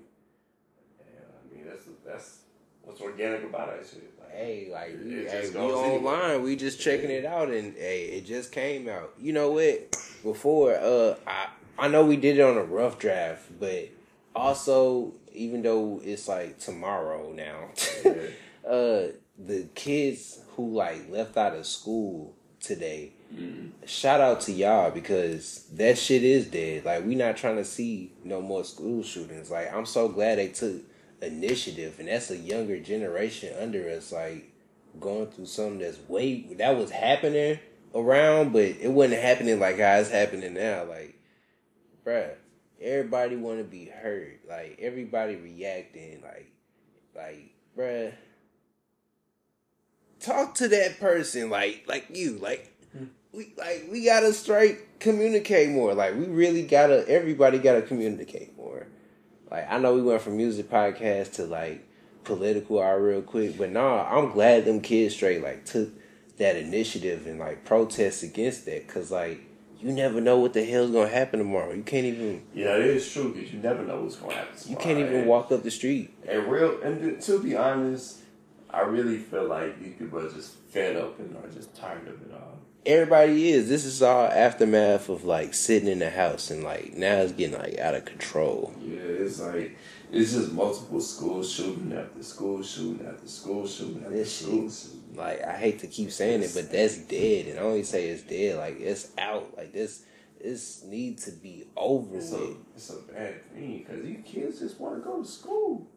Yeah, 1.00 1.22
I 1.52 1.56
mean 1.56 1.66
that's 1.68 1.84
that's 2.06 2.38
what's 2.84 3.02
organic 3.02 3.44
about 3.44 3.78
that 3.78 3.88
shit. 3.88 4.12
Like, 4.20 4.32
Hey, 4.32 4.70
like 4.72 4.90
It- 4.92 5.04
we, 5.06 5.14
it 5.16 5.30
hey, 5.30 5.50
we 5.50 5.56
online. 5.60 5.92
anywhere. 5.92 6.40
We 6.40 6.56
just 6.56 6.80
checking 6.80 7.10
it 7.12 7.26
out, 7.26 7.50
and 7.50 7.76
hey, 7.76 8.06
it 8.06 8.26
just 8.26 8.52
came 8.52 8.88
out. 8.88 9.14
You 9.20 9.34
know 9.34 9.52
what? 9.52 9.96
Before, 10.24 10.76
uh, 10.76 11.16
I 11.28 11.48
I 11.80 11.88
know 11.88 12.06
we 12.06 12.16
did 12.18 12.38
it 12.38 12.42
on 12.42 12.58
a 12.58 12.64
rough 12.64 13.00
draft, 13.00 13.44
but 13.60 13.90
also 14.36 15.14
even 15.34 15.62
though 15.64 16.02
it's 16.04 16.28
like 16.28 16.60
tomorrow 16.60 17.32
now, 17.34 17.70
uh, 18.70 19.08
the 19.46 19.68
kids 19.76 20.40
who 20.56 20.74
like 20.74 21.10
left 21.10 21.38
out 21.38 21.56
of 21.56 21.66
school 21.66 22.36
today. 22.60 23.14
Mm-hmm. 23.34 23.86
Shout 23.86 24.22
out 24.22 24.42
to 24.42 24.52
y'all 24.52 24.92
because 24.92 25.66
that 25.74 25.98
shit 25.98 26.24
is 26.24 26.48
dead. 26.48 26.86
Like 26.86 27.06
we 27.06 27.16
not 27.16 27.38
trying 27.38 27.58
to 27.58 27.66
see 27.66 28.14
no 28.24 28.42
more 28.42 28.64
school 28.64 29.04
shootings. 29.04 29.50
Like 29.50 29.74
I'm 29.74 29.86
so 29.86 30.08
glad 30.08 30.38
they 30.38 30.50
took 30.50 30.82
initiative 31.22 32.00
and 32.00 32.08
that's 32.08 32.32
a 32.32 32.38
younger 32.38 32.80
generation 32.80 33.54
under 33.60 33.90
us. 33.90 34.12
Like 34.12 34.52
going 35.00 35.28
through 35.28 35.46
something 35.46 35.80
that's 35.80 36.00
way 36.08 36.42
that 36.58 36.78
was 36.78 36.92
happening 36.92 37.60
around, 37.96 38.54
but 38.54 38.62
it 38.62 38.92
wasn't 38.92 39.22
happening 39.22 39.60
like 39.60 39.80
how 39.80 39.98
it's 39.98 40.10
happening 40.10 40.54
now. 40.54 40.84
Like, 40.84 41.16
bruh, 42.06 42.32
everybody 42.82 43.36
want 43.36 43.60
to 43.60 43.64
be 43.64 43.86
heard. 43.86 44.40
Like 44.48 44.78
everybody 44.82 45.36
reacting. 45.36 46.22
Like, 46.22 46.52
like, 47.16 47.54
bruh, 47.78 48.14
talk 50.22 50.56
to 50.56 50.68
that 50.70 51.00
person. 51.00 51.50
Like, 51.50 51.86
like 51.88 52.06
you. 52.14 52.38
Like, 52.38 52.68
we 53.34 53.54
like 53.58 53.88
we 53.92 54.04
gotta 54.06 54.34
straight 54.34 55.00
communicate 55.00 55.70
more. 55.70 55.94
Like, 55.94 56.16
we 56.16 56.26
really 56.26 56.64
gotta. 56.64 57.08
Everybody 57.08 57.60
gotta 57.60 57.82
communicate 57.82 58.56
more. 58.58 58.88
Like, 59.50 59.70
I 59.70 59.78
know 59.80 59.94
we 59.96 60.02
went 60.02 60.22
from 60.22 60.38
music 60.38 60.70
podcast 60.70 61.34
to 61.34 61.44
like 61.46 61.84
political 62.24 62.80
all 62.80 62.98
real 62.98 63.22
quick, 63.22 63.58
but 63.58 63.72
nah, 63.72 64.04
I'm 64.04 64.32
glad 64.32 64.66
them 64.66 64.82
kids 64.82 65.16
straight 65.16 65.42
like 65.42 65.66
took 65.66 65.90
that 66.38 66.56
initiative 66.56 67.28
and 67.28 67.40
like 67.40 67.66
protest 67.66 68.24
against 68.24 68.66
that 68.66 68.88
because 68.88 69.12
like 69.12 69.42
you 69.80 69.92
never 69.92 70.22
know 70.22 70.38
what 70.40 70.54
the 70.54 70.64
hell's 70.64 70.92
gonna 70.92 71.10
happen 71.10 71.40
tomorrow. 71.40 71.74
You 71.74 71.84
can't 71.84 72.06
even 72.06 72.44
Yeah, 72.54 72.76
it 72.78 72.86
is 72.86 73.12
true 73.12 73.34
because 73.34 73.52
you 73.52 73.60
never 73.60 73.84
know 73.84 74.02
what's 74.02 74.16
going 74.16 74.32
to 74.32 74.38
happen. 74.38 74.58
you 74.68 74.76
can't 74.78 75.00
even 75.00 75.16
And- 75.16 75.28
walk 75.28 75.52
up 75.52 75.64
the 75.64 75.72
street. 75.72 76.14
And 76.28 76.48
real, 76.48 76.80
and 76.82 77.22
to 77.22 77.40
be 77.40 77.56
honest, 77.56 78.18
I 78.74 78.82
really 78.82 79.18
feel 79.18 79.46
like 79.48 79.82
these 79.82 79.94
people 79.96 80.20
are 80.20 80.30
just 80.32 80.54
fed 80.70 80.96
up 80.96 81.20
and 81.20 81.36
are 81.38 81.50
just 81.50 81.76
tired 81.76 82.08
of 82.08 82.22
it 82.22 82.32
all. 82.34 82.58
Everybody 82.86 83.52
is. 83.52 83.70
This 83.70 83.86
is 83.86 84.02
all 84.02 84.26
aftermath 84.26 85.08
of 85.10 85.24
like 85.24 85.54
sitting 85.54 85.88
in 85.88 86.00
the 86.00 86.10
house 86.10 86.50
and 86.50 86.64
like 86.64 86.94
now 86.96 87.18
it's 87.18 87.32
getting 87.34 87.58
like 87.60 87.78
out 87.78 87.94
of 87.96 88.06
control. 88.06 88.74
Yeah, 88.82 88.98
it's 89.02 89.40
like 89.40 89.78
it's 90.12 90.34
just 90.34 90.52
multiple 90.52 91.00
school 91.00 91.44
shooting 91.44 91.94
after 91.94 92.24
school 92.24 92.64
shooting 92.64 93.06
after 93.06 93.28
school 93.28 93.68
shooting 93.68 94.02
after 94.04 94.10
This 94.16 94.36
school 94.40 94.64
shit- 94.70 94.72
shooting. 94.92 94.98
Like 95.16 95.44
I 95.44 95.58
hate 95.58 95.80
to 95.80 95.88
keep 95.88 96.10
saying 96.12 96.42
it, 96.42 96.52
but 96.56 96.72
that's 96.72 96.98
dead. 96.98 97.48
And 97.48 97.60
I 97.60 97.62
only 97.64 97.84
say 97.84 98.08
it's 98.10 98.24
dead. 98.24 98.58
Like 98.58 98.80
it's 98.80 99.10
out. 99.18 99.56
Like 99.58 99.74
this, 99.74 100.04
this 100.42 100.84
needs 100.86 101.26
to 101.26 101.32
be 101.34 101.66
over 101.78 102.18
It's 102.18 102.32
with. 102.32 102.42
a 102.42 102.56
it's 102.76 102.90
a 102.90 103.14
bad 103.14 103.44
thing 103.54 103.80
because 103.86 104.02
these 104.04 104.24
kids 104.26 104.60
just 104.60 104.80
want 104.80 104.96
to 104.96 105.02
go 105.08 105.22
to 105.22 105.28
school. 105.28 105.88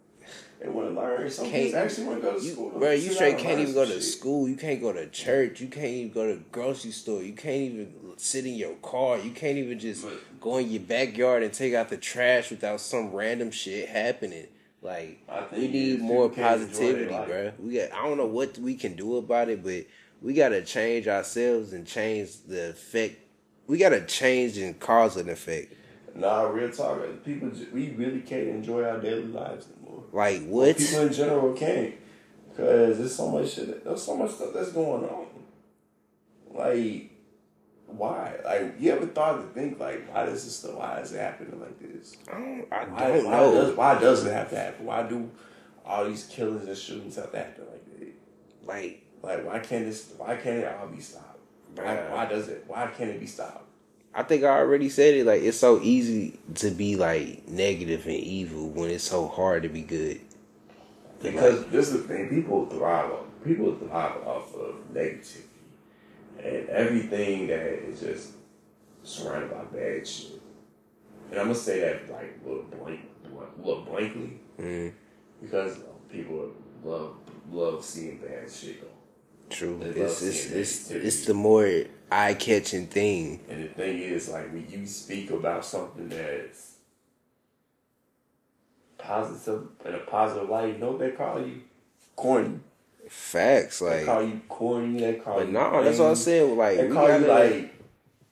They 0.61 0.69
want 0.69 0.89
to 0.89 0.95
learn. 1.01 1.31
Some 1.31 1.45
Can't- 1.51 1.55
kids 1.65 1.75
actually 1.75 2.07
want 2.07 2.23
to 2.23 2.27
go 2.31 2.39
to 2.39 2.45
You, 2.45 2.53
school. 2.53 2.71
bro, 2.71 2.91
you 2.93 3.13
straight 3.13 3.39
can't 3.39 3.61
even 3.61 3.75
go 3.75 3.85
to 3.85 3.93
shit. 3.93 4.03
school. 4.03 4.49
You 4.49 4.57
can't 4.57 4.81
go 4.81 4.93
to 4.93 5.07
church. 5.09 5.61
You 5.61 5.69
can't 5.69 5.89
even 5.89 6.13
go 6.13 6.27
to 6.27 6.41
grocery 6.53 6.91
store. 6.93 7.23
You 7.23 7.33
can't 7.35 7.61
even 7.73 7.93
sit 8.17 8.47
in 8.47 8.55
your 8.55 8.75
car. 8.77 9.19
You 9.19 9.31
can't 9.33 9.59
even 9.59 9.79
just 9.79 10.05
But- 10.05 10.41
go 10.41 10.57
in 10.59 10.71
your 10.71 10.81
backyard 10.83 11.43
and 11.43 11.53
take 11.53 11.75
out 11.75 11.89
the 11.91 11.97
trash 11.99 12.51
without 12.51 12.81
some 12.81 13.13
random 13.13 13.51
shit 13.51 13.89
happening. 13.89 14.47
Like 14.81 15.19
we 15.53 15.69
need 15.69 16.01
more 16.01 16.29
People 16.29 16.45
can't 16.45 16.61
enjoy 16.63 16.75
positivity, 16.75 17.27
bro. 17.27 17.53
We 17.59 17.75
got. 17.75 17.93
I 17.93 18.07
don't 18.07 18.17
know 18.19 18.27
what 18.27 18.59
we 18.59 18.75
can 18.75 18.95
do 18.97 19.17
about 19.17 19.49
it, 19.49 19.63
but 19.65 19.85
we 20.23 20.35
gotta 20.35 20.63
change 20.63 21.09
ourselves 21.09 21.73
and 21.73 21.87
change 21.87 22.31
the 22.47 22.71
effect. 22.71 23.17
We 23.67 23.79
gotta 23.79 24.03
change 24.03 24.59
and 24.59 24.79
cause 24.79 25.17
an 25.17 25.29
effect. 25.31 25.73
Nah, 26.15 26.43
real 26.45 26.71
talk. 26.71 27.01
Uh, 27.01 27.07
people, 27.25 27.51
we 27.73 27.91
really 27.91 28.21
can't 28.21 28.47
enjoy 28.49 28.85
our 28.85 29.01
daily 29.01 29.25
lives. 29.25 29.67
Like 30.15 30.47
what? 30.47 30.79
People 30.79 31.01
in 31.01 31.13
general 31.13 31.53
can't, 31.55 31.95
cause 32.57 32.99
there's 32.99 33.17
so 33.17 33.29
much 33.31 33.53
shit. 33.53 33.85
There's 33.85 34.03
so 34.03 34.17
much 34.17 34.31
stuff 34.31 34.51
that's 34.55 34.71
going 34.71 35.05
on. 35.05 35.27
Like, 36.53 37.11
why? 37.87 38.37
Like, 38.45 38.77
you 38.79 38.93
ever 38.93 39.07
thought 39.07 39.41
to 39.41 39.61
think 39.61 39.81
like, 39.81 40.09
why 40.15 40.27
does 40.27 40.45
this 40.45 40.57
stuff? 40.57 40.77
Why 40.77 41.01
is 41.01 41.13
it 41.13 41.19
happening 41.19 41.61
like 41.61 41.81
this? 41.81 42.17
I 42.29 42.39
don't, 42.39 42.67
I 42.71 42.85
Why, 42.85 43.09
don't 43.09 43.25
why 43.25 43.31
know. 43.33 43.55
Does, 43.55 43.77
why 43.77 43.99
does 43.99 44.25
it 44.25 44.33
have 44.33 44.51
to 44.51 44.57
happen? 44.57 44.87
Why 44.87 45.03
do 45.03 45.29
all 45.85 46.05
these 46.05 46.27
killings 46.27 46.69
and 46.69 46.79
shootings 46.79 47.17
have 47.17 47.33
to 47.33 47.39
happen 47.39 47.65
like 47.73 47.85
that? 47.85 48.69
like 48.69 49.03
Like, 49.21 49.45
why 49.45 49.59
can't 49.59 49.85
this? 49.85 50.13
Why 50.17 50.37
can't 50.37 50.59
it 50.59 50.77
all 50.81 50.87
be 50.87 51.01
stopped? 51.01 51.41
Why, 51.75 51.97
why 52.13 52.27
does 52.27 52.49
it? 52.49 52.63
Why 52.69 52.87
can't 52.87 53.11
it 53.11 53.19
be 53.19 53.27
stopped? 53.27 53.64
I 54.15 54.23
think 54.23 54.45
I 54.45 54.59
already 54.59 54.89
said 54.89 55.15
it. 55.15 55.27
Like 55.27 55.43
it's 55.43 55.59
so 55.59 55.81
easy 55.83 56.39
to 56.57 56.71
be 56.71 56.97
like 56.97 57.49
negative 57.49 58.07
and 58.07 58.15
evil 58.15 58.69
when 58.69 58.91
it's 58.91 59.05
so 59.05 59.29
hard 59.29 59.65
to 59.65 59.69
be 59.69 59.83
good. 59.83 60.21
But, 61.21 61.33
Because 61.33 61.61
like, 61.61 61.71
this 61.71 61.89
is 61.89 62.03
the 62.03 62.09
thing, 62.09 62.29
people 62.29 62.67
thrive 62.67 63.11
on 63.11 63.25
people 63.45 63.75
thrive 63.77 64.17
off 64.27 64.55
of 64.55 64.77
negativity 64.93 65.43
and 66.43 66.69
everything 66.69 67.47
that 67.49 67.61
is 67.61 68.01
just 68.01 68.33
surrounded 69.03 69.51
by 69.51 69.65
bad 69.65 70.07
shit. 70.07 70.41
And 71.31 71.41
I'm 71.41 71.47
gonna 71.47 71.55
say 71.55 71.81
that 71.81 72.11
like 72.11 72.39
a 72.45 72.49
little 72.49 72.65
blank, 72.65 73.01
a 73.25 73.67
little 73.67 73.83
blankly, 73.83 74.41
mm, 74.59 74.93
because 75.43 75.79
people 76.11 76.53
love 76.83 77.17
love 77.51 77.85
seeing 77.85 78.19
bad 78.19 78.51
shit 78.51 78.81
go. 78.81 78.89
true. 79.51 79.81
It's 79.83 80.23
it's 80.23 80.51
it's, 80.51 80.91
it's 80.91 81.27
the 81.27 81.35
more 81.35 81.85
eye 82.15 82.35
catching 82.35 82.87
thing. 82.87 83.41
And 83.49 83.65
the 83.65 83.69
thing 83.69 83.99
is, 83.99 84.29
like 84.29 84.53
when 84.53 84.67
you 84.71 84.87
speak 84.87 85.31
about 85.31 85.65
something 85.65 86.09
that's 86.09 86.73
positive 88.99 89.69
in 89.85 89.95
a 89.95 89.99
positive 89.99 90.49
light, 90.49 90.75
you 90.75 90.79
know 90.79 90.97
they 90.97 91.11
call 91.11 91.41
you 91.41 91.63
corny. 92.17 92.61
Facts, 93.09 93.81
They 93.81 93.87
like. 93.99 94.07
call 94.07 94.23
you 94.23 94.41
corny. 94.49 94.99
They 94.99 95.15
call 95.15 95.37
But 95.39 95.47
you. 95.49 95.53
no, 95.53 95.85
that's 95.85 95.99
what 95.99 96.11
I 96.11 96.15
said. 96.15 96.49
Like 96.57 96.77
They 96.79 96.89
call 96.89 97.03
you 97.21 97.27
gotta, 97.27 97.51
like 97.51 97.75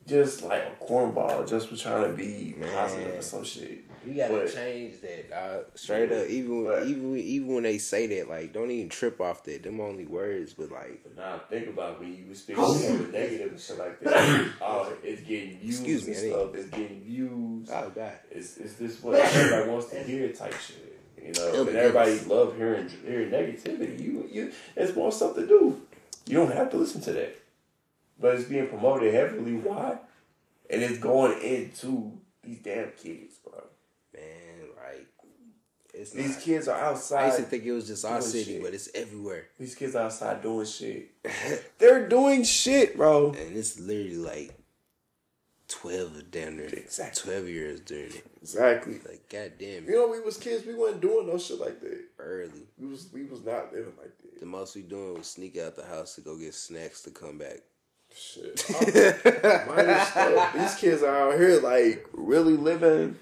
just 0.06 0.42
like 0.42 0.62
a 0.80 0.84
cornball, 0.84 1.46
just 1.48 1.68
for 1.68 1.76
trying 1.76 2.10
to 2.10 2.16
be 2.16 2.54
Man. 2.58 2.72
positive 2.74 3.18
or 3.18 3.22
some 3.22 3.44
shit. 3.44 3.81
We 4.06 4.14
gotta 4.14 4.34
but- 4.34 4.54
change 4.54 5.00
that. 5.00 5.30
dog. 5.30 5.64
straight 5.74 6.10
up, 6.12 6.26
even 6.28 6.64
But- 6.64 6.86
even 6.86 7.16
even 7.16 7.54
when 7.54 7.62
they 7.64 7.78
say 7.78 8.06
that, 8.08 8.28
like, 8.28 8.52
don't 8.52 8.70
even 8.70 8.88
trip 8.88 9.20
off 9.20 9.44
that. 9.44 9.62
Them 9.62 9.80
only 9.80 10.04
words, 10.06 10.54
but 10.54 10.70
like, 10.70 11.00
But 11.04 11.16
now 11.16 11.40
think 11.48 11.68
about 11.68 12.00
when 12.00 12.14
you 12.14 12.34
speak 12.34 12.56
oh, 12.58 12.74
something 12.74 13.10
negative 13.12 13.52
and 13.52 13.60
shit 13.60 13.78
like 13.78 14.00
that. 14.00 14.48
Oh, 14.60 14.92
it's 15.02 15.22
getting 15.22 15.58
views 15.58 15.80
Excuse 15.80 16.06
me, 16.06 16.12
and 16.14 16.32
stuff. 16.32 16.54
It's 16.54 16.68
getting 16.70 17.00
views. 17.02 17.68
oh 17.72 17.92
god, 17.94 18.12
It's 18.30 18.56
it's 18.58 18.74
this 18.74 19.02
what 19.02 19.14
everybody 19.20 19.70
wants 19.70 19.90
to 19.90 20.02
hear 20.02 20.28
type 20.32 20.54
shit. 20.58 20.88
You 21.22 21.32
know, 21.34 21.50
Oh, 21.54 21.66
and 21.68 21.76
everybody 21.76 22.10
goodness. 22.12 22.26
love 22.28 22.56
hearing 22.56 22.88
hearing 23.06 23.30
negativity. 23.30 24.00
You 24.00 24.28
you 24.32 24.52
it's 24.76 24.94
more 24.96 25.12
stuff 25.12 25.34
to 25.36 25.46
do. 25.46 25.80
You 26.26 26.34
don't 26.38 26.52
have 26.52 26.70
to 26.72 26.76
listen 26.76 27.00
to 27.02 27.12
that, 27.12 27.36
but 28.18 28.34
it's 28.36 28.44
being 28.48 28.66
promoted 28.68 29.12
heavily. 29.14 29.54
Why? 29.54 29.98
And 30.70 30.82
it's 30.82 30.98
going 30.98 31.40
into 31.42 32.18
these 32.42 32.58
damn 32.58 32.90
kids, 32.92 33.00
bro. 33.00 33.10
man, 33.12 33.30
like, 33.30 33.31
it's 35.92 36.10
These 36.12 36.36
not. 36.36 36.40
kids 36.40 36.68
are 36.68 36.80
outside. 36.80 37.22
I 37.22 37.26
used 37.26 37.38
to 37.38 37.44
think 37.44 37.64
it 37.64 37.72
was 37.72 37.86
just 37.86 38.04
our 38.04 38.20
city, 38.22 38.54
shit. 38.54 38.62
but 38.62 38.72
it's 38.74 38.88
everywhere. 38.94 39.44
These 39.58 39.74
kids 39.74 39.94
outside 39.94 40.42
doing 40.42 40.66
shit. 40.66 41.10
They're 41.78 42.08
doing 42.08 42.44
shit, 42.44 42.96
bro. 42.96 43.32
and 43.32 43.56
it's 43.56 43.78
literally 43.78 44.16
like 44.16 44.54
twelve 45.68 46.30
down 46.30 46.56
there, 46.58 46.66
Exactly. 46.66 47.22
twelve 47.32 47.48
years 47.48 47.80
dirty. 47.80 48.20
Exactly. 48.40 48.94
Like 49.08 49.28
goddamn, 49.30 49.84
You 49.86 49.92
know, 49.92 50.08
we 50.08 50.20
was 50.20 50.36
kids. 50.36 50.66
We 50.66 50.74
wasn't 50.74 51.00
doing 51.02 51.26
no 51.26 51.38
shit 51.38 51.58
like 51.60 51.80
that. 51.80 52.00
early. 52.18 52.66
We 52.78 52.88
was 52.88 53.08
we 53.12 53.24
was 53.24 53.44
not 53.44 53.72
living 53.72 53.92
like 53.98 54.16
that. 54.22 54.40
The 54.40 54.46
most 54.46 54.74
we 54.76 54.82
doing 54.82 55.14
was 55.14 55.26
sneak 55.28 55.56
out 55.58 55.76
the 55.76 55.84
house 55.86 56.14
to 56.16 56.20
go 56.20 56.36
get 56.36 56.54
snacks 56.54 57.02
to 57.02 57.10
come 57.10 57.38
back. 57.38 57.60
Shit. 58.14 58.56
These 60.54 60.74
kids 60.76 61.02
are 61.02 61.32
out 61.32 61.38
here 61.38 61.60
like 61.60 62.06
really 62.12 62.56
living 62.56 63.16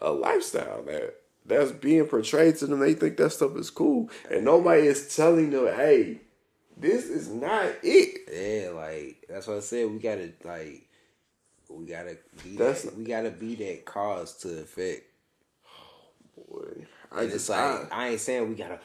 a 0.00 0.10
lifestyle 0.10 0.82
that 0.84 1.14
that's 1.46 1.72
being 1.72 2.06
portrayed 2.06 2.56
to 2.56 2.66
them. 2.66 2.80
They 2.80 2.94
think 2.94 3.16
that 3.18 3.30
stuff 3.30 3.56
is 3.56 3.70
cool, 3.70 4.10
and 4.30 4.44
nobody 4.44 4.86
is 4.86 5.14
telling 5.14 5.50
them, 5.50 5.66
"Hey, 5.74 6.20
this 6.76 7.04
is 7.06 7.28
not 7.28 7.66
it." 7.82 8.20
Yeah, 8.32 8.70
like 8.70 9.24
that's 9.28 9.46
what 9.46 9.56
I 9.58 9.60
said. 9.60 9.90
We 9.90 9.98
gotta 9.98 10.32
like, 10.44 10.88
we 11.68 11.84
gotta 11.86 12.16
be 12.44 12.56
That's- 12.56 12.82
that. 12.82 12.96
We 12.96 13.04
gotta 13.04 13.30
be 13.30 13.54
that 13.56 13.84
cause 13.84 14.34
to 14.38 14.60
effect. 14.60 15.04
Boy, 16.48 16.86
I 17.12 17.22
And 17.22 17.30
just 17.30 17.34
it's 17.34 17.48
like 17.48 17.92
I 17.92 18.08
ain't 18.08 18.20
saying 18.20 18.48
we 18.48 18.54
gotta 18.54 18.78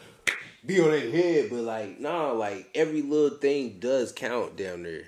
be 0.65 0.79
on 0.79 0.91
their 0.91 1.09
head, 1.11 1.49
but 1.49 1.61
like 1.61 1.99
no, 1.99 2.35
like 2.35 2.69
every 2.75 3.01
little 3.01 3.37
thing 3.37 3.77
does 3.79 4.11
count 4.11 4.55
down 4.55 4.83
there. 4.83 5.05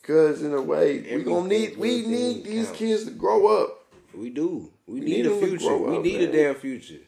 because 0.00 0.42
in 0.42 0.52
a 0.52 0.60
way 0.62 1.00
we 1.16 1.22
gonna 1.24 1.48
need 1.48 1.76
we 1.76 2.06
need 2.06 2.44
these 2.44 2.66
counts. 2.66 2.78
kids 2.78 3.04
to 3.04 3.10
grow 3.12 3.62
up. 3.62 3.86
We 4.14 4.30
do. 4.30 4.70
We, 4.86 5.00
We 5.00 5.06
need, 5.06 5.16
need 5.24 5.26
a 5.26 5.38
future. 5.38 5.76
We 5.76 5.96
up, 5.96 6.02
need 6.02 6.20
a 6.20 6.32
damn 6.32 6.54
future. 6.54 7.00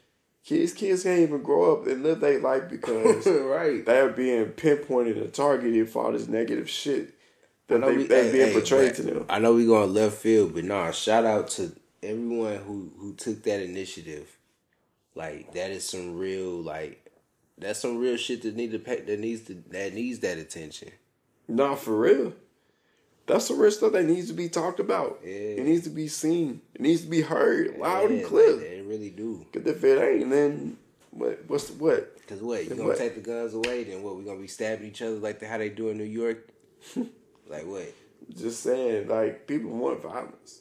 Kids, 0.45 0.75
kids 0.75 1.03
can't 1.05 1.21
even 1.21 1.43
grow 1.43 1.75
up 1.75 1.87
and 1.87 2.03
live 2.03 2.21
their 2.21 2.39
life 2.39 2.69
because 2.69 3.27
right. 3.27 3.85
they're 3.85 4.11
being 4.11 4.47
pinpointed 4.49 5.17
and 5.17 5.33
targeted 5.33 5.89
for 5.89 6.05
all 6.05 6.13
this 6.13 6.29
negative 6.29 6.69
shit 6.69 7.15
that 7.69 7.81
they, 7.81 7.97
we- 7.97 8.07
they 8.07 8.27
hey, 8.27 8.33
being 8.33 8.47
hey, 8.49 8.53
portrayed 8.53 8.95
to 8.97 9.03
them. 9.03 9.27
I 9.29 9.39
know 9.39 9.55
we 9.55 9.65
going 9.67 9.95
left 9.95 10.17
field, 10.17 10.55
but 10.55 10.65
nah, 10.65 10.91
shout 10.91 11.25
out 11.25 11.49
to 11.51 11.73
everyone 12.03 12.57
who 12.57 12.93
who 12.99 13.15
took 13.15 13.43
that 13.45 13.63
initiative. 13.63 14.37
Like 15.15 15.53
that 15.55 15.71
is 15.71 15.89
some 15.89 16.19
real 16.19 16.61
like 16.61 17.11
that's 17.57 17.79
some 17.79 17.99
real 17.99 18.17
shit 18.17 18.43
that 18.43 18.55
need 18.57 18.73
to 18.73 18.79
pay, 18.79 19.01
that 19.01 19.19
needs 19.21 19.43
to 19.43 19.55
that 19.71 19.95
needs 19.95 20.19
that 20.21 20.39
attention. 20.39 20.91
Nah, 21.49 21.75
for 21.75 21.97
real. 21.99 22.35
That's 23.27 23.49
the 23.49 23.55
real 23.55 23.71
stuff 23.71 23.93
that 23.93 24.05
needs 24.05 24.29
to 24.29 24.35
be 24.35 24.49
talked 24.49 24.81
about. 24.81 25.21
Yeah. 25.25 25.31
It 25.31 25.65
needs 25.65 25.85
to 25.85 25.91
be 25.91 26.09
seen. 26.09 26.61
It 26.75 26.81
needs 26.83 27.03
to 27.03 27.09
be 27.09 27.23
heard 27.23 27.77
loud 27.79 28.11
Yeah, 28.11 28.17
and 28.19 28.27
clear. 28.27 28.53
like, 28.53 28.61
they 28.61 28.83
really 28.83 29.11
do. 29.11 29.47
Cause 29.53 29.63
if 29.67 29.83
it 29.83 29.99
ain't, 30.03 30.31
then 30.31 30.77
What? 31.11 31.45
What's 31.47 31.69
the, 31.71 31.83
what? 31.83 32.17
Cause 32.27 32.41
what? 32.43 32.63
You 32.63 32.69
Then 32.71 32.79
gonna 32.79 32.91
what? 32.91 32.99
take 32.99 33.15
the 33.15 33.21
guns 33.21 33.55
away? 33.55 33.85
Then 33.85 34.03
what? 34.03 34.17
We 34.17 34.25
gonna 34.25 34.41
be 34.41 34.47
stabbing 34.47 34.87
each 34.89 35.01
other 35.03 35.17
like 35.17 35.39
the, 35.41 35.47
how 35.47 35.59
they 35.59 35.71
do 35.71 35.89
in 35.89 35.97
New 35.99 36.05
York? 36.05 36.49
like 37.49 37.67
what? 37.67 37.93
Just 38.37 38.63
saying, 38.63 39.09
like 39.09 39.47
people 39.47 39.71
want 39.71 40.03
violence. 40.03 40.61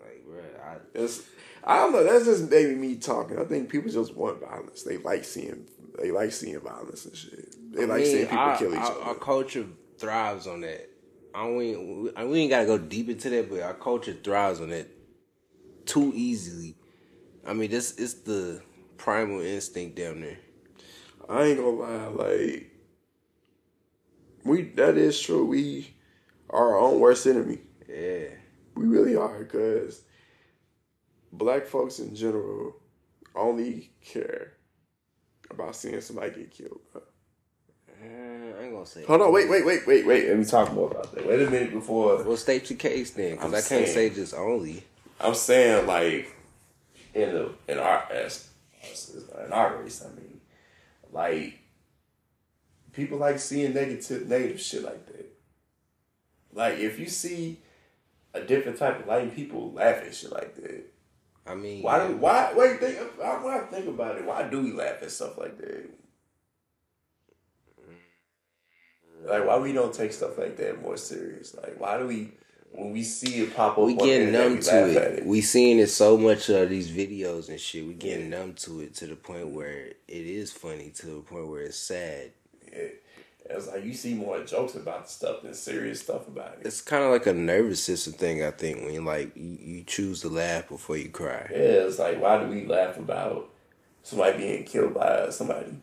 Like, 0.00 0.24
bro, 0.26 0.40
I, 0.62 0.76
It's, 0.94 1.22
I 1.62 1.76
don't 1.78 1.92
know. 1.92 2.04
That's 2.04 2.24
just 2.26 2.50
maybe 2.50 2.74
me 2.74 2.96
talking. 2.96 3.38
I 3.38 3.44
think 3.44 3.68
people 3.70 3.90
just 3.90 4.14
want 4.14 4.40
violence. 4.40 4.82
They 4.82 4.96
like 4.98 5.24
seeing. 5.24 5.66
They 5.98 6.10
like 6.10 6.32
seeing 6.32 6.60
violence 6.60 7.04
and 7.06 7.16
shit. 7.16 7.72
They 7.72 7.86
like 7.86 8.00
mean, 8.02 8.06
seeing 8.06 8.24
people 8.26 8.38
our, 8.38 8.58
kill 8.58 8.72
each 8.72 8.78
our, 8.80 8.90
other. 8.92 9.00
Our 9.02 9.14
culture 9.14 9.66
thrives 9.98 10.46
on 10.46 10.60
that. 10.62 10.90
I 11.34 11.48
we, 11.48 11.76
we 11.76 12.10
we 12.26 12.40
ain't 12.40 12.50
gotta 12.50 12.66
go 12.66 12.78
deep 12.78 13.08
into 13.08 13.28
that, 13.30 13.50
but 13.50 13.60
our 13.60 13.74
culture 13.74 14.12
thrives 14.12 14.60
on 14.60 14.68
that 14.68 14.88
too 15.84 16.12
easily. 16.14 16.76
I 17.46 17.52
mean, 17.52 17.70
this 17.70 17.92
is 17.92 18.22
the 18.22 18.62
primal 18.96 19.40
instinct 19.40 19.96
down 19.96 20.20
there. 20.20 20.38
I 21.28 21.44
ain't 21.44 21.58
gonna 21.58 21.70
lie, 21.70 22.06
like 22.06 22.70
we 24.44 24.62
that 24.76 24.96
is 24.96 25.20
true. 25.20 25.44
We 25.44 25.94
are 26.50 26.74
our 26.74 26.78
own 26.78 27.00
worst 27.00 27.26
enemy. 27.26 27.58
Yeah, 27.88 28.28
We 28.76 28.86
really 28.86 29.16
are, 29.16 29.40
because 29.40 30.02
black 31.32 31.66
folks 31.66 31.98
in 31.98 32.14
general 32.14 32.76
only 33.34 33.90
care 34.00 34.52
about 35.50 35.76
seeing 35.76 36.00
somebody 36.00 36.30
get 36.30 36.50
killed. 36.52 36.80
Bro. 36.92 37.02
Uh, 38.04 38.60
I 38.60 38.64
ain't 38.64 38.72
gonna 38.72 38.86
say. 38.86 39.04
Hold 39.04 39.20
on, 39.22 39.32
wait, 39.32 39.48
wait, 39.48 39.64
wait, 39.64 39.86
wait, 39.86 40.06
wait. 40.06 40.28
Let 40.28 40.38
me 40.38 40.44
talk 40.44 40.72
more 40.72 40.90
about 40.90 41.14
that. 41.14 41.26
Wait 41.26 41.40
a 41.42 41.50
minute 41.50 41.72
before. 41.72 42.22
Well, 42.22 42.36
state 42.36 42.68
your 42.70 42.78
case 42.78 43.10
then, 43.12 43.32
because 43.32 43.44
I'm 43.46 43.52
can't 43.52 43.64
saying- 43.64 43.86
say 43.94 44.10
just 44.10 44.34
only. 44.34 44.84
I'm 45.20 45.34
saying 45.34 45.86
like 45.86 46.34
in 47.14 47.32
the 47.34 47.52
in 47.68 47.78
our 47.78 48.06
as 48.12 48.48
in 49.46 49.52
our 49.52 49.76
race, 49.78 50.04
I 50.04 50.08
mean, 50.20 50.40
like 51.12 51.58
people 52.92 53.18
like 53.18 53.38
seeing 53.38 53.72
negative 53.74 54.28
negative 54.28 54.60
shit 54.60 54.82
like 54.82 55.06
that. 55.06 55.32
Like 56.52 56.78
if 56.78 56.98
you 56.98 57.06
see 57.08 57.60
a 58.34 58.40
different 58.40 58.78
type 58.78 59.00
of 59.00 59.06
light, 59.06 59.34
people 59.34 59.72
laugh 59.72 60.02
at 60.04 60.14
shit 60.14 60.32
like 60.32 60.56
that. 60.56 60.84
I 61.46 61.54
mean, 61.54 61.82
Why 61.82 62.06
do 62.08 62.16
why 62.16 62.52
wait 62.56 62.80
think 62.80 62.98
I- 63.22 63.42
when 63.44 63.54
I 63.54 63.60
think 63.60 63.86
about 63.86 64.16
it, 64.16 64.24
why 64.24 64.42
do 64.48 64.62
we 64.62 64.72
laugh 64.72 65.02
at 65.02 65.10
stuff 65.10 65.38
like 65.38 65.56
that? 65.58 65.90
Like 69.24 69.46
why 69.46 69.58
we 69.58 69.72
don't 69.72 69.94
take 69.94 70.12
stuff 70.12 70.38
like 70.38 70.56
that 70.58 70.82
more 70.82 70.96
serious? 70.96 71.54
Like 71.54 71.78
why 71.78 71.98
do 71.98 72.06
we 72.06 72.32
when 72.72 72.92
we 72.92 73.04
see 73.04 73.42
it 73.42 73.54
pop 73.54 73.78
up 73.78 73.84
we 73.84 73.94
getting 73.94 74.32
numb 74.32 74.56
we 74.56 74.60
to 74.60 74.88
it. 74.88 75.18
it? 75.18 75.26
We 75.26 75.40
seeing 75.40 75.78
it 75.78 75.88
so 75.88 76.18
much 76.18 76.48
of 76.48 76.68
these 76.68 76.90
videos 76.90 77.48
and 77.48 77.60
shit. 77.60 77.86
We 77.86 77.94
getting 77.94 78.30
numb 78.30 78.54
to 78.54 78.80
it 78.80 78.94
to 78.96 79.06
the 79.06 79.16
point 79.16 79.48
where 79.48 79.86
it 79.86 79.96
is 80.08 80.52
funny 80.52 80.90
to 80.96 81.06
the 81.06 81.20
point 81.20 81.48
where 81.48 81.62
it's 81.62 81.76
sad. 81.76 82.32
Yeah. 82.72 82.88
It's 83.50 83.68
like 83.68 83.84
you 83.84 83.92
see 83.92 84.14
more 84.14 84.42
jokes 84.42 84.74
about 84.74 85.04
the 85.04 85.10
stuff 85.10 85.42
than 85.42 85.52
serious 85.52 86.00
stuff 86.00 86.26
about 86.28 86.54
it. 86.60 86.66
It's 86.66 86.80
kind 86.80 87.04
of 87.04 87.10
like 87.10 87.26
a 87.26 87.34
nervous 87.34 87.82
system 87.82 88.14
thing. 88.14 88.42
I 88.42 88.50
think 88.50 88.82
when 88.82 88.94
you 88.94 89.04
like 89.04 89.36
you, 89.36 89.58
you 89.60 89.84
choose 89.84 90.22
to 90.22 90.28
laugh 90.28 90.68
before 90.68 90.96
you 90.96 91.10
cry. 91.10 91.46
Yeah, 91.50 91.84
it's 91.84 91.98
like 91.98 92.20
why 92.20 92.42
do 92.42 92.48
we 92.48 92.66
laugh 92.66 92.96
about 92.96 93.50
somebody 94.02 94.38
being 94.38 94.64
killed 94.64 94.94
by 94.94 95.28
somebody? 95.30 95.76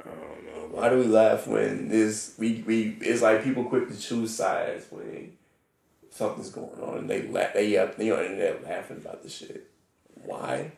I 0.00 0.10
don't 0.10 0.46
know. 0.46 0.68
Why 0.70 0.88
do 0.88 0.98
we 0.98 1.04
laugh 1.04 1.46
when 1.46 1.88
this 1.88 2.34
we 2.38 2.62
we 2.66 2.96
it's 3.00 3.22
like 3.22 3.44
people 3.44 3.64
quick 3.64 3.88
to 3.88 3.98
choose 3.98 4.34
sides 4.34 4.86
when 4.90 5.32
something's 6.10 6.50
going 6.50 6.80
on 6.80 6.98
and 6.98 7.10
they 7.10 7.22
laugh 7.28 7.54
they 7.54 7.76
up 7.76 7.96
they 7.96 8.10
on 8.10 8.18
the 8.18 8.24
internet 8.26 8.64
laughing 8.64 8.98
about 8.98 9.22
the 9.22 9.28
shit. 9.28 9.68
Why? 10.24 10.72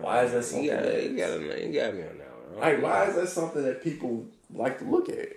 Why 0.00 0.24
is 0.24 0.32
that 0.32 0.44
something 0.44 0.64
You 0.64 0.70
got 0.70 0.82
that 0.82 1.02
you 1.02 1.08
you 1.10 1.16
got 1.72 1.94
me 1.94 2.02
on 2.02 2.18
that 2.18 2.50
one. 2.50 2.60
like 2.60 2.82
why 2.82 3.04
is 3.04 3.16
that 3.16 3.28
something 3.28 3.62
that 3.62 3.82
people 3.82 4.26
like 4.52 4.78
to 4.78 4.84
look 4.84 5.08
at? 5.08 5.28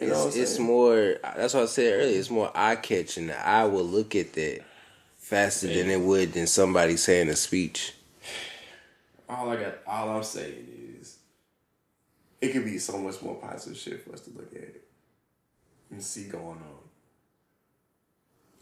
You 0.00 0.08
know 0.08 0.26
It's, 0.28 0.36
it's 0.36 0.58
more. 0.58 1.16
That's 1.22 1.52
what 1.52 1.64
I 1.64 1.66
said 1.66 2.00
earlier. 2.00 2.18
It's 2.18 2.30
more 2.30 2.50
eye 2.54 2.76
catching. 2.76 3.26
The 3.26 3.46
eye 3.46 3.64
will 3.64 3.84
look 3.84 4.16
at 4.16 4.32
that 4.32 4.62
faster 5.18 5.66
than 5.68 5.90
it 5.90 6.00
would 6.00 6.32
than 6.32 6.46
somebody 6.46 6.96
saying 6.96 7.28
a 7.28 7.36
speech. 7.36 7.94
all 9.28 9.50
I 9.50 9.56
got 9.56 9.74
all 9.86 10.08
I'm 10.08 10.22
saying 10.22 10.66
is 10.72 10.79
it 12.40 12.52
could 12.52 12.64
be 12.64 12.78
so 12.78 12.98
much 12.98 13.20
more 13.22 13.34
positive 13.36 13.78
shit 13.78 14.04
for 14.04 14.12
us 14.12 14.20
to 14.22 14.30
look 14.30 14.52
at 14.54 14.74
and 15.90 16.02
see 16.02 16.24
going 16.24 16.58
on. 16.58 16.80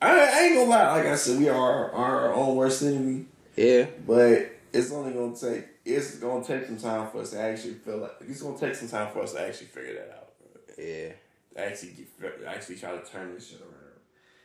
I, 0.00 0.10
I 0.10 0.40
ain't 0.44 0.54
gonna 0.54 0.70
lie, 0.70 0.96
like 0.96 1.06
I 1.06 1.16
said, 1.16 1.38
we 1.38 1.48
are 1.48 1.90
our 1.92 2.32
own 2.32 2.56
worst 2.56 2.82
enemy. 2.82 3.26
Yeah, 3.56 3.86
But 4.06 4.52
it's 4.72 4.92
only 4.92 5.12
gonna 5.12 5.34
take 5.36 5.64
it's 5.84 6.16
gonna 6.16 6.44
take 6.44 6.66
some 6.66 6.78
time 6.78 7.10
for 7.10 7.22
us 7.22 7.30
to 7.30 7.40
actually 7.40 7.74
feel 7.74 7.98
like 7.98 8.12
it's 8.20 8.42
gonna 8.42 8.58
take 8.58 8.74
some 8.74 8.88
time 8.88 9.12
for 9.12 9.22
us 9.22 9.32
to 9.32 9.40
actually 9.40 9.66
figure 9.68 9.94
that 9.94 10.16
out. 10.16 10.28
bro. 10.38 10.84
yeah. 10.84 11.08
To 11.54 11.66
actually 11.66 11.92
get, 11.92 12.46
actually 12.46 12.76
try 12.76 12.92
to 12.92 13.10
turn 13.10 13.34
this 13.34 13.48
shit 13.48 13.60
around. 13.60 13.74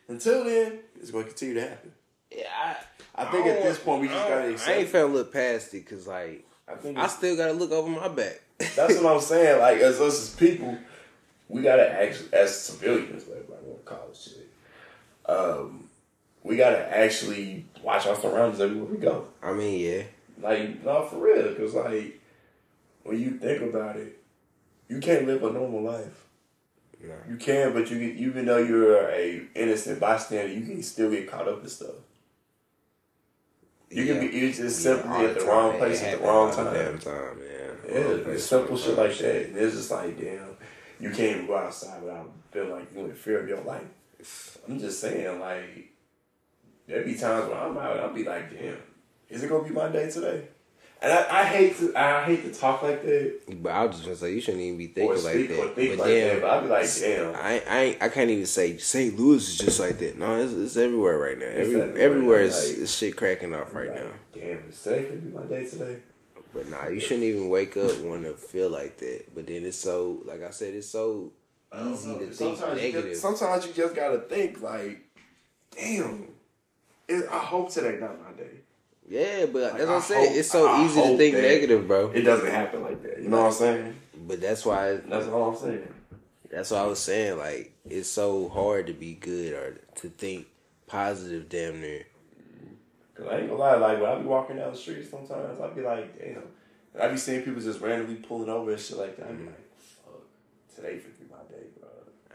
Until 0.08 0.44
then, 0.46 0.80
it's 1.00 1.12
gonna 1.12 1.26
continue 1.26 1.56
to 1.56 1.62
happen. 1.62 1.92
Yeah, 2.32 2.46
I, 3.16 3.24
I 3.24 3.26
think 3.26 3.46
at 3.46 3.62
this 3.62 3.78
point 3.78 4.02
we 4.02 4.08
just 4.08 4.28
gotta 4.28 4.50
accept. 4.52 4.70
I 4.70 4.74
ain't 4.74 4.90
felt 4.90 5.12
look 5.12 5.32
past 5.32 5.74
it 5.76 5.86
because 5.86 6.08
like 6.08 6.46
I 6.68 6.76
think 6.76 6.98
I 6.98 7.08
still 7.08 7.36
gotta 7.36 7.54
look 7.54 7.72
over 7.72 7.90
my 7.90 8.08
back. 8.08 8.42
That's 8.76 9.00
what 9.02 9.16
I'm 9.16 9.22
saying. 9.22 9.60
Like 9.60 9.78
as 9.78 10.00
us 10.00 10.22
as 10.22 10.36
people, 10.36 10.78
we 11.50 11.62
gotta 11.62 11.90
actually, 11.90 12.34
as 12.34 12.60
civilians, 12.60 13.26
whatever 13.26 13.54
I 13.54 13.68
want 13.68 13.86
to 13.86 13.92
call 13.92 14.08
it, 14.12 14.18
shit. 14.18 14.50
Um, 15.26 15.90
we 16.44 16.58
gotta 16.58 16.96
actually 16.98 17.66
watch 17.82 18.06
our 18.08 18.16
surroundings 18.16 18.60
everywhere 18.60 18.86
we 18.92 18.98
go. 18.98 19.28
I 19.42 19.54
mean, 19.54 19.80
yeah, 19.80 20.04
Like, 20.42 20.84
no, 20.84 21.06
for 21.06 21.18
real, 21.18 21.50
because 21.50 21.74
like 21.74 22.20
when 23.04 23.20
you 23.20 23.32
think 23.32 23.62
about 23.62 23.96
it, 23.98 24.20
you 24.90 25.00
can't 25.00 25.26
live 25.26 25.44
a 25.44 25.52
normal 25.52 25.82
life. 25.82 26.26
Nah. 27.02 27.14
You 27.30 27.36
can, 27.38 27.74
but 27.74 27.90
you 27.92 28.00
get, 28.00 28.16
even 28.18 28.46
though 28.46 28.58
you're 28.58 29.10
a 29.10 29.42
innocent 29.56 30.00
bystander, 30.00 30.54
you 30.54 30.62
can 30.66 30.82
still 30.84 31.12
get 31.12 31.30
caught 31.30 31.48
up 31.48 31.62
in 31.62 31.70
stuff. 31.70 31.96
You 33.90 34.04
Yeah. 34.04 34.14
can 34.20 34.28
be 34.30 34.38
you 34.38 34.48
just 34.54 34.60
Yeah, 34.86 34.96
simply 34.96 35.26
at 35.26 35.40
the 35.40 35.46
wrong 35.46 35.78
place 35.78 36.02
at 36.02 36.20
the 36.20 36.26
wrong 36.26 36.54
time. 36.54 36.74
Damn 36.74 37.00
time, 37.00 37.40
yeah. 37.88 38.32
It's 38.34 38.46
simple 38.46 38.78
shit 38.78 38.98
like 38.98 39.18
that. 39.18 39.48
And 39.48 39.58
it's 39.58 39.76
just 39.76 39.92
like, 39.92 40.20
damn, 40.20 40.58
you 41.00 41.10
can't 41.10 41.36
even 41.38 41.48
go 41.48 41.58
outside 41.58 42.02
without 42.02 42.32
feeling 42.52 42.72
like 42.72 42.94
you're 42.94 43.06
in 43.06 43.14
fear 43.14 43.40
of 43.42 43.48
your 43.48 43.62
life. 43.62 44.58
I'm 44.68 44.80
just 44.80 45.00
saying, 45.00 45.40
like, 45.40 45.92
there 46.88 47.04
be 47.04 47.16
times 47.16 47.50
when 47.50 47.58
I'm 47.58 47.78
out 47.78 47.92
and 47.92 48.02
I'll 48.02 48.14
be 48.14 48.24
like, 48.24 48.52
damn, 48.52 48.78
is 49.30 49.44
it 49.44 49.50
gonna 49.50 49.64
be 49.64 49.72
my 49.72 49.90
day 49.90 50.10
today? 50.10 50.48
And 51.02 51.12
I, 51.12 51.42
I 51.42 51.44
hate 51.44 51.78
to 51.80 51.94
I 51.98 52.24
hate 52.24 52.44
to 52.46 52.58
talk 52.58 52.82
like 52.82 53.04
that 53.04 53.62
But 53.62 53.72
I 53.72 53.86
was 53.86 53.98
just 53.98 54.06
gonna 54.06 54.16
say 54.16 54.34
you 54.34 54.40
shouldn't 54.40 54.64
even 54.64 54.78
be 54.78 54.88
thinking 54.88 55.18
speak 55.18 55.50
like 55.50 55.58
that. 55.60 55.76
think 55.76 55.90
But 55.90 56.00
like 56.00 56.08
then 56.08 56.28
that, 56.36 56.42
but 56.42 56.50
I'll 56.50 56.62
be 56.62 56.68
like, 56.70 56.96
damn. 56.98 57.36
I, 57.36 57.64
I 57.70 57.98
I 58.00 58.10
can't 58.10 58.30
even 58.30 58.46
say 58.46 58.78
St. 58.78 59.20
Louis 59.20 59.36
is 59.50 59.58
just 59.58 59.82
like 59.82 59.98
that. 60.00 60.18
No, 60.18 60.42
it's, 60.42 60.54
it's 60.54 60.78
everywhere 60.78 61.18
right 61.18 61.38
now. 61.38 61.46
Every, 61.46 61.82
everywhere, 61.82 61.98
everywhere 61.98 62.42
is, 62.42 62.70
like- 62.70 62.78
is 62.78 62.96
shit 62.96 63.18
cracking 63.18 63.54
off 63.54 63.74
right 63.74 63.90
like, 63.90 64.02
now. 64.02 64.12
Damn, 64.34 64.70
is 64.70 64.82
today 64.82 65.04
gonna 65.04 65.16
be 65.18 65.30
my 65.30 65.44
day 65.44 65.70
today? 65.70 65.98
But 66.54 66.70
nah, 66.70 66.88
you 66.88 67.00
shouldn't 67.00 67.24
even 67.24 67.50
wake 67.50 67.76
up 67.78 67.98
want 68.00 68.24
to 68.24 68.34
feel 68.34 68.70
like 68.70 68.98
that. 68.98 69.34
But 69.34 69.48
then 69.48 69.66
it's 69.66 69.78
so, 69.78 70.22
like 70.26 70.44
I 70.44 70.52
said, 70.52 70.74
it's 70.76 70.88
so 70.90 71.32
I 71.72 71.80
don't 71.80 71.94
easy 71.94 72.08
know. 72.10 72.20
to 72.20 72.26
think 72.26 72.34
Sometimes 72.36 72.82
you 72.82 72.88
negative. 72.88 73.10
just, 73.12 73.22
sometimes 73.22 73.66
you 73.66 73.74
just 73.74 73.96
gotta 73.96 74.20
think 74.20 74.62
like, 74.62 75.02
damn, 75.76 76.28
it, 77.08 77.26
I 77.32 77.40
hope 77.40 77.72
today 77.72 77.98
not 78.00 78.22
my 78.24 78.32
day. 78.38 78.50
yeah, 79.10 79.46
but 79.48 79.62
Like, 79.64 79.72
that's 79.74 79.86
what 79.86 79.90
I 79.90 79.96
I'm 79.96 80.02
saying. 80.02 80.40
It's 80.40 80.52
so 80.52 80.68
I 80.68 80.86
easy 80.86 81.02
to 81.02 81.18
think 81.18 81.36
negative, 81.36 81.88
bro. 81.88 82.12
It 82.12 82.22
doesn't 82.22 82.52
happen 82.52 82.84
like 82.84 83.02
that. 83.04 83.22
You 83.22 83.30
know 83.30 83.42
what 83.42 83.48
I'm 83.48 83.54
saying? 83.54 83.96
But 84.28 84.40
that's 84.42 84.66
why 84.66 84.98
That's 84.98 85.28
all 85.28 85.50
I'm 85.50 85.56
saying. 85.58 85.88
That's 86.52 86.70
what 86.70 86.82
I 86.82 86.86
was 86.86 87.00
saying. 87.00 87.40
Like 87.40 87.72
it's 87.90 88.08
so 88.10 88.48
hard 88.50 88.86
to 88.88 88.94
be 88.94 89.16
good 89.16 89.54
or 89.54 89.78
to 89.96 90.10
think 90.10 90.46
positive. 90.86 91.50
Damn 91.50 91.82
near. 91.82 92.06
Cause 93.24 93.32
I 93.32 93.40
ain't 93.40 93.50
gonna 93.50 93.60
lie, 93.60 93.76
like 93.76 94.02
when 94.02 94.10
I 94.10 94.16
be 94.16 94.26
walking 94.26 94.58
down 94.58 94.72
the 94.72 94.78
street 94.78 95.10
sometimes, 95.10 95.60
I 95.60 95.68
be 95.70 95.82
like, 95.82 96.20
damn. 96.20 96.44
And 96.94 97.04
I 97.04 97.08
be 97.08 97.18
seeing 97.18 97.42
people 97.42 97.62
just 97.62 97.80
randomly 97.80 98.16
pulling 98.16 98.50
over 98.50 98.72
and 98.72 98.80
shit 98.80 98.98
like 98.98 99.18
that. 99.18 99.30
I 99.30 99.32
be 99.32 99.46
like, 99.46 99.70
fuck, 99.80 100.22
today 100.76 100.98
could 100.98 101.18
be 101.18 101.26
my 101.32 101.38
day, 101.50 101.66
bro. 101.80 101.90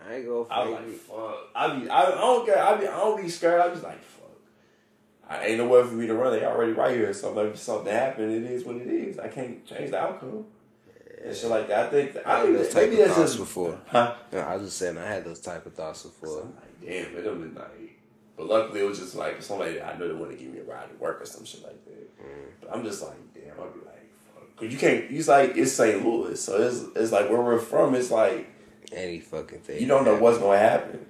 I 0.07 0.15
ain't 0.17 0.27
gonna 0.27 0.45
I 0.51 0.69
like, 0.69 0.95
fuck. 0.95 1.37
I 1.55 1.77
be, 1.77 1.91
I, 1.91 2.03
I 2.03 2.11
don't 2.11 2.47
care. 2.47 2.63
I 2.63 2.77
be, 2.77 2.87
I 2.87 2.97
don't 2.97 3.23
be 3.23 3.29
scared. 3.29 3.61
I 3.61 3.69
just 3.69 3.83
like, 3.83 4.03
fuck. 4.03 4.31
I 5.29 5.45
ain't 5.47 5.59
nowhere 5.59 5.85
for 5.85 5.95
me 5.95 6.07
to 6.07 6.15
run. 6.15 6.33
They 6.33 6.45
already 6.45 6.73
right 6.73 6.97
here. 6.97 7.13
So 7.13 7.35
maybe 7.35 7.57
something 7.57 7.93
happened. 7.93 8.33
It 8.33 8.51
is 8.51 8.65
what 8.65 8.77
it 8.77 8.89
is. 8.89 9.19
I 9.19 9.29
can't 9.29 9.65
change 9.67 9.91
the 9.91 9.99
outcome. 9.99 10.47
And 11.25 11.37
shit 11.37 11.51
like 11.51 11.69
that. 11.69 11.87
I 11.87 11.91
think, 11.91 12.17
I 12.25 12.41
I 12.41 12.47
think 12.47 12.59
that, 12.59 12.75
maybe 12.75 12.97
that's 12.97 13.17
just 13.17 13.39
before. 13.39 13.79
Huh? 13.89 14.15
No, 14.33 14.39
I 14.39 14.55
was 14.55 14.67
just 14.67 14.79
saying 14.79 14.97
I 14.97 15.07
had 15.07 15.25
those 15.25 15.41
type 15.41 15.67
of 15.67 15.75
thoughts 15.75 16.01
So 16.01 16.09
before. 16.09 16.43
I'm 16.43 16.55
like, 16.55 16.81
damn, 16.81 17.17
it 17.17 17.55
be 17.55 17.59
like. 17.59 17.88
But 18.39 18.47
luckily, 18.47 18.81
it 18.81 18.85
was 18.85 18.99
just 19.01 19.17
like 19.17 19.43
somebody 19.43 19.75
that 19.75 19.95
I 19.95 19.99
know 19.99 20.07
that 20.09 20.17
want 20.17 20.31
to 20.31 20.37
give 20.39 20.51
me 20.55 20.61
a 20.61 20.65
ride 20.65 20.89
to 20.89 20.95
work 20.97 21.21
or 21.21 21.27
some 21.27 21.45
shit 21.45 21.63
like 21.65 21.85
that. 21.85 22.19
Mm. 22.23 22.29
But 22.61 22.73
I'm 22.73 22.85
just 22.85 23.03
like, 23.03 23.17
damn, 23.35 23.59
I'll 23.61 23.69
be 23.71 23.81
like, 23.85 24.09
fuck. 24.35 24.57
Cause 24.57 24.73
you 24.73 24.79
can't. 24.79 25.11
It's 25.11 25.27
like 25.29 25.57
it's 25.57 25.73
St. 25.73 26.05
Louis, 26.07 26.41
so 26.41 26.57
it's 26.63 26.85
it's 26.97 27.11
like 27.13 27.29
where 27.29 27.43
we're 27.43 27.59
from. 27.59 27.95
It's 27.97 28.11
like 28.13 28.49
Any 28.93 29.19
fucking 29.21 29.59
thing. 29.61 29.81
you 29.81 29.89
don't 29.89 30.05
know 30.05 30.17
what's 30.17 30.39
gonna 30.39 30.57
happen, 30.59 31.05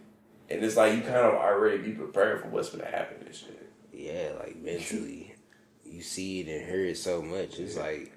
and 0.49 0.65
it's 0.65 0.77
like 0.77 0.95
you 0.97 1.03
kind 1.03 1.17
of 1.17 1.35
already 1.35 1.79
be 1.79 1.93
prepared 1.93 2.41
for 2.41 2.49
what's 2.49 2.71
gonna 2.71 2.91
happen 2.91 3.19
and 3.27 3.35
shit. 3.35 3.71
Yeah, 3.93 4.33
like 4.41 4.57
mentally, 4.57 5.35
you 5.85 6.01
see 6.03 6.41
it 6.41 6.49
and 6.49 6.67
hear 6.67 6.85
it 6.87 6.97
so 6.97 7.21
much. 7.21 7.59
It's 7.59 7.77
like 7.77 8.11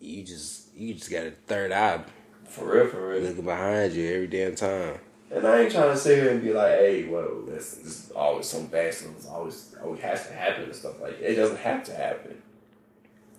you 0.00 0.22
just 0.22 0.74
you 0.74 0.92
just 0.94 1.10
got 1.10 1.24
a 1.26 1.30
third 1.46 1.72
eye 1.72 2.04
For 2.48 2.66
real, 2.74 2.86
for 2.88 3.08
real. 3.08 3.22
looking 3.22 3.44
behind 3.44 3.94
you 3.94 4.06
every 4.14 4.26
damn 4.26 4.54
time. 4.54 4.98
And 5.30 5.46
I 5.46 5.62
ain't 5.62 5.72
trying 5.72 5.90
to 5.90 5.96
sit 5.96 6.18
here 6.18 6.32
and 6.32 6.42
be 6.42 6.52
like, 6.52 6.72
hey, 6.72 7.06
well, 7.06 7.42
listen, 7.46 7.84
this 7.84 8.06
is 8.06 8.10
always 8.10 8.46
some 8.46 8.66
bad 8.66 8.92
stuff. 8.92 9.12
It's 9.16 9.26
always 9.26 9.74
always 9.82 10.00
has 10.00 10.26
to 10.26 10.32
happen 10.32 10.64
and 10.64 10.74
stuff 10.74 11.00
like 11.00 11.20
that. 11.20 11.32
It 11.32 11.36
doesn't 11.36 11.60
have 11.60 11.84
to 11.84 11.94
happen. 11.94 12.42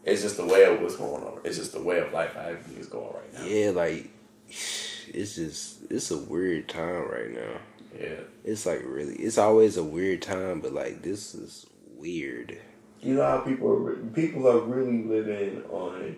It's 0.06 0.22
just 0.22 0.38
the 0.38 0.46
way 0.46 0.64
of 0.64 0.82
what's 0.82 0.96
going 0.96 1.24
on. 1.24 1.39
It's 1.44 1.58
just 1.58 1.74
the 1.74 1.82
way 1.82 2.00
of 2.00 2.14
life 2.14 2.36
I 2.38 2.52
everything 2.52 2.78
is 2.78 2.88
going 2.88 3.14
right 3.14 3.34
now. 3.34 3.46
Yeah, 3.46 3.72
like 3.72 4.10
it's 4.48 5.36
just 5.36 5.92
it's 5.92 6.12
a 6.12 6.18
weird 6.18 6.70
time 6.70 7.10
right 7.10 7.32
now. 7.32 7.60
Yeah. 8.00 8.22
It's 8.44 8.66
like 8.66 8.82
really, 8.86 9.16
it's 9.16 9.38
always 9.38 9.78
a 9.78 9.84
weird 9.84 10.22
time, 10.22 10.62
but 10.62 10.74
like 10.74 11.02
this 11.02 11.36
is 11.36 11.68
weird. 11.98 12.58
You 13.02 13.16
know 13.16 13.24
how 13.26 13.39
people 13.39 13.70
are, 13.70 13.96
people 13.96 14.48
are 14.48 14.60
really 14.60 15.04
living 15.04 15.64
on 15.70 16.16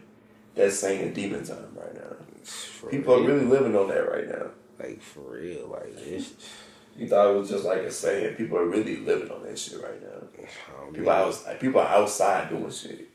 that 0.55 0.71
saying 0.71 1.13
demon 1.13 1.43
time 1.45 1.76
right 1.76 1.95
now. 1.95 2.15
For 2.43 2.89
People 2.89 3.15
are 3.15 3.24
really 3.24 3.45
living 3.45 3.76
on 3.76 3.88
that 3.88 4.09
right 4.09 4.28
now. 4.28 4.51
Like 4.84 5.01
for 5.01 5.21
real, 5.21 5.67
like 5.67 5.93
it's. 5.97 6.34
You 6.95 7.07
thought 7.07 7.31
it 7.31 7.38
was 7.39 7.49
just 7.49 7.65
like 7.65 7.79
a 7.79 7.91
saying. 7.91 8.36
People 8.36 8.57
are 8.59 8.67
really 8.67 8.97
living 8.97 9.31
on 9.31 9.41
that 9.43 9.57
shit 9.57 9.81
right 9.81 9.99
now. 9.99 10.27
I 10.38 10.91
People 10.91 11.09
out, 11.09 11.59
people 11.59 11.79
are 11.81 11.88
outside 11.88 12.49
doing 12.49 12.69
shit. 12.69 13.09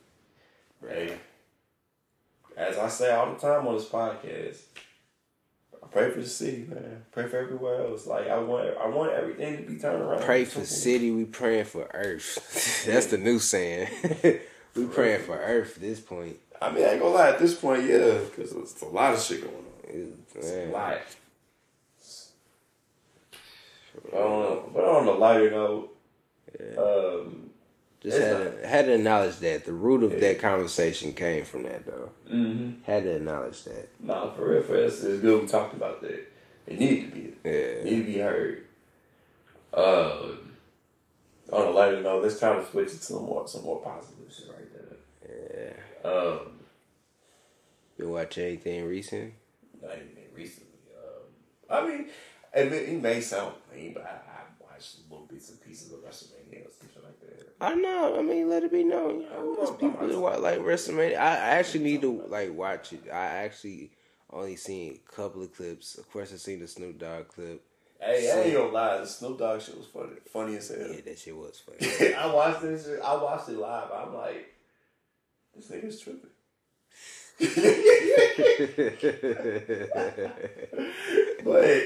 Right. 0.81 1.17
as 2.57 2.77
I 2.77 2.89
say 2.89 3.13
all 3.13 3.33
the 3.33 3.39
time 3.39 3.67
on 3.69 3.77
this 3.77 3.85
podcast, 3.85 4.59
I 5.81 5.87
pray 5.93 6.11
for 6.11 6.21
the 6.21 6.27
city, 6.27 6.67
man. 6.69 7.05
Pray 7.13 7.29
for 7.29 7.37
everywhere 7.39 7.85
else. 7.87 8.05
Like 8.07 8.29
I 8.29 8.39
want, 8.39 8.77
I 8.79 8.89
want 8.89 9.13
everything 9.13 9.59
to 9.59 9.63
be 9.63 9.79
turned 9.79 10.03
around. 10.03 10.23
Pray 10.23 10.45
for 10.45 10.65
city, 10.65 11.13
we 11.13 11.25
praying 11.25 11.67
for 11.67 11.89
earth. 11.95 12.85
That's 12.87 13.07
the 13.07 13.19
new 13.19 13.39
saying. 13.39 13.89
we 14.75 14.87
praying 14.87 15.23
for 15.23 15.37
earth 15.39 15.77
at 15.77 15.83
this 15.83 16.01
point. 16.01 16.37
I 16.61 16.73
mean, 16.73 16.85
I 16.85 16.93
ain't 16.95 17.01
gonna 17.01 17.15
lie. 17.15 17.29
At 17.31 17.39
this 17.39 17.55
point, 17.55 17.85
yeah, 17.85 18.19
because 18.29 18.51
it's 18.53 18.83
a 18.83 18.87
lot 18.87 19.15
of 19.15 19.21
shit 19.23 19.43
going 19.43 19.55
on. 19.55 19.63
It's- 19.85 20.35
It's 20.35 20.51
a 20.51 20.67
lot. 20.73 20.99
But 24.11 24.21
on, 24.21 24.71
but 24.73 24.85
on 24.85 25.07
a 25.07 25.13
lighter 25.13 25.51
note, 25.51 25.95
um, 26.79 27.51
Just 28.01 28.19
had 28.19 28.61
to, 28.63 28.67
had 28.67 28.87
to 28.87 28.95
acknowledge 28.95 29.37
that 29.37 29.65
the 29.65 29.73
root 29.73 30.03
of 30.03 30.19
that 30.21 30.39
conversation 30.41 31.13
came 31.13 31.45
from 31.45 31.65
that 31.65 31.85
though. 31.87 32.11
mm-hmm. 32.31 32.83
Had 32.85 33.05
to 33.05 33.17
acknowledge 33.17 33.65
that. 33.65 33.89
nah, 34.01 34.31
for 34.33 34.49
real, 34.51 34.63
for 34.63 34.77
us, 34.83 35.03
it's 35.03 35.21
good 35.21 35.43
we 35.43 35.49
talked 35.49 35.75
about 35.75 36.01
that. 36.03 36.27
It 36.67 36.79
needed 36.79 37.11
to 37.11 37.17
be. 37.17 37.35
Yeah. 37.45 37.83
need 37.85 37.97
to 37.97 38.13
be 38.13 38.19
heard. 38.19 38.65
Uh, 39.73 40.17
on 41.53 41.67
a 41.67 41.71
lighter 41.71 42.01
note, 42.03 42.23
let's 42.23 42.39
try 42.39 42.55
to 42.57 42.67
switch 42.71 42.89
it 42.89 42.93
to 42.93 43.03
some 43.05 43.25
more 43.25 43.47
some 43.49 43.63
more 43.65 43.81
positive 43.81 44.33
shit 44.35 44.49
right 44.49 44.69
there. 44.73 45.75
Yeah. 46.05 46.11
Um, 46.11 46.39
Been 47.99 48.11
watching 48.11 48.45
anything 48.47 48.85
recent? 48.87 49.35
not 49.83 49.93
even 49.95 50.09
recently. 50.35 50.69
Um, 50.99 51.23
I 51.71 51.87
mean, 51.89 52.07
it, 52.55 52.71
may- 52.71 52.77
it 52.79 53.03
may 53.03 53.21
sound 53.21 53.55
lame, 53.73 53.93
but 53.95 54.05
I, 54.05 54.31
I 54.31 54.43
watched 54.73 54.97
little 55.11 55.27
bits 55.27 55.51
and 55.51 55.61
pieces 55.61 55.93
of 55.93 55.99
WrestleMania 56.01 56.67
or 56.67 56.71
something 56.71 57.03
like 57.05 57.21
that. 57.21 57.55
I 57.61 57.75
know. 57.75 58.17
I 58.19 58.23
mean, 58.23 58.49
let 58.49 58.63
it 58.63 58.71
be 58.73 58.85
known. 58.85 59.23
You 59.23 59.29
know, 59.31 59.55
there's 59.57 59.71
people 59.73 60.07
that 60.07 60.19
watch 60.19 60.39
like 60.41 60.61
WrestleMania. 60.61 61.17
I 61.19 61.35
I 61.35 61.51
actually 61.59 61.85
need 61.85 62.01
to 62.03 62.23
like 62.29 62.53
watch 62.55 62.93
it. 62.93 63.03
I 63.13 63.27
actually 63.45 63.91
only 64.31 64.57
seen 64.57 64.95
a 64.95 64.99
couple 65.13 65.43
of 65.43 65.53
clips. 65.55 65.97
Of 65.99 66.09
course, 66.13 66.33
I 66.33 66.37
seen 66.37 66.61
the 66.61 66.69
Snoop 66.69 66.99
Dogg 66.99 67.29
clip. 67.29 67.63
Hey, 68.01 68.31
I 68.31 68.43
ain't 68.43 68.55
gonna 68.57 68.71
lie, 68.71 68.99
the 68.99 69.07
Snoop 69.07 69.39
Dogg 69.41 69.61
shit 69.61 69.77
was 69.77 69.89
funny, 69.89 70.13
funny 70.33 70.57
as 70.57 70.69
hell. 70.69 70.79
Yeah, 70.89 71.01
that 71.05 71.19
shit 71.19 71.37
was 71.37 71.61
funny. 71.99 72.15
I 72.15 72.33
watched 72.33 72.63
this. 72.63 72.87
Shit, 72.87 73.01
I 73.03 73.15
watched 73.21 73.49
it 73.49 73.59
live. 73.59 73.91
I'm 73.93 74.15
like, 74.15 74.55
this 75.57 75.67
nigga's 75.69 75.99
tripping. 76.01 76.31
but 81.45 81.83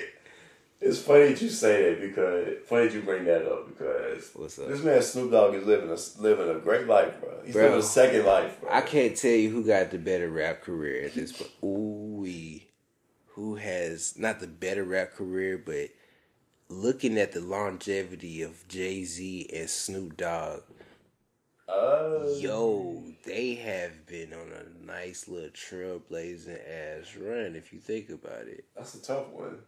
it's 0.82 1.00
funny 1.00 1.28
that 1.28 1.40
you 1.40 1.48
say 1.48 1.90
that 1.94 2.00
because 2.00 2.48
funny 2.66 2.86
that 2.88 2.94
you 2.94 3.02
bring 3.02 3.24
that 3.24 3.46
up 3.50 3.68
because 3.68 4.30
What's 4.34 4.58
up? 4.58 4.68
this 4.68 4.82
man 4.82 5.00
Snoop 5.02 5.30
Dogg 5.30 5.54
is 5.54 5.64
living 5.66 5.88
a 5.88 6.20
living 6.22 6.48
a 6.54 6.58
great 6.58 6.86
life, 6.86 7.20
bro. 7.20 7.30
He's 7.44 7.54
Bro. 7.54 7.62
living 7.64 7.78
a 7.78 7.82
second 7.82 8.26
life, 8.26 8.60
bro. 8.60 8.70
I 8.70 8.80
can't 8.82 9.16
tell 9.16 9.30
you 9.30 9.50
who 9.50 9.64
got 9.64 9.90
the 9.90 9.98
better 9.98 10.28
rap 10.28 10.62
career 10.62 11.04
at 11.06 11.14
this 11.14 11.32
point. 11.32 11.50
Ooh, 11.64 12.60
who 13.34 13.54
has 13.56 14.18
not 14.18 14.40
the 14.40 14.46
better 14.46 14.84
rap 14.84 15.12
career, 15.14 15.56
but 15.58 15.88
looking 16.68 17.18
at 17.18 17.32
the 17.32 17.40
longevity 17.40 18.42
of 18.42 18.66
Jay 18.68 19.04
Z 19.04 19.48
and 19.54 19.68
Snoop 19.70 20.16
Dogg, 20.16 20.62
Uh, 21.68 22.26
yo, 22.36 23.02
they 23.24 23.54
have 23.54 24.06
been 24.06 24.32
on 24.32 24.50
a 24.52 24.86
nice 24.86 25.28
little 25.28 25.48
trailblazing 25.50 26.58
ass 26.68 27.16
run. 27.16 27.56
If 27.56 27.72
you 27.72 27.78
think 27.78 28.10
about 28.10 28.46
it, 28.48 28.64
that's 28.76 28.94
a 28.94 29.02
tough 29.02 29.28
one. 29.28 29.58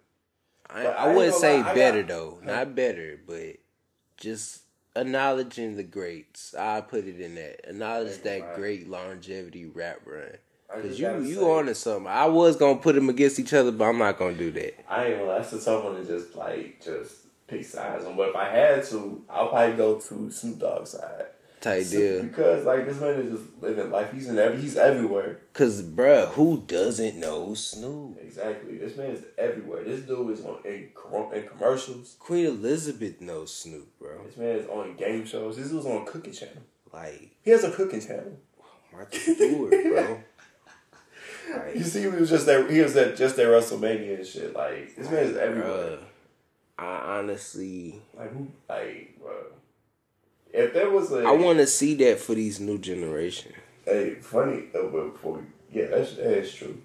I, 0.70 0.86
I 0.86 0.90
I 1.10 1.14
wouldn't 1.14 1.34
say 1.36 1.62
lie, 1.62 1.74
better 1.74 2.02
got- 2.02 2.08
though, 2.08 2.38
not 2.42 2.74
better, 2.74 3.18
but 3.26 3.56
just 4.16 4.62
acknowledging 4.96 5.76
the 5.76 5.82
greats. 5.82 6.54
I 6.54 6.80
put 6.80 7.04
it 7.06 7.20
in 7.20 7.34
that. 7.36 7.68
Acknowledge 7.68 8.22
that 8.22 8.40
lie. 8.40 8.54
great 8.54 8.88
longevity 8.88 9.66
rap 9.66 10.00
run. 10.06 10.38
Cause 10.68 10.98
you 10.98 11.08
you 11.22 11.34
say- 11.36 11.40
on 11.44 11.66
to 11.66 11.74
something. 11.74 12.06
I 12.08 12.26
was 12.26 12.56
gonna 12.56 12.78
put 12.80 12.94
them 12.94 13.08
against 13.08 13.38
each 13.38 13.52
other, 13.52 13.70
but 13.70 13.84
I'm 13.84 13.98
not 13.98 14.18
gonna 14.18 14.34
do 14.34 14.50
that. 14.52 14.90
I 14.90 15.06
ain't 15.06 15.18
gonna 15.18 15.30
lie, 15.30 15.38
that's 15.38 15.52
a 15.52 15.60
tough 15.64 15.84
one 15.84 15.94
to 15.96 16.04
just 16.04 16.34
like 16.34 16.82
just 16.84 17.14
pick 17.46 17.64
sides 17.64 18.04
on. 18.04 18.16
But 18.16 18.30
if 18.30 18.36
I 18.36 18.48
had 18.48 18.84
to, 18.86 19.22
I'll 19.28 19.48
probably 19.48 19.76
go 19.76 20.00
to 20.00 20.30
Snoop 20.30 20.58
Dogg's 20.58 20.90
side. 20.90 21.26
Type 21.64 21.84
So- 21.84 21.96
deal. 21.98 22.22
Because 22.24 22.66
like 22.66 22.84
this 22.86 23.00
man 23.00 23.14
is 23.20 23.38
just 23.38 23.62
living 23.62 23.90
life. 23.90 24.12
He's 24.12 24.28
in 24.28 24.38
every. 24.38 24.60
He's 24.60 24.76
everywhere. 24.76 25.40
Cause 25.54 25.82
bruh, 25.82 26.28
who 26.32 26.62
doesn't 26.66 27.16
know 27.18 27.54
Snoop? 27.54 28.18
Exactly. 28.20 28.76
This 28.76 28.96
man 28.98 29.12
is 29.12 29.24
everywhere. 29.38 29.82
This 29.82 30.00
dude 30.02 30.30
is 30.38 30.44
on 30.44 30.58
in, 30.66 30.90
in 31.32 31.48
commercials. 31.48 32.16
Queen 32.18 32.44
Elizabeth 32.46 33.20
knows 33.22 33.54
Snoop, 33.54 33.88
bro. 33.98 34.24
This 34.26 34.36
man 34.36 34.56
is 34.56 34.66
on 34.68 34.94
game 34.96 35.24
shows. 35.24 35.56
This 35.56 35.72
was 35.72 35.86
on 35.86 36.02
a 36.02 36.04
cooking 36.04 36.34
channel. 36.34 36.62
Like 36.92 37.30
He 37.42 37.50
has 37.50 37.64
a 37.64 37.70
cooking 37.70 38.00
channel. 38.02 38.38
Martha 38.92 39.16
Stewart, 39.16 39.70
bro. 39.84 40.20
Like, 41.56 41.74
You 41.76 41.82
see, 41.82 42.00
he 42.02 42.06
was 42.08 42.28
just 42.28 42.44
there. 42.46 42.70
He 42.70 42.80
was 42.80 42.94
at 42.96 43.16
just 43.16 43.38
at 43.38 43.46
WrestleMania 43.46 44.16
and 44.18 44.26
shit. 44.26 44.54
Like 44.54 44.94
this 44.96 45.10
man 45.10 45.24
is 45.24 45.36
everywhere. 45.38 45.98
bruh, 45.98 45.98
I 46.78 47.18
honestly, 47.18 48.02
Like 48.14 48.32
who? 48.32 48.48
Like, 48.68 49.18
bro. 49.18 49.32
If 50.55 50.72
there 50.72 50.88
was 50.88 51.11
a, 51.11 51.24
I 51.24 51.32
want 51.32 51.59
to 51.59 51.66
see 51.66 51.94
that 51.96 52.20
for 52.20 52.34
these 52.34 52.61
new 52.61 52.78
generation. 52.78 53.52
Hey, 53.84 54.14
funny. 54.14 54.66
Uh, 54.72 54.84
before 54.84 55.44
yeah, 55.72 55.86
that's 55.86 56.14
that 56.14 56.38
is 56.38 56.55
true. 56.55 56.80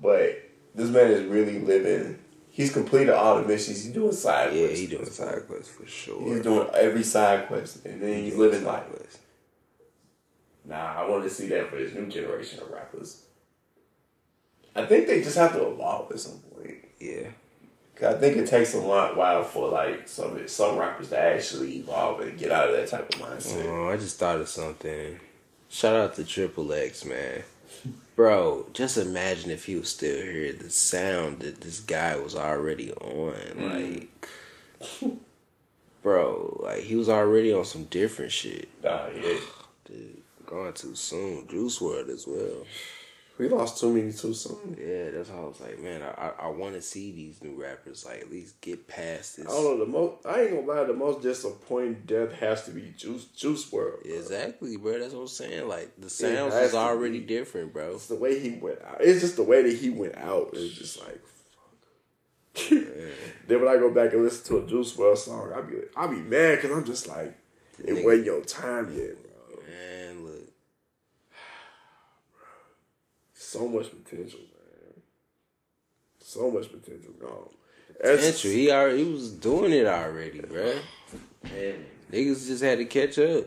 But 0.00 0.50
this 0.74 0.90
man 0.90 1.10
is 1.10 1.24
really 1.24 1.58
living. 1.58 2.18
He's 2.50 2.70
completed 2.70 3.14
all 3.14 3.40
the 3.40 3.48
missions. 3.48 3.82
He's 3.82 3.94
doing 3.94 4.12
side 4.12 4.50
quests. 4.50 4.56
Yeah, 4.58 4.66
quests. 4.66 4.80
he 4.80 4.86
doing 4.86 5.06
side 5.06 5.46
quests 5.46 5.68
for 5.68 5.86
sure. 5.86 6.34
He's 6.34 6.42
doing 6.42 6.68
every 6.74 7.02
side 7.02 7.48
quest, 7.48 7.86
and 7.86 8.02
then 8.02 8.24
he's 8.24 8.36
living 8.36 8.62
life. 8.62 8.88
quests. 8.90 9.18
Nah, 10.66 10.94
I 10.94 11.08
want 11.08 11.24
to 11.24 11.30
see 11.30 11.48
that 11.48 11.70
for 11.70 11.76
this 11.76 11.94
new 11.94 12.06
generation 12.06 12.60
of 12.60 12.70
rappers. 12.70 13.22
I 14.76 14.84
think 14.84 15.06
they 15.06 15.22
just 15.22 15.38
have 15.38 15.52
to 15.54 15.66
evolve 15.66 16.12
at 16.12 16.20
some 16.20 16.40
point. 16.54 16.76
Yeah. 17.00 17.28
I 18.04 18.14
think 18.14 18.36
it 18.36 18.46
takes 18.46 18.74
a 18.74 18.80
lot 18.80 19.16
while 19.16 19.44
for 19.44 19.68
like 19.68 20.08
some 20.08 20.46
some 20.48 20.76
rappers 20.76 21.08
to 21.10 21.18
actually 21.18 21.78
evolve 21.78 22.20
and 22.20 22.38
get 22.38 22.50
out 22.50 22.68
of 22.68 22.76
that 22.76 22.88
type 22.88 23.14
of 23.14 23.20
mindset. 23.20 23.64
Oh, 23.66 23.90
I 23.90 23.96
just 23.96 24.18
thought 24.18 24.40
of 24.40 24.48
something. 24.48 25.20
Shout 25.68 25.96
out 25.96 26.14
to 26.16 26.24
Triple 26.24 26.72
X, 26.72 27.04
man. 27.04 27.42
Bro, 28.16 28.66
just 28.72 28.96
imagine 28.96 29.50
if 29.50 29.64
he 29.64 29.74
was 29.74 29.88
still 29.88 30.22
here, 30.22 30.52
the 30.52 30.70
sound 30.70 31.40
that 31.40 31.60
this 31.60 31.80
guy 31.80 32.16
was 32.16 32.36
already 32.36 32.92
on. 32.92 33.34
Mm. 33.56 34.06
Like, 35.00 35.20
bro, 36.02 36.60
like 36.62 36.82
he 36.82 36.94
was 36.94 37.08
already 37.08 37.52
on 37.52 37.64
some 37.64 37.84
different 37.84 38.30
shit. 38.30 38.68
Nah, 38.84 39.08
yeah. 39.08 39.38
Dude, 39.84 40.22
gone 40.46 40.72
too 40.74 40.94
soon. 40.94 41.48
Juice 41.48 41.80
WRLD 41.80 42.08
as 42.10 42.26
well. 42.26 42.66
We 43.36 43.48
lost 43.48 43.80
too 43.80 43.92
many 43.92 44.12
too 44.12 44.32
soon. 44.32 44.76
Yeah, 44.78 45.10
that's 45.10 45.28
how 45.28 45.38
I 45.38 45.46
was 45.46 45.60
like, 45.60 45.80
man, 45.80 46.02
I 46.02 46.26
I, 46.26 46.46
I 46.46 46.48
want 46.48 46.74
to 46.74 46.82
see 46.82 47.10
these 47.10 47.42
new 47.42 47.60
rappers 47.60 48.04
like 48.04 48.20
at 48.20 48.30
least 48.30 48.60
get 48.60 48.86
past 48.86 49.36
this. 49.36 49.46
I 49.46 49.48
don't 49.48 49.64
know 49.64 49.84
the 49.84 49.90
most. 49.90 50.24
I 50.24 50.42
ain't 50.42 50.50
gonna 50.50 50.80
lie. 50.80 50.84
The 50.84 50.92
most 50.92 51.20
disappointing 51.20 52.02
death 52.06 52.32
has 52.34 52.64
to 52.66 52.70
be 52.70 52.94
Juice 52.96 53.24
Juice 53.24 53.68
WRLD. 53.68 54.02
bro. 54.04 54.14
Exactly, 54.14 54.76
bro. 54.76 55.00
That's 55.00 55.14
what 55.14 55.22
I'm 55.22 55.28
saying. 55.28 55.68
Like 55.68 55.90
the 55.98 56.08
sounds 56.08 56.54
is 56.54 56.74
already 56.74 57.20
be. 57.20 57.26
different, 57.26 57.72
bro. 57.72 57.94
It's 57.94 58.06
the 58.06 58.14
way 58.14 58.38
he 58.38 58.50
went 58.50 58.80
out. 58.82 58.98
It's 59.00 59.20
just 59.20 59.34
the 59.34 59.42
way 59.42 59.62
that 59.62 59.76
he 59.76 59.90
went 59.90 60.16
out. 60.16 60.50
It's 60.52 60.74
just 60.74 61.00
like, 61.00 61.20
fuck. 62.54 62.68
then 62.70 63.60
when 63.60 63.68
I 63.68 63.78
go 63.78 63.90
back 63.92 64.12
and 64.12 64.22
listen 64.22 64.46
to 64.46 64.64
a 64.64 64.68
Juice 64.68 64.94
WRLD 64.94 65.18
song, 65.18 65.52
I 65.52 65.60
be 65.60 65.76
I 65.96 66.06
be 66.06 66.20
mad 66.22 66.56
because 66.56 66.70
I'm 66.70 66.84
just 66.84 67.08
like, 67.08 67.36
it 67.82 68.04
wasn't 68.04 68.26
your 68.26 68.42
time 68.42 68.96
yet, 68.96 69.16
bro. 69.20 69.60
Man, 69.66 70.24
look. 70.24 70.44
So 73.54 73.68
much 73.68 73.86
potential, 73.90 74.40
man. 74.40 75.02
So 76.18 76.50
much 76.50 76.72
potential 76.72 77.12
gone. 77.20 77.50
That's- 78.02 78.18
Potential. 78.26 78.50
He 78.50 78.70
already 78.72 79.04
he 79.04 79.12
was 79.12 79.30
doing 79.30 79.72
it 79.72 79.86
already, 79.86 80.40
bro. 80.40 80.74
And, 81.44 81.84
Niggas 82.10 82.48
just 82.48 82.62
had 82.64 82.78
to 82.78 82.84
catch 82.84 83.16
up. 83.18 83.44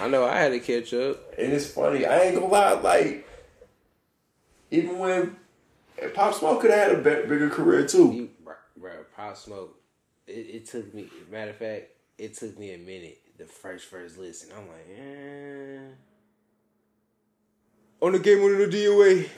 I 0.00 0.08
know 0.08 0.24
I 0.24 0.38
had 0.38 0.48
to 0.50 0.58
catch 0.58 0.92
up. 0.94 1.34
and 1.38 1.52
it's 1.52 1.68
funny. 1.68 2.04
I 2.06 2.22
ain't 2.22 2.34
gonna 2.34 2.46
lie. 2.48 2.72
Like 2.72 3.28
Even 4.72 4.98
when 4.98 5.36
Pop 6.14 6.34
Smoke 6.34 6.60
could 6.60 6.72
have 6.72 6.88
had 6.88 6.98
a 6.98 7.02
bigger 7.28 7.50
career 7.50 7.86
too. 7.86 8.12
You, 8.12 8.30
bro, 8.44 8.54
bro, 8.76 8.92
Pop 9.16 9.36
Smoke. 9.36 9.78
It, 10.26 10.32
it 10.32 10.66
took 10.66 10.92
me. 10.92 11.08
Matter 11.30 11.50
of 11.52 11.56
fact, 11.56 11.84
it 12.18 12.34
took 12.34 12.58
me 12.58 12.72
a 12.74 12.78
minute. 12.78 13.18
The 13.38 13.44
first 13.44 13.84
first 13.86 14.18
listen, 14.18 14.50
I'm 14.56 14.66
like, 14.66 14.88
eh. 14.98 15.78
On 18.04 18.12
the 18.12 18.18
game 18.18 18.40
on 18.42 18.58
the 18.58 18.66
DOA, 18.66 19.28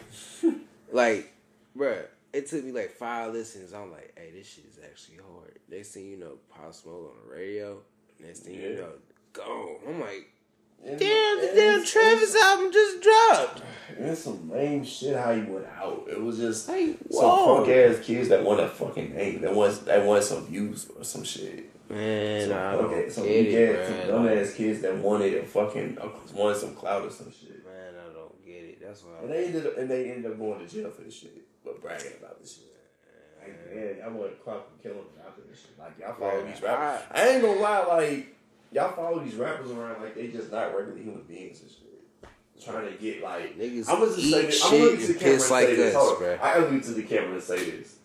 like, 0.93 1.33
bro, 1.77 2.03
it 2.33 2.49
took 2.49 2.65
me 2.65 2.73
like 2.73 2.91
five 2.91 3.33
listens. 3.33 3.73
I'm 3.73 3.93
like, 3.93 4.13
hey, 4.17 4.33
this 4.37 4.49
shit 4.49 4.65
is 4.65 4.81
actually 4.85 5.19
hard. 5.19 5.57
Next 5.71 5.91
thing 5.93 6.07
you 6.07 6.17
know, 6.17 6.33
Pop 6.51 6.75
Smoke 6.75 7.13
on 7.15 7.29
the 7.29 7.37
radio. 7.37 7.79
Next 8.19 8.41
thing 8.41 8.55
you 8.55 8.75
know, 8.75 8.91
gone. 9.33 9.77
I'm 9.87 10.01
like, 10.01 10.33
damn, 10.85 10.99
the 10.99 11.53
damn 11.55 11.81
it's- 11.81 11.93
Travis 11.93 12.35
album 12.35 12.73
just 12.73 13.03
dropped. 13.03 13.63
It's 13.99 14.25
some 14.25 14.51
lame 14.51 14.85
shit 14.85 15.15
how 15.17 15.33
he 15.33 15.43
went 15.43 15.67
out. 15.79 16.09
It 16.11 16.21
was 16.21 16.39
just 16.39 16.69
Like, 16.69 16.97
some 17.09 17.31
punk 17.31 17.69
ass 17.69 18.05
kids 18.05 18.29
that 18.31 18.43
want 18.43 18.59
a 18.61 18.69
fucking 18.69 19.15
name. 19.15 19.43
That 19.43 19.55
wants 19.55 19.79
that 19.79 20.05
want 20.05 20.25
some 20.25 20.45
views 20.45 20.91
or 20.99 21.05
some 21.05 21.23
shit. 21.23 21.71
Man, 21.89 22.41
Some 22.41 22.51
don't 22.51 23.05
ass, 23.07 23.15
some 23.15 23.25
get 23.25 23.45
weak 23.45 23.55
it, 23.55 23.79
ass, 23.79 23.89
some 23.89 24.09
dumb 24.09 24.29
ass 24.29 24.55
kids 24.55 24.81
that 24.83 24.97
wanted 24.97 25.35
a 25.35 25.45
fucking 25.45 25.97
wanted 26.35 26.59
some 26.59 26.75
clout 26.75 27.05
or 27.07 27.11
some 27.11 27.31
shit. 27.31 27.65
Man, 27.65 27.95
I 27.95 28.13
don't 28.13 28.45
get 28.45 28.65
it. 28.65 28.76
That's 28.87 29.03
why. 29.03 29.23
And 29.23 29.33
they 29.33 29.47
ended 29.47 29.67
up 29.67 29.79
and 29.79 29.91
they 29.91 30.11
ended 30.11 30.31
up 30.31 30.39
going 30.39 30.67
to 30.67 30.73
jail 30.73 30.91
for 30.91 31.03
this 31.03 31.15
shit, 31.15 31.37
but 31.65 31.81
bragging 31.83 32.13
about 32.21 32.41
this 32.41 32.55
shit. 32.57 32.65
Like, 33.43 33.75
man, 33.75 33.97
I 34.05 34.09
want 34.09 34.31
to 34.31 34.37
clout 34.43 34.69
and 34.73 34.83
kill 34.83 34.95
them 34.95 35.05
after 35.27 35.43
this 35.49 35.61
shit. 35.61 35.79
Like 35.79 35.99
y'all 35.99 36.15
follow 36.15 36.45
Yeah, 36.45 36.53
these 36.53 36.63
rappers. 36.63 37.07
I, 37.13 37.29
ain't 37.29 37.43
gonna 37.43 37.61
lie, 37.61 37.85
like 37.85 38.37
y'all 38.73 38.93
follow 38.93 39.21
these 39.21 39.35
rappers 39.35 39.71
around 39.71 40.03
like 40.03 40.15
they 40.15 40.29
just 40.29 40.51
not 40.51 40.77
regular 40.77 40.99
human 40.99 41.23
beings 41.23 41.61
and 41.63 41.71
shit. 41.71 41.83
Trying 42.65 42.87
to 42.91 42.99
get 42.99 43.23
like 43.23 43.59
Niggas 43.59 43.89
I'm 43.89 44.01
gonna 44.01 44.07
just 44.07 44.19
eat 44.19 44.33
say 44.33 44.47
this. 44.47 44.65
I'm 44.65 44.71
gonna 44.71 44.91
to 44.91 44.97
the 44.97 45.13
and 45.13 45.21
camera 45.21 45.35
piss 45.37 45.43
and 45.43 45.51
like 45.51 45.67
say 45.67 45.77
this. 45.77 45.95
us, 45.95 46.03
Hold 46.03 46.23
on. 46.23 46.29
I 46.31 46.37
gotta 46.37 46.69
look 46.71 46.83
to 46.85 46.91
the 46.93 47.03
camera 47.03 47.33
and 47.35 47.43
say 47.43 47.71
this. 47.71 47.97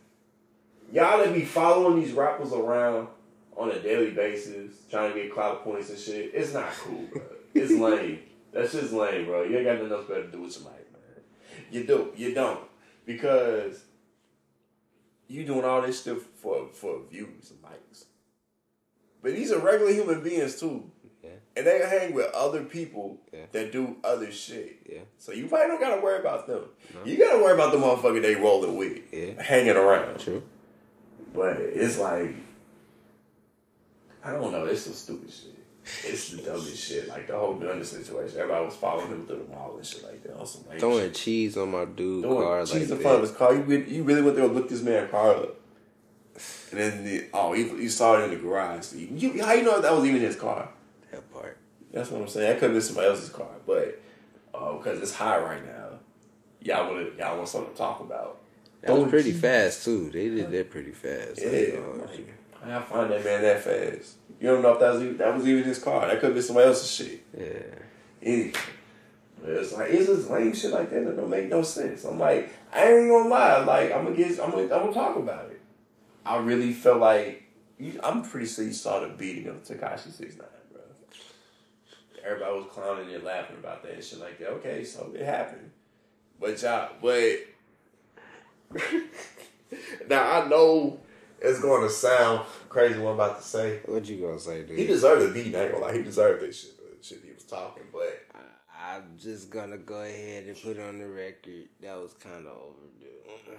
Y'all 0.91 1.17
that 1.19 1.33
be 1.33 1.45
following 1.45 2.03
these 2.03 2.11
rappers 2.11 2.51
around 2.51 3.07
on 3.55 3.71
a 3.71 3.79
daily 3.79 4.11
basis, 4.11 4.73
trying 4.89 5.13
to 5.13 5.19
get 5.19 5.33
clout 5.33 5.63
points 5.63 5.89
and 5.89 5.97
shit. 5.97 6.31
It's 6.33 6.53
not 6.53 6.69
cool, 6.73 7.05
bro. 7.13 7.21
It's 7.53 7.71
lame. 7.79 8.19
That's 8.51 8.71
just 8.73 8.93
lame, 8.93 9.25
bro. 9.25 9.43
You 9.43 9.57
ain't 9.57 9.65
got 9.65 9.77
nothing 9.77 9.91
else 9.91 10.07
better 10.07 10.23
to 10.23 10.31
do 10.31 10.41
with 10.41 10.55
your 10.57 10.65
life, 10.65 10.85
man. 10.91 11.23
You 11.71 11.85
do. 11.85 12.11
You 12.15 12.33
don't. 12.33 12.59
Because 13.05 13.83
you 15.27 15.45
doing 15.45 15.63
all 15.65 15.81
this 15.81 16.01
stuff 16.01 16.19
for 16.35 16.67
for 16.73 16.99
views 17.09 17.51
and 17.51 17.61
likes. 17.63 18.05
But 19.23 19.33
these 19.33 19.51
are 19.51 19.59
regular 19.59 19.93
human 19.93 20.21
beings 20.21 20.59
too. 20.59 20.91
Yeah. 21.23 21.29
And 21.55 21.65
they 21.67 21.79
hang 21.79 22.13
with 22.13 22.31
other 22.33 22.63
people 22.63 23.19
Yeah. 23.31 23.45
that 23.51 23.71
do 23.71 23.97
other 24.03 24.31
shit. 24.31 24.79
Yeah. 24.89 25.01
So 25.17 25.31
you 25.31 25.47
probably 25.47 25.67
don't 25.67 25.79
gotta 25.79 26.01
worry 26.01 26.19
about 26.19 26.47
them. 26.47 26.63
You 27.05 27.17
gotta 27.17 27.37
worry 27.37 27.53
about 27.53 27.71
the 27.71 27.77
motherfucker 27.77 28.21
they 28.21 28.35
rolling 28.35 28.75
with. 28.75 28.97
Yeah. 29.13 29.41
Hanging 29.41 29.77
around. 29.77 30.19
True. 30.19 30.43
But 31.33 31.57
it's 31.57 31.97
like 31.97 32.35
I 34.23 34.33
don't 34.33 34.51
know, 34.51 34.65
it's 34.65 34.81
some 34.81 34.93
stupid 34.93 35.31
shit. 35.31 35.55
It's 36.03 36.29
the 36.29 36.41
dumbest 36.43 36.77
shit. 36.77 37.07
Like 37.07 37.27
the 37.27 37.37
whole 37.37 37.55
gun 37.55 37.83
situation. 37.83 38.39
Everybody 38.39 38.65
was 38.65 38.75
following 38.75 39.07
him 39.07 39.25
through 39.25 39.45
the 39.47 39.55
mall 39.55 39.75
and 39.77 39.85
shit 39.85 40.03
like 40.03 40.21
that 40.23 40.37
on 40.37 40.45
some 40.45 40.63
lame 40.69 40.79
Throwing 40.79 41.05
shit. 41.05 41.15
cheese 41.15 41.57
on 41.57 41.71
my 41.71 41.85
dude 41.85 42.23
Throwing 42.23 42.43
car 42.47 42.61
cheese 42.61 42.73
like 42.73 42.81
in 42.83 42.89
that. 42.89 43.01
front 43.01 43.15
of 43.17 43.21
his 43.23 43.31
car. 43.31 43.53
You 43.53 43.61
really, 43.61 43.95
you 43.95 44.03
really 44.03 44.21
went 44.21 44.35
there 44.35 44.45
and 44.45 44.53
looked 44.55 44.69
this 44.69 44.81
man 44.81 45.09
car 45.09 45.35
up. 45.35 45.55
And 46.71 46.79
then 46.79 47.03
the, 47.03 47.25
oh, 47.33 47.53
you, 47.53 47.75
you 47.77 47.89
saw 47.89 48.19
it 48.19 48.23
in 48.25 48.29
the 48.29 48.35
garage. 48.37 48.85
So 48.85 48.97
you, 48.97 49.07
you, 49.11 49.43
how 49.43 49.53
you 49.53 49.63
know 49.63 49.81
that 49.81 49.93
was 49.93 50.05
even 50.05 50.21
his 50.21 50.35
car? 50.35 50.69
That 51.11 51.31
part. 51.33 51.57
That's 51.91 52.09
what 52.09 52.21
I'm 52.21 52.27
saying. 52.27 52.47
That 52.47 52.59
could 52.59 52.69
have 52.69 52.73
been 52.73 52.81
somebody 52.81 53.07
else's 53.07 53.29
car, 53.29 53.49
but 53.67 54.01
uh, 54.53 54.73
because 54.77 55.01
it's 55.01 55.13
high 55.13 55.39
right 55.39 55.65
now, 55.65 55.99
y'all 56.61 56.93
want 56.93 57.17
y'all 57.17 57.35
want 57.37 57.49
something 57.49 57.71
to 57.71 57.77
talk 57.77 57.99
about. 57.99 58.39
That 58.81 58.97
was 58.97 59.09
pretty 59.09 59.31
cheese. 59.33 59.41
fast 59.41 59.83
too. 59.85 60.09
They 60.09 60.29
did 60.29 60.51
that 60.51 60.69
pretty 60.69 60.91
fast. 60.91 61.39
Yeah, 61.41 61.49
like, 61.49 62.17
you. 62.17 62.25
I 62.63 62.79
find 62.81 63.11
that 63.11 63.23
man 63.23 63.41
that 63.41 63.61
fast. 63.61 64.15
You 64.41 64.47
don't 64.47 64.63
know 64.63 64.73
if 64.73 64.79
that 64.79 64.93
was 64.93 65.03
even, 65.03 65.17
that 65.17 65.35
was 65.35 65.47
even 65.47 65.63
his 65.63 65.77
car. 65.77 66.07
That 66.07 66.15
could 66.15 66.29
have 66.29 66.33
been 66.33 66.41
somebody 66.41 66.67
else's 66.67 66.89
shit. 66.91 67.23
yeah. 67.37 67.75
Anyway, 68.23 68.53
it's 69.45 69.71
like 69.71 69.91
it's 69.91 70.07
just 70.07 70.31
lame 70.31 70.53
shit 70.53 70.71
like 70.71 70.89
that 70.89 71.05
that 71.05 71.15
don't 71.15 71.29
make 71.29 71.47
no 71.47 71.61
sense. 71.61 72.03
I'm 72.05 72.17
like, 72.17 72.51
I 72.73 72.91
ain't 72.91 73.09
gonna 73.09 73.29
lie. 73.29 73.63
Like 73.63 73.91
I'm 73.91 74.05
gonna 74.05 74.15
get, 74.15 74.39
I'm 74.39 74.49
gonna, 74.49 74.63
I'm 74.63 74.69
gonna 74.69 74.93
talk 74.93 75.15
about 75.15 75.51
it. 75.51 75.61
I 76.25 76.37
really 76.37 76.73
felt 76.73 76.99
like 76.99 77.43
you, 77.77 77.99
I'm 78.03 78.23
pretty 78.23 78.47
sure 78.47 78.65
you 78.65 78.73
saw 78.73 78.99
the 79.01 79.09
beating 79.09 79.47
of 79.47 79.63
Tekashi 79.63 80.11
Six 80.11 80.35
Nine, 80.37 80.47
bro. 80.71 80.81
Everybody 82.25 82.55
was 82.55 82.65
clowning 82.71 83.13
and 83.13 83.23
laughing 83.23 83.57
about 83.59 83.83
that 83.83 83.93
and 83.93 84.03
shit 84.03 84.19
like 84.19 84.39
that. 84.39 84.49
Okay, 84.53 84.83
so 84.83 85.11
it 85.13 85.23
happened, 85.23 85.69
but 86.39 86.59
y'all, 86.63 86.89
but 86.99 87.37
now 90.09 90.41
I 90.41 90.47
know 90.47 90.99
it's 91.41 91.59
going 91.59 91.81
to 91.81 91.89
sound 91.89 92.45
crazy. 92.69 92.99
What 92.99 93.11
I'm 93.11 93.15
about 93.15 93.41
to 93.41 93.47
say. 93.47 93.79
What 93.85 94.07
you 94.07 94.17
gonna 94.17 94.39
say, 94.39 94.63
dude? 94.63 94.77
He 94.77 94.87
deserved 94.87 95.27
the 95.27 95.33
beating. 95.33 95.55
I 95.55 95.63
ain't 95.63 95.73
gonna 95.73 95.85
lie. 95.85 95.97
He 95.97 96.03
deserved 96.03 96.41
this 96.41 96.61
shit. 96.61 96.77
The 96.77 97.05
shit 97.05 97.23
he 97.25 97.33
was 97.33 97.43
talking, 97.43 97.83
but 97.91 98.25
I, 98.33 98.95
I'm 98.95 99.17
just 99.17 99.49
gonna 99.49 99.77
go 99.77 100.01
ahead 100.01 100.45
and 100.45 100.61
put 100.61 100.79
on 100.79 100.99
the 100.99 101.07
record 101.07 101.69
that 101.81 101.97
was 101.97 102.13
kind 102.13 102.45
of 102.45 102.53
overdue. 102.53 103.53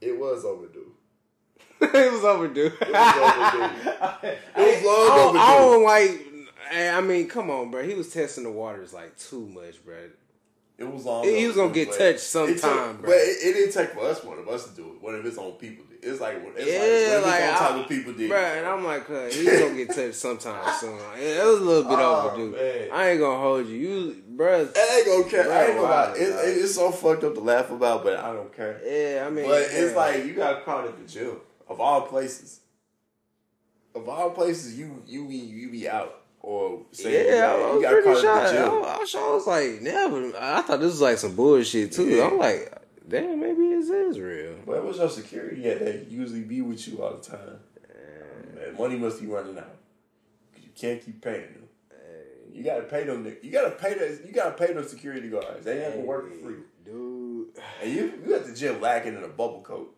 it 0.00 0.18
was 0.18 0.44
overdue. 0.44 0.92
it 1.80 2.12
was 2.12 2.24
overdue. 2.24 2.66
It 2.66 2.92
was 2.92 3.42
overdue. 3.42 4.36
It 4.56 4.82
was 4.82 4.84
long 4.84 5.10
I 5.10 5.16
don't, 5.16 5.36
I 5.36 5.56
don't 5.56 5.84
like. 5.84 6.20
I 6.72 7.00
mean, 7.00 7.28
come 7.28 7.50
on, 7.50 7.70
bro. 7.70 7.82
He 7.82 7.94
was 7.94 8.12
testing 8.12 8.44
the 8.44 8.50
waters 8.50 8.92
like 8.92 9.16
too 9.16 9.46
much, 9.48 9.84
bro. 9.84 9.96
It 10.76 10.84
was 10.92 11.04
long. 11.04 11.22
He 11.24 11.46
was 11.46 11.54
gonna 11.54 11.72
get 11.72 11.92
touched 11.92 12.18
sometime, 12.20 12.56
took- 12.58 13.00
bro. 13.02 13.10
But 13.10 13.16
it, 13.18 13.36
it 13.46 13.52
didn't 13.54 13.72
take 13.72 13.90
for 13.90 14.00
us 14.06 14.24
one 14.24 14.38
of 14.40 14.48
us 14.48 14.68
to 14.68 14.74
do 14.74 14.88
it. 14.94 15.00
One 15.02 15.14
of 15.14 15.22
his 15.22 15.38
own 15.38 15.52
people 15.52 15.84
did. 15.88 15.98
It's 16.02 16.20
like 16.20 16.36
it's 16.56 16.66
Yeah, 16.70 17.16
like, 17.18 17.26
like, 17.26 17.42
of 17.42 17.48
his 17.48 17.60
I- 17.60 17.66
own 17.68 17.72
type 17.76 17.82
of 17.84 17.88
people 17.88 18.12
did. 18.12 18.28
Bro, 18.28 18.38
and 18.38 18.66
I'm 18.66 18.84
like, 18.84 19.06
huh, 19.06 19.26
he's 19.26 19.60
gonna 19.60 19.74
get 19.74 19.88
touched 19.94 20.16
sometime 20.16 20.74
soon. 20.80 20.98
It 21.16 21.44
was 21.44 21.60
a 21.60 21.62
little 21.64 21.84
bit 21.84 21.98
Oh, 22.00 22.26
overdue. 22.28 22.50
man. 22.56 22.88
I 22.92 23.10
ain't 23.10 23.20
gonna 23.20 23.40
hold 23.40 23.66
you. 23.68 23.76
You, 23.76 24.22
bro. 24.30 24.68
I 24.76 24.96
ain't 24.96 25.06
gonna 25.06 25.30
care. 25.30 25.52
I 25.52 25.64
ain't 25.66 25.80
gonna 25.80 26.12
It, 26.14 26.22
it- 26.22 26.58
it's 26.64 26.74
so 26.74 26.90
fucked 26.90 27.22
up 27.22 27.34
to 27.34 27.40
laugh 27.40 27.70
about, 27.70 28.02
but 28.02 28.18
I 28.18 28.32
don't 28.32 28.52
care. 28.54 28.80
Yeah, 28.84 29.26
I 29.26 29.30
mean, 29.30 29.46
But 29.46 29.62
it's 29.70 29.94
like 29.94 30.24
you 30.24 30.32
got 30.34 30.64
caught 30.64 30.86
at 30.86 30.98
the 30.98 31.06
gym 31.10 31.36
of 31.68 31.80
all 31.80 32.02
places. 32.02 32.60
Of 33.94 34.08
all 34.08 34.30
places, 34.30 34.76
you 34.76 35.02
you 35.06 35.24
be 35.28 35.36
you 35.36 35.70
be 35.70 35.88
out 35.88 36.22
or 36.44 36.82
say 36.92 37.38
Yeah, 37.38 37.52
I 37.52 37.56
was 37.56 37.76
you 37.76 37.82
got 37.82 38.02
pretty 38.02 38.26
at 38.26 38.36
I, 38.36 38.52
gym. 38.52 38.68
I, 39.22 39.32
was 39.32 39.46
like, 39.46 39.80
never. 39.80 40.32
I 40.38 40.60
thought 40.60 40.80
this 40.80 40.90
was 40.90 41.00
like 41.00 41.16
some 41.16 41.34
bullshit 41.34 41.92
too. 41.92 42.06
Yeah. 42.06 42.26
I'm 42.26 42.38
like, 42.38 42.70
damn, 43.08 43.40
maybe 43.40 43.68
this 43.70 43.88
is 43.88 44.20
real. 44.20 44.52
Where 44.66 44.82
was 44.82 44.98
your 44.98 45.08
security 45.08 45.66
at 45.70 45.78
that 45.80 46.10
usually 46.10 46.42
be 46.42 46.60
with 46.60 46.86
you 46.86 47.02
all 47.02 47.14
the 47.14 47.22
time? 47.22 47.60
Man, 48.54 48.76
money 48.78 48.96
must 48.96 49.20
be 49.22 49.26
running 49.26 49.56
out. 49.58 49.76
You 50.62 50.68
can't 50.74 51.02
keep 51.02 51.22
paying 51.22 51.52
them. 51.54 51.68
You 52.52 52.62
gotta 52.62 52.82
pay 52.82 53.04
them. 53.04 53.26
You 53.42 53.50
gotta 53.50 53.70
pay 53.70 53.94
the. 53.94 54.20
You 54.26 54.32
gotta 54.32 54.52
pay 54.52 54.72
those 54.74 54.90
security 54.90 55.28
guards. 55.28 55.64
They 55.64 55.82
ain't 55.82 55.94
gonna 55.94 56.06
work 56.06 56.30
for 56.30 56.38
free. 56.38 56.56
dude. 56.84 57.48
And 57.82 57.90
you 57.90 58.12
you 58.24 58.34
at 58.34 58.46
the 58.46 58.54
gym 58.54 58.80
lacking 58.80 59.16
in 59.16 59.24
a 59.24 59.28
bubble 59.28 59.62
coat. 59.62 59.96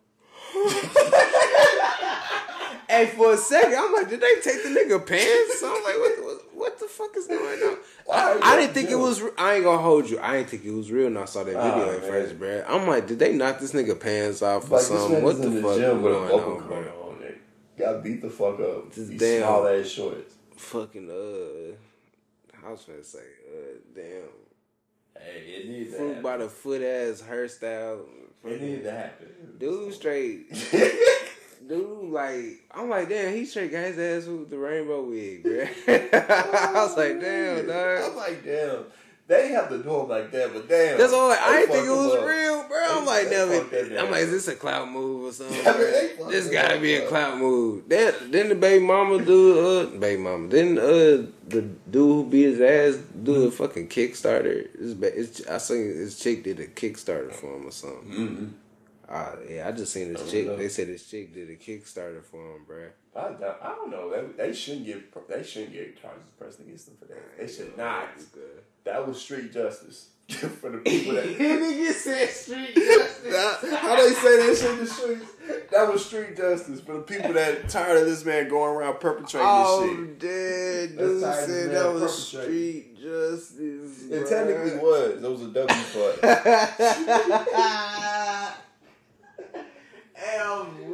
Hey, 2.89 3.07
for 3.07 3.33
a 3.33 3.37
second, 3.37 3.75
I'm 3.77 3.93
like, 3.93 4.09
did 4.09 4.21
they 4.21 4.35
take 4.43 4.63
the 4.63 4.69
nigga 4.69 5.05
pants? 5.05 5.61
So 5.61 5.69
I'm 5.69 5.83
like, 5.83 5.95
what, 5.99 6.25
what, 6.25 6.55
what 6.55 6.79
the 6.79 6.87
fuck 6.87 7.17
is 7.17 7.27
going 7.27 7.61
on? 7.63 7.77
I, 8.13 8.39
I 8.43 8.57
didn't 8.61 8.75
think 8.75 8.91
it 8.91 8.95
was. 8.99 9.21
I 9.37 9.55
ain't 9.57 9.65
gonna 9.65 9.83
hold 9.83 10.09
you. 10.09 10.21
I 10.21 10.37
didn't 10.37 10.51
think 10.51 10.65
it 10.65 10.71
was 10.73 10.91
real. 10.93 11.09
And 11.09 11.19
I 11.19 11.25
saw 11.25 11.41
that 11.43 11.47
video 11.53 11.61
Oh, 11.89 11.91
at 11.95 12.01
man. 12.03 12.11
first, 12.11 12.39
bro. 12.39 12.65
I'm 12.69 12.87
like, 12.87 13.09
did 13.09 13.19
they 13.19 13.33
knock 13.33 13.59
this 13.59 13.73
nigga 13.73 13.99
pants 13.99 14.41
off 14.43 14.71
or 14.71 14.77
Like 14.77 14.87
this 14.87 14.89
something? 14.89 15.23
What 15.23 15.37
the 15.39 15.49
in 15.49 15.55
the 15.57 15.63
fuck 15.63 15.77
gym 15.79 16.03
with 16.03 16.13
a 16.13 16.17
going 16.29 16.33
on, 16.45 16.69
bro? 16.69 16.79
on. 16.79 17.35
Got 17.77 18.05
beat 18.05 18.23
the 18.23 18.31
fuck 18.31 18.61
up. 18.61 18.95
Just 18.95 19.09
These 19.11 19.21
damn. 19.21 19.43
small 19.43 19.67
ass 19.69 19.87
shorts. 19.89 20.35
Fucking 20.57 21.11
uh, 21.11 22.67
I 22.67 22.71
was 22.71 22.85
gonna 22.85 23.03
say, 23.05 23.19
uh, 23.19 23.79
damn, 23.95 25.23
Hey, 25.23 25.41
it 25.63 25.69
needs 25.69 25.91
to 25.91 25.97
fruit 25.99 26.23
by 26.23 26.37
the 26.39 26.49
foot 26.49 26.83
ass 26.83 27.23
hairstyle. 27.29 28.01
It 28.45 28.63
needed 28.63 28.85
to 28.85 28.93
happen. 28.93 29.27
Dude, 29.59 29.93
straight. 29.93 30.47
Dude, 31.69 32.11
like, 32.13 32.63
I'm 32.73 32.89
like, 32.89 33.09
damn, 33.09 33.35
he 33.35 33.45
straight 33.45 33.73
got 33.73 33.85
his 33.87 33.99
ass 33.99 34.29
with 34.29 34.51
the 34.51 34.59
rainbow 34.59 35.03
wig, 35.05 35.43
bro. 35.43 35.53
I 35.89 36.71
was 36.75 36.97
like, 36.97 37.21
damn, 37.21 37.67
dog. 37.67 38.11
I'm 38.11 38.17
like, 38.17 38.45
damn. 38.45 38.85
They 39.29 39.49
have 39.49 39.69
to 39.71 39.79
do 39.83 39.91
him 40.03 40.09
like 40.09 40.31
that, 40.31 40.53
but 40.55 40.69
damn. 40.69 40.97
That's 40.99 41.13
all. 41.13 41.29
Like, 41.31 41.41
I 41.41 41.51
didn't 41.63 41.73
think 41.73 41.87
it 41.87 41.91
was 41.91 42.15
up. 42.15 42.25
real, 42.29 42.69
bro. 42.69 42.79
I'm 42.89 43.01
They- 43.05 43.11
like, 43.11 43.25
they 43.25 43.31
damn 43.31 43.49
fucked 43.49 43.71
that 43.73 43.81
it. 43.87 43.91
man 43.93 44.05
I'm 44.05 44.11
like, 44.13 44.21
is 44.23 44.31
this 44.31 44.47
a 44.47 44.55
clout 44.55 44.89
move 44.89 45.25
or 45.25 45.33
something? 45.33 45.57
Yeah, 45.57 45.63
I 45.71 45.73
mean, 45.73 45.81
bro? 45.81 45.91
they 45.91 46.09
fucked 46.17 46.31
This 46.31 46.49
gotta 46.49 46.75
up, 46.77 46.81
be 46.83 46.95
a 46.95 47.01
bro. 47.01 47.09
clout 47.09 47.39
move. 47.39 47.89
That 47.89 48.31
then 48.31 48.49
the 48.51 48.55
baby 48.55 48.85
mama 48.85 49.25
do 49.25 49.67
uh, 49.67 49.87
baby 49.99 50.23
mama. 50.23 50.47
Then 50.47 50.79
uh, 50.79 51.27
the 51.49 51.63
dude 51.91 51.93
who 51.93 52.25
beat 52.31 52.43
his 52.57 52.61
ass 52.61 53.03
do 53.25 53.47
a 53.49 53.51
fucking 53.51 53.89
Kickstarter. 53.89 54.69
It's, 54.79 55.01
it's, 55.41 55.49
I 55.49 55.59
seen 55.59 55.87
his 55.87 56.17
chick 56.21 56.45
did 56.45 56.61
a 56.61 56.69
Kickstarter 56.69 57.33
for 57.33 57.57
him 57.57 57.67
or 57.67 57.73
something. 57.73 58.09
Mm-hmm. 58.13 58.47
Uh, 59.09 59.37
yeah, 59.49 59.69
I 59.69 59.73
just 59.73 59.93
seen 59.93 60.13
this 60.13 60.29
chick. 60.31 60.47
know. 60.47 60.57
They 60.57 60.69
said 60.69 60.89
this 60.89 61.09
chick 61.09 61.33
did 61.33 61.49
a 61.49 61.57
Kickstarter 61.57 62.25
for 62.25 62.57
him, 62.57 62.65
bro. 62.67 62.89
I, 63.15 63.29
don't- 63.31 63.43
I 63.63 63.69
don't 63.77 63.91
know. 63.91 64.11
They, 64.11 64.49
they 64.49 64.53
shouldn't 64.53 64.87
get 64.87 65.29
they 65.29 65.43
shouldn't 65.43 65.73
get 65.73 66.01
charges 66.03 66.29
pressed 66.39 66.61
against 66.61 66.87
them 66.87 66.97
for 66.99 67.07
that. 67.07 67.39
They 67.39 67.47
should 67.47 67.77
not. 67.77 68.09
Good. 68.35 68.63
That 68.85 69.07
was 69.07 69.21
street 69.21 69.53
justice 69.53 70.09
for 70.29 70.71
the 70.71 70.79
people 70.79 71.15
that. 71.15 71.25
Nigga 71.39 71.93
said 71.93 72.29
street 72.31 72.75
justice. 72.75 73.35
How 73.35 73.97
they 73.97 74.13
say 74.13 74.47
that 74.47 74.57
shit 74.61 74.71
in 74.73 74.79
the 74.79 74.87
streets? 74.87 75.27
That 75.71 75.93
was 75.93 76.05
street 76.05 76.37
justice 76.37 76.81
for 76.81 76.95
the 76.95 77.01
people 77.03 77.33
that 77.33 77.69
tired 77.69 78.01
of 78.03 78.07
this 78.07 78.25
man 78.25 78.49
going 78.49 78.77
around 78.77 78.99
perpetrating 79.01 79.49
Oh, 79.49 79.87
this 79.87 79.97
shit. 79.97 80.19
dead. 80.19 80.99
Dude 80.99 81.21
said 81.23 81.71
that 81.71 81.93
was 81.95 82.27
street 82.29 82.97
justice. 82.97 84.05
It 84.11 84.25
bruh. 84.25 84.29
technically 84.29 84.79
was. 84.79 85.23
It 85.23 85.31
was 85.31 85.43
a 85.43 85.49
W 85.49 85.85
for 85.85 86.11
us. 86.27 88.53
Hey, 90.15 90.39
I'm 90.41 90.91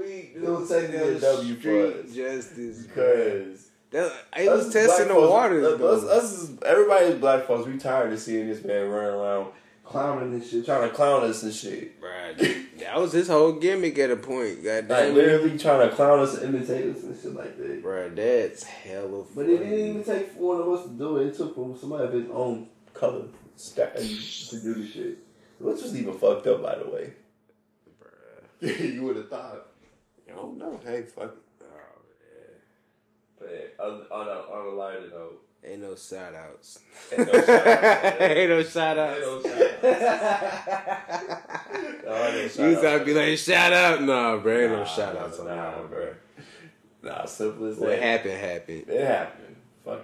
weak. 0.73 0.91
Dude. 0.91 0.95
It 0.95 1.09
was 1.12 1.20
technically 1.20 1.20
That 1.20 1.20
W 1.20 1.55
for 1.57 2.01
us. 2.01 2.14
justice. 2.14 2.83
Because 2.87 3.68
That, 3.91 4.12
it 4.39 4.51
was 4.51 4.73
testing 4.73 5.09
the 5.09 5.14
folks- 5.14 5.31
waters. 5.31 5.64
Us, 5.66 5.81
us, 5.81 6.05
us 6.11 6.33
is, 6.43 6.59
everybody 6.64 7.07
is 7.07 7.14
black 7.20 7.47
folks. 7.47 7.66
We 7.68 7.79
tired 7.79 8.12
of 8.12 8.18
seeing 8.18 8.47
this 8.49 8.64
man 8.64 8.89
running 8.89 9.14
around 9.14 9.53
clowning 9.85 10.33
and 10.33 10.45
shit, 10.45 10.64
trying 10.64 10.89
to 10.89 10.95
clown 10.95 11.25
us 11.25 11.43
and 11.43 11.53
shit. 11.53 12.01
Bruh, 12.01 12.79
that 12.79 12.99
was 12.99 13.12
his 13.12 13.29
whole 13.29 13.53
gimmick 13.53 13.99
at 13.99 14.11
a 14.11 14.16
point. 14.16 14.64
God 14.64 14.89
damn 14.89 15.11
it. 15.11 15.14
literally 15.14 15.59
trying 15.59 15.87
to 15.89 15.95
clown 15.95 16.20
us 16.20 16.39
and 16.39 16.55
imitate 16.55 16.97
us 16.97 17.03
and 17.03 17.20
shit 17.20 17.35
like 17.35 17.59
that. 17.59 17.83
Bruh, 17.85 18.14
that's 18.14 18.62
hella 18.62 19.25
But 19.35 19.47
it 19.51 19.59
didn't 19.59 19.73
even 19.75 20.05
take 20.05 20.33
one 20.39 20.61
of 20.61 20.68
us 20.68 20.85
to 20.85 20.91
do 20.91 21.18
it. 21.18 21.27
It 21.29 21.37
took 21.37 21.55
from 21.55 21.77
somebody 21.77 22.05
of 22.05 22.12
his 22.14 22.31
own 22.31 22.68
color 22.95 23.25
to 23.75 24.61
do 24.62 24.75
the 24.75 24.87
shit. 24.87 25.18
Which 25.59 25.83
was 25.83 25.97
even 25.97 26.14
fucked 26.14 26.47
up, 26.47 26.62
by 26.62 26.77
the 26.79 26.89
way. 26.89 27.12
Bruh. 28.62 28.93
you 28.95 29.03
would 29.03 29.16
have 29.16 29.29
thought. 29.29 29.66
I 30.33 30.37
don't 30.37 30.59
know. 30.59 30.80
Hey, 30.85 31.03
fuck 31.03 31.35
it. 31.35 31.39
But 33.39 33.74
on, 33.85 34.03
on, 34.11 34.28
a, 34.28 34.30
on 34.30 34.66
a 34.66 34.70
lighter 34.76 35.09
note, 35.11 35.43
Ain't 35.64 35.80
no 35.80 35.95
shout 35.95 36.35
outs. 36.35 36.80
Ain't 37.16 37.33
no 37.33 37.41
shout-outs. 37.41 38.20
Ain't 38.20 38.51
no 38.51 38.62
shout 38.64 38.99
outs. 38.99 39.20
Ain't 39.20 39.22
no 39.22 39.43
shout-outs. 39.43 41.43
No, 42.05 42.14
ain't 42.16 42.35
no 42.35 42.43
You 42.43 42.49
shout-outs. 42.49 42.83
gotta 42.83 43.05
be 43.05 43.14
like, 43.14 43.39
shout 43.39 43.72
out? 43.72 44.03
Nah, 44.03 44.37
bro, 44.39 44.59
ain't 44.61 44.72
no 44.72 44.85
shout 44.85 45.16
outs 45.16 45.39
on 45.39 45.47
nah, 45.47 45.55
that 45.55 45.78
one, 45.78 45.87
bro. 45.89 46.14
Nah, 47.03 47.24
simple 47.26 47.66
as 47.66 47.76
What 47.76 47.91
that. 47.91 47.99
What 47.99 48.03
happened, 48.03 48.41
happened. 48.41 48.85
It 48.89 49.07
happened. 49.07 49.57
Fuck 49.85 50.01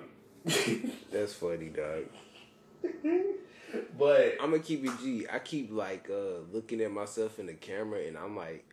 it. 0.47 0.91
That's 1.13 1.35
funny, 1.35 1.71
dog. 1.71 2.05
but 3.99 4.37
I'm 4.41 4.51
gonna 4.51 4.63
keep 4.63 4.85
it 4.85 4.93
G. 5.03 5.27
I 5.31 5.41
keep 5.41 5.73
like 5.73 6.09
uh 6.09 6.43
looking 6.53 6.81
at 6.83 6.93
myself 6.93 7.39
in 7.41 7.47
the 7.47 7.55
camera 7.55 8.01
and 8.07 8.17
I'm 8.17 8.37
like, 8.37 8.65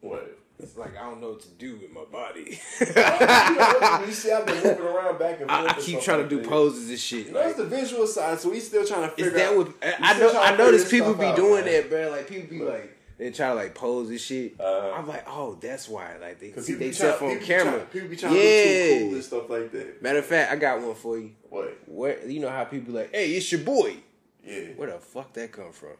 what? 0.00 0.38
it's 0.58 0.76
like 0.76 0.96
I 0.96 1.02
don't 1.02 1.20
know 1.20 1.30
what 1.30 1.40
to 1.42 1.48
do 1.50 1.76
with 1.76 1.92
my 1.92 2.04
body. 2.10 2.58
you 4.06 4.12
see, 4.12 4.32
I've 4.32 4.46
been 4.46 4.56
moving 4.56 4.80
around 4.84 5.18
back 5.18 5.40
and 5.40 5.50
forth. 5.50 5.50
I, 5.50 5.66
I 5.76 5.80
keep 5.80 6.00
trying 6.00 6.22
to 6.22 6.28
do 6.28 6.46
poses 6.48 6.88
and 6.88 6.98
shit. 6.98 7.26
You 7.26 7.32
know, 7.32 7.40
it's 7.40 7.58
Like, 7.58 7.68
the 7.68 7.76
visual 7.76 8.06
side, 8.06 8.40
so 8.40 8.50
we 8.50 8.60
still 8.60 8.86
trying 8.86 9.02
to 9.02 9.08
figure 9.14 9.32
is 9.32 9.34
that 9.34 9.50
out. 9.52 9.56
what 9.56 9.72
I 10.00 10.18
know? 10.18 10.40
I 10.40 10.56
notice 10.56 10.90
people 10.90 11.14
be 11.14 11.26
out, 11.26 11.36
doing 11.36 11.64
man. 11.64 11.72
that, 11.74 11.90
bro. 11.90 12.10
Like 12.10 12.28
people 12.28 12.48
be 12.58 12.64
like 12.64 12.92
they 13.18 13.30
try 13.30 13.48
to 13.48 13.54
like 13.54 13.74
pose 13.74 14.08
and 14.10 14.20
shit. 14.20 14.60
Uh, 14.60 14.92
I'm 14.94 15.06
like, 15.06 15.24
oh, 15.26 15.56
that's 15.60 15.88
why. 15.88 16.16
Like 16.18 16.38
they 16.40 16.52
see 16.60 16.74
themselves 16.74 17.18
trying- 17.18 17.30
on 17.32 17.38
people 17.38 17.40
be 17.40 17.46
trying- 17.46 17.64
camera. 17.64 17.86
People 17.92 18.08
be 18.08 18.16
trying 18.16 18.32
to 18.34 18.38
look 18.38 18.44
too 18.44 19.04
cool 19.04 19.14
and 19.14 19.24
stuff 19.24 19.50
like 19.50 19.72
that. 19.72 20.02
Matter 20.02 20.18
of 20.20 20.26
fact, 20.26 20.52
I 20.52 20.56
got 20.56 20.80
one 20.80 20.94
for 20.94 21.18
you. 21.18 21.32
What? 21.50 21.78
Where 21.86 22.26
you 22.26 22.40
know 22.40 22.50
how 22.50 22.64
people 22.64 22.94
like, 22.94 23.10
hey, 23.14 23.32
it's 23.32 23.50
your 23.52 23.60
boy. 23.62 23.96
Yeah. 24.44 24.60
Where 24.76 24.90
the 24.90 24.98
fuck 24.98 25.32
that 25.34 25.52
come 25.52 25.72
from? 25.72 25.96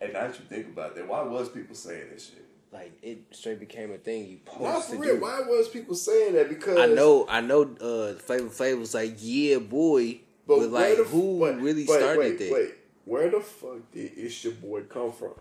And 0.00 0.12
now 0.12 0.28
that 0.28 0.38
you 0.38 0.44
think 0.46 0.68
about 0.68 0.94
that, 0.94 1.08
why 1.08 1.22
was 1.22 1.48
people 1.48 1.74
saying 1.74 2.06
this 2.12 2.26
shit? 2.30 2.44
Like 2.72 2.92
it 3.02 3.18
straight 3.30 3.60
became 3.60 3.92
a 3.92 3.96
thing 3.98 4.26
you 4.28 4.38
Not 4.60 4.74
posed 4.74 4.88
for 4.88 4.94
to 4.96 5.00
real. 5.00 5.14
do. 5.16 5.20
Why 5.22 5.40
was 5.40 5.68
people 5.68 5.94
saying 5.94 6.34
that? 6.34 6.48
Because 6.50 6.78
I 6.78 6.86
know, 6.86 7.26
I 7.28 7.40
know. 7.40 7.62
Uh, 7.62 8.12
Flavor 8.18 8.48
Flav 8.48 8.78
was 8.78 8.92
like, 8.94 9.14
"Yeah, 9.18 9.58
boy," 9.58 10.20
but, 10.46 10.58
where 10.58 10.66
like, 10.68 10.96
the 10.98 11.04
who 11.04 11.40
but- 11.40 11.60
really 11.60 11.84
but 11.86 11.98
started 11.98 12.18
wait, 12.18 12.38
that? 12.38 12.52
Wait, 12.52 12.74
where 13.06 13.30
the 13.30 13.40
fuck 13.40 13.90
did 13.92 14.12
"It's 14.16 14.44
Your 14.44 14.52
Boy" 14.54 14.82
come 14.82 15.12
from? 15.12 15.32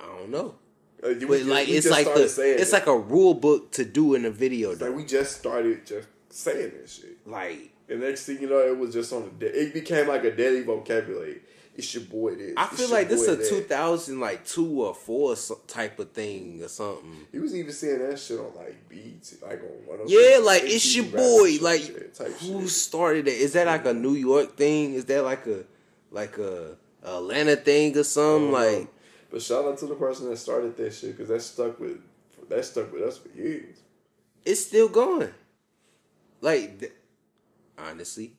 I 0.00 0.06
don't 0.06 0.30
know. 0.30 0.56
Uh, 1.02 1.14
But 1.14 1.20
just- 1.20 1.44
like, 1.46 1.68
it's 1.68 1.88
like 1.88 2.06
the, 2.12 2.24
it's 2.24 2.38
it. 2.38 2.72
like 2.72 2.86
a 2.86 2.98
rule 2.98 3.32
book 3.34 3.70
to 3.72 3.84
do 3.84 4.14
in 4.14 4.24
a 4.26 4.30
video. 4.30 4.74
Like 4.76 4.94
we 4.94 5.04
just 5.06 5.38
started 5.38 5.86
just 5.86 6.08
saying 6.28 6.72
this 6.82 6.96
shit. 7.00 7.26
Like, 7.26 7.70
And 7.88 8.00
next 8.00 8.26
thing 8.26 8.42
you 8.42 8.48
know, 8.50 8.58
it 8.60 8.76
was 8.76 8.92
just 8.92 9.10
on 9.14 9.30
the. 9.38 9.46
It 9.46 9.72
became 9.72 10.06
like 10.08 10.24
a 10.24 10.34
daily 10.36 10.62
vocabulary. 10.64 11.40
It's 11.78 11.94
your 11.94 12.02
boy. 12.04 12.34
This. 12.34 12.54
I 12.56 12.66
feel 12.66 12.90
like 12.90 13.08
this 13.08 13.22
is 13.22 13.28
a 13.28 13.36
that. 13.36 13.48
2000 13.48 14.18
like 14.18 14.44
two 14.44 14.82
or 14.82 14.92
four 14.94 15.36
type 15.68 15.98
of 16.00 16.10
thing 16.10 16.60
or 16.62 16.68
something. 16.68 17.26
He 17.32 17.38
was 17.38 17.54
even 17.54 17.72
saying 17.72 18.00
that 18.00 18.18
shit 18.18 18.38
on 18.40 18.52
like 18.56 18.88
beats, 18.88 19.36
like 19.40 19.60
on 19.62 19.86
one 19.86 20.00
of 20.00 20.10
Yeah, 20.10 20.38
like 20.42 20.62
it's 20.64 20.94
your 20.96 21.06
boy. 21.06 21.58
Like, 21.62 21.80
shit, 21.82 22.16
who 22.40 22.62
shit. 22.62 22.68
started 22.70 23.24
that? 23.26 23.34
Is 23.34 23.52
that 23.52 23.66
like 23.68 23.86
a 23.86 23.94
New 23.94 24.14
York 24.14 24.56
thing? 24.56 24.94
Is 24.94 25.04
that 25.06 25.22
like 25.22 25.46
a 25.46 25.64
like 26.10 26.36
a 26.38 26.76
Atlanta 27.04 27.54
thing 27.56 27.96
or 27.96 28.02
something? 28.02 28.50
Know. 28.50 28.58
Like, 28.58 28.88
But 29.30 29.40
shout 29.42 29.64
out 29.64 29.78
to 29.78 29.86
the 29.86 29.94
person 29.94 30.28
that 30.30 30.36
started 30.38 30.76
that 30.78 30.92
shit 30.92 31.16
because 31.16 31.28
that 31.28 31.40
stuck 31.42 31.78
with 31.78 31.98
that 32.48 32.64
stuck 32.64 32.92
with 32.92 33.02
us 33.02 33.18
for 33.18 33.28
years. 33.38 33.76
it's 34.44 34.64
still 34.66 34.88
going. 34.88 35.30
Like, 36.40 36.92
honestly, 37.76 38.32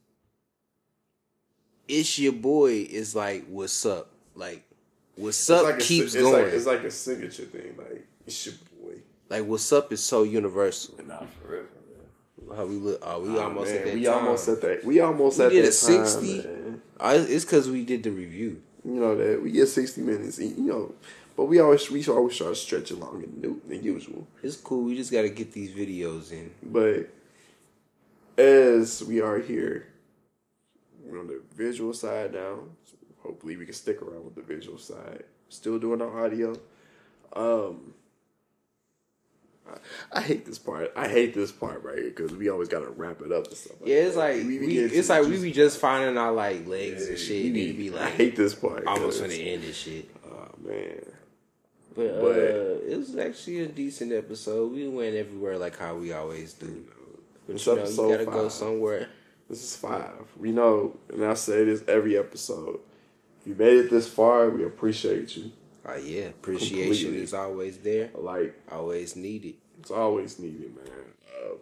it's 1.90 2.18
your 2.20 2.34
boy 2.34 2.88
is 2.90 3.16
like, 3.16 3.46
what's 3.48 3.86
up? 3.86 4.10
Like, 4.36 4.64
what's 5.16 5.40
It's 5.40 5.50
up 5.50 5.64
like 5.66 5.76
a, 5.76 5.94
it's 5.94 6.16
going. 6.16 6.44
Like, 6.46 6.54
it's 6.54 6.66
like 6.66 6.84
a 6.84 6.92
signature 6.92 7.44
thing. 7.44 7.76
Like 7.78 8.06
it's 8.26 8.46
your 8.46 8.56
boy. 8.82 8.94
like, 9.30 9.44
what's 9.46 9.72
up 9.74 9.92
is 9.92 10.02
so 10.02 10.24
universal. 10.24 10.96
Nah, 11.06 11.18
for 11.42 11.52
real. 11.52 11.64
For 11.64 12.46
real. 12.46 12.56
How 12.56 12.66
we 12.66 12.76
look? 12.76 13.00
Oh, 13.04 13.20
we 13.22 13.30
Oh, 13.38 13.42
almost 13.42 13.70
man, 13.72 13.80
at 13.80 13.86
that 13.86 13.94
we 13.96 14.04
time. 14.06 14.14
almost 14.16 14.48
at 14.48 14.62
that. 14.62 14.86
We 14.86 15.00
almost 15.02 15.40
We 15.40 15.46
at 15.46 15.52
did 15.52 15.64
that 15.66 15.70
a 15.70 15.72
60? 15.74 16.42
Time, 16.42 16.52
man. 16.64 16.82
Uh, 17.00 17.26
it's 17.28 17.44
because 17.46 17.70
we 17.70 17.84
did 17.84 18.04
the 18.04 18.12
review. 18.12 18.62
You 18.86 18.92
know 18.92 19.16
that 19.18 19.42
we 19.44 19.52
get 19.52 19.68
sixty 19.68 20.02
minutes. 20.02 20.40
You 20.40 20.56
know, 20.58 20.94
but 21.36 21.46
we 21.46 21.60
always 21.60 21.90
we 21.92 22.06
always 22.08 22.38
try 22.38 22.48
to 22.48 22.56
stretch 22.56 22.92
it 22.92 22.98
longer 23.00 23.26
than, 23.28 23.62
than 23.68 23.84
usual. 23.84 24.26
It's 24.42 24.56
cool. 24.56 24.84
We 24.84 24.96
just 24.96 25.12
got 25.12 25.24
to 25.24 25.30
get 25.30 25.52
these 25.52 25.72
videos 25.72 26.32
in. 26.32 26.52
But 26.64 27.10
as 28.38 29.04
we 29.04 29.22
are 29.22 29.40
here, 29.40 29.88
we're 31.10 31.20
on 31.20 31.28
the 31.28 31.42
visual 31.56 31.94
side 31.94 32.34
now. 32.34 32.60
So 32.86 32.96
hopefully, 33.24 33.58
we 33.58 33.66
can 33.66 33.74
stick 33.74 34.02
around 34.02 34.26
with 34.26 34.36
the 34.36 34.42
visual 34.42 34.78
side. 34.78 35.24
Still 35.50 35.80
doing 35.80 36.02
our 36.02 36.26
audio. 36.26 36.56
Um, 37.34 37.94
I, 39.68 40.20
I 40.20 40.22
hate 40.22 40.46
this 40.46 40.58
part. 40.60 40.92
I 40.96 41.08
hate 41.08 41.34
this 41.34 41.52
part 41.52 41.84
right 41.84 41.98
here 41.98 42.10
because 42.10 42.34
we 42.36 42.50
always 42.50 42.70
got 42.70 42.80
to 42.80 42.90
wrap 42.90 43.22
it 43.22 43.32
up 43.32 43.48
and 43.48 43.56
stuff. 43.58 43.78
Yeah, 43.84 43.98
it's 43.98 44.16
like 44.16 44.38
We- 44.38 44.60
we, 44.60 44.78
it's 44.80 45.10
like 45.10 45.20
just- 45.24 45.30
we 45.32 45.42
be 45.42 45.52
just 45.52 45.80
finding 45.80 46.18
our 46.18 46.32
like 46.32 46.68
legs 46.68 47.04
Yeah, 47.04 47.10
and 47.10 47.20
shit. 47.20 47.44
we 47.46 47.50
Need 47.52 47.72
to 47.72 47.78
be 47.78 47.90
I 47.98 48.02
like 48.04 48.14
hate 48.14 48.36
this 48.36 48.56
part. 48.56 48.86
Almost 48.88 49.22
gonna 49.22 49.34
end 49.34 49.64
this 49.64 49.76
shit. 49.78 50.10
Oh 50.26 50.48
man. 50.64 51.06
But, 51.96 52.06
uh, 52.06 52.22
But- 52.22 52.38
it 52.90 52.98
was 52.98 53.16
actually 53.18 53.60
a 53.62 53.68
decent 53.68 54.12
episode. 54.12 54.72
We 54.72 54.88
went 54.88 55.16
everywhere 55.16 55.58
like 55.58 55.78
how 55.78 55.96
we 55.96 56.14
always 56.14 56.54
do. 56.54 56.86
But 57.48 57.66
you 57.66 57.76
know, 57.76 57.84
you 57.86 57.96
gotta 58.12 58.26
go 58.26 58.50
somewhere. 58.50 59.10
This 59.50 59.64
is 59.64 59.76
five. 59.76 60.14
We 60.38 60.52
know, 60.52 60.96
and 61.12 61.26
I 61.26 61.34
say 61.34 61.64
this 61.66 61.84
every 61.88 62.18
episode. 62.18 62.80
If 63.42 63.48
you 63.48 63.56
made 63.56 63.78
it 63.78 63.90
this 63.90 64.08
far, 64.08 64.50
we 64.50 64.64
appreciate 64.64 65.36
you. 65.36 65.52
Oh 65.86 65.96
yeah, 65.96 66.26
appreciation 66.26 66.86
Completely. 66.88 67.22
is 67.24 67.34
always 67.34 67.78
there, 67.78 68.10
Like 68.14 68.54
always 68.72 69.16
needed. 69.16 69.56
it's 69.80 69.90
always 69.92 70.38
needed, 70.38 70.76
man. 70.76 70.86
Um, 71.44 71.58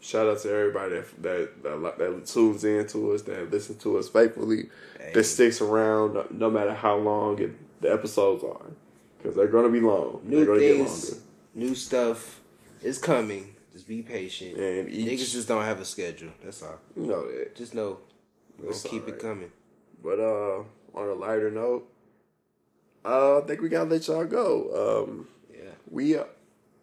shout 0.00 0.28
out 0.28 0.38
to 0.40 0.50
everybody 0.50 0.94
that 0.94 1.22
that 1.22 1.62
that, 1.64 1.98
that 1.98 2.26
tunes 2.26 2.62
in 2.62 2.86
to 2.88 3.12
us, 3.12 3.22
that 3.22 3.50
listens 3.50 3.82
to 3.82 3.98
us 3.98 4.08
faithfully, 4.08 4.68
Hey. 5.00 5.10
that 5.12 5.24
sticks 5.24 5.60
around 5.60 6.16
no, 6.30 6.50
matter 6.50 6.74
how 6.74 6.96
long 6.98 7.40
it, 7.40 7.52
the 7.80 7.92
episodes 7.92 8.44
are, 8.44 8.70
because 9.18 9.34
they're 9.34 9.48
gonna 9.48 9.70
be 9.70 9.80
long. 9.80 10.20
New 10.22 10.36
they're 10.44 10.46
gonna 10.46 10.58
things, 10.60 11.10
get 11.10 11.22
new 11.56 11.74
stuff 11.74 12.40
is 12.82 12.98
coming. 12.98 13.55
Just 13.76 13.88
be 13.88 14.00
patient. 14.00 14.56
and 14.56 14.88
each 14.88 15.06
Niggas 15.20 15.32
just 15.32 15.48
don't 15.48 15.62
have 15.62 15.78
a 15.80 15.84
schedule. 15.84 16.30
That's 16.42 16.62
all. 16.62 16.78
you 16.96 17.02
know 17.08 17.30
that. 17.30 17.54
Just 17.54 17.74
know 17.74 17.98
we'll 18.58 18.72
keep 18.72 19.02
alright. 19.02 19.08
it 19.08 19.18
coming. 19.20 19.50
But 20.02 20.18
uh, 20.18 20.60
on 20.94 21.08
a 21.10 21.12
lighter 21.12 21.50
note, 21.50 21.86
uh, 23.04 23.36
I 23.36 23.40
think 23.42 23.60
we 23.60 23.68
gotta 23.68 23.90
let 23.90 24.08
y'all 24.08 24.24
go. 24.24 25.04
Um, 25.04 25.28
Yeah. 25.52 25.72
we, 25.90 26.16
uh, 26.16 26.24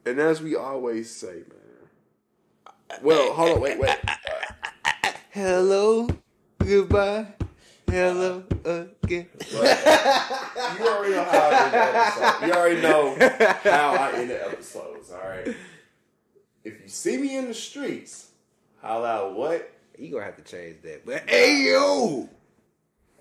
and 0.05 0.19
as 0.19 0.39
we 0.39 0.55
always 0.55 1.09
say, 1.09 1.33
man. 2.67 2.75
Well, 3.01 3.33
hold 3.33 3.53
on, 3.57 3.61
wait, 3.61 3.79
wait. 3.79 3.97
Hello, 5.31 6.07
goodbye, 6.59 7.25
hello 7.89 8.43
again. 8.63 9.27
You 9.51 9.57
already 10.87 11.13
know 11.15 11.23
how 11.23 11.49
I 11.49 11.63
end 11.63 11.73
the 11.73 11.81
episode. 11.81 12.45
You 12.45 12.53
already 12.53 12.81
know 12.83 13.15
how 13.71 13.93
I 13.95 14.11
end 14.13 14.29
the 14.29 14.45
episodes. 14.47 15.11
All 15.11 15.27
right. 15.27 15.55
If 16.63 16.81
you 16.81 16.87
see 16.87 17.17
me 17.17 17.37
in 17.37 17.47
the 17.47 17.53
streets, 17.53 18.29
holla 18.81 19.07
out 19.07 19.35
what? 19.35 19.69
You 19.97 20.11
gonna 20.11 20.25
have 20.25 20.37
to 20.37 20.43
change 20.43 20.81
that. 20.83 21.05
But 21.05 21.29
hey 21.29 21.67
yo, 21.71 22.29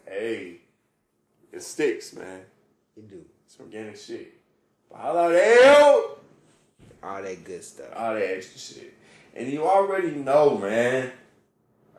Hey, 0.07 0.57
it 1.53 1.63
sticks, 1.63 2.13
man. 2.15 2.41
you 2.97 3.03
do 3.03 3.25
It's 3.47 3.59
organic 3.61 3.97
shit. 3.97 4.33
But 4.91 4.99
holla 5.01 5.27
out, 5.27 5.33
hey, 5.33 5.57
yo! 5.63 6.19
all 7.03 7.23
that 7.23 7.45
good 7.45 7.65
stuff. 7.65 7.87
all 7.97 8.15
that 8.15 8.37
extra 8.37 8.59
shit. 8.61 8.95
And 9.35 9.49
you 9.49 9.65
already 9.67 10.11
know, 10.13 10.57
man. 10.59 11.11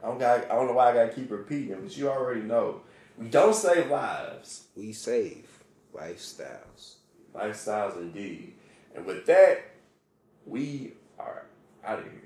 I 0.04 0.08
don't 0.08 0.20
got 0.20 0.46
I 0.50 0.56
don't 0.56 0.68
know 0.68 0.74
why 0.74 0.91
I 0.91 0.94
gotta 0.94 1.14
keep 1.14 1.30
repeating, 1.32 1.76
but 1.82 1.96
you 1.98 2.10
already 2.10 2.41
know. 2.41 2.82
We 3.18 3.28
don't 3.28 3.54
save 3.56 3.89
lives, 3.89 4.66
We 4.76 4.91
save 4.94 5.48
lifestyles. 5.94 6.96
lifestyles 7.36 7.98
indeed. 7.98 8.54
And 8.96 9.06
with 9.06 9.26
that, 9.28 9.62
we 10.46 10.94
all 11.20 11.26
right, 11.28 11.43
out 11.86 11.99
of 11.99 12.05
here. 12.05 12.22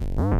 Mm-hmm. 0.00 0.37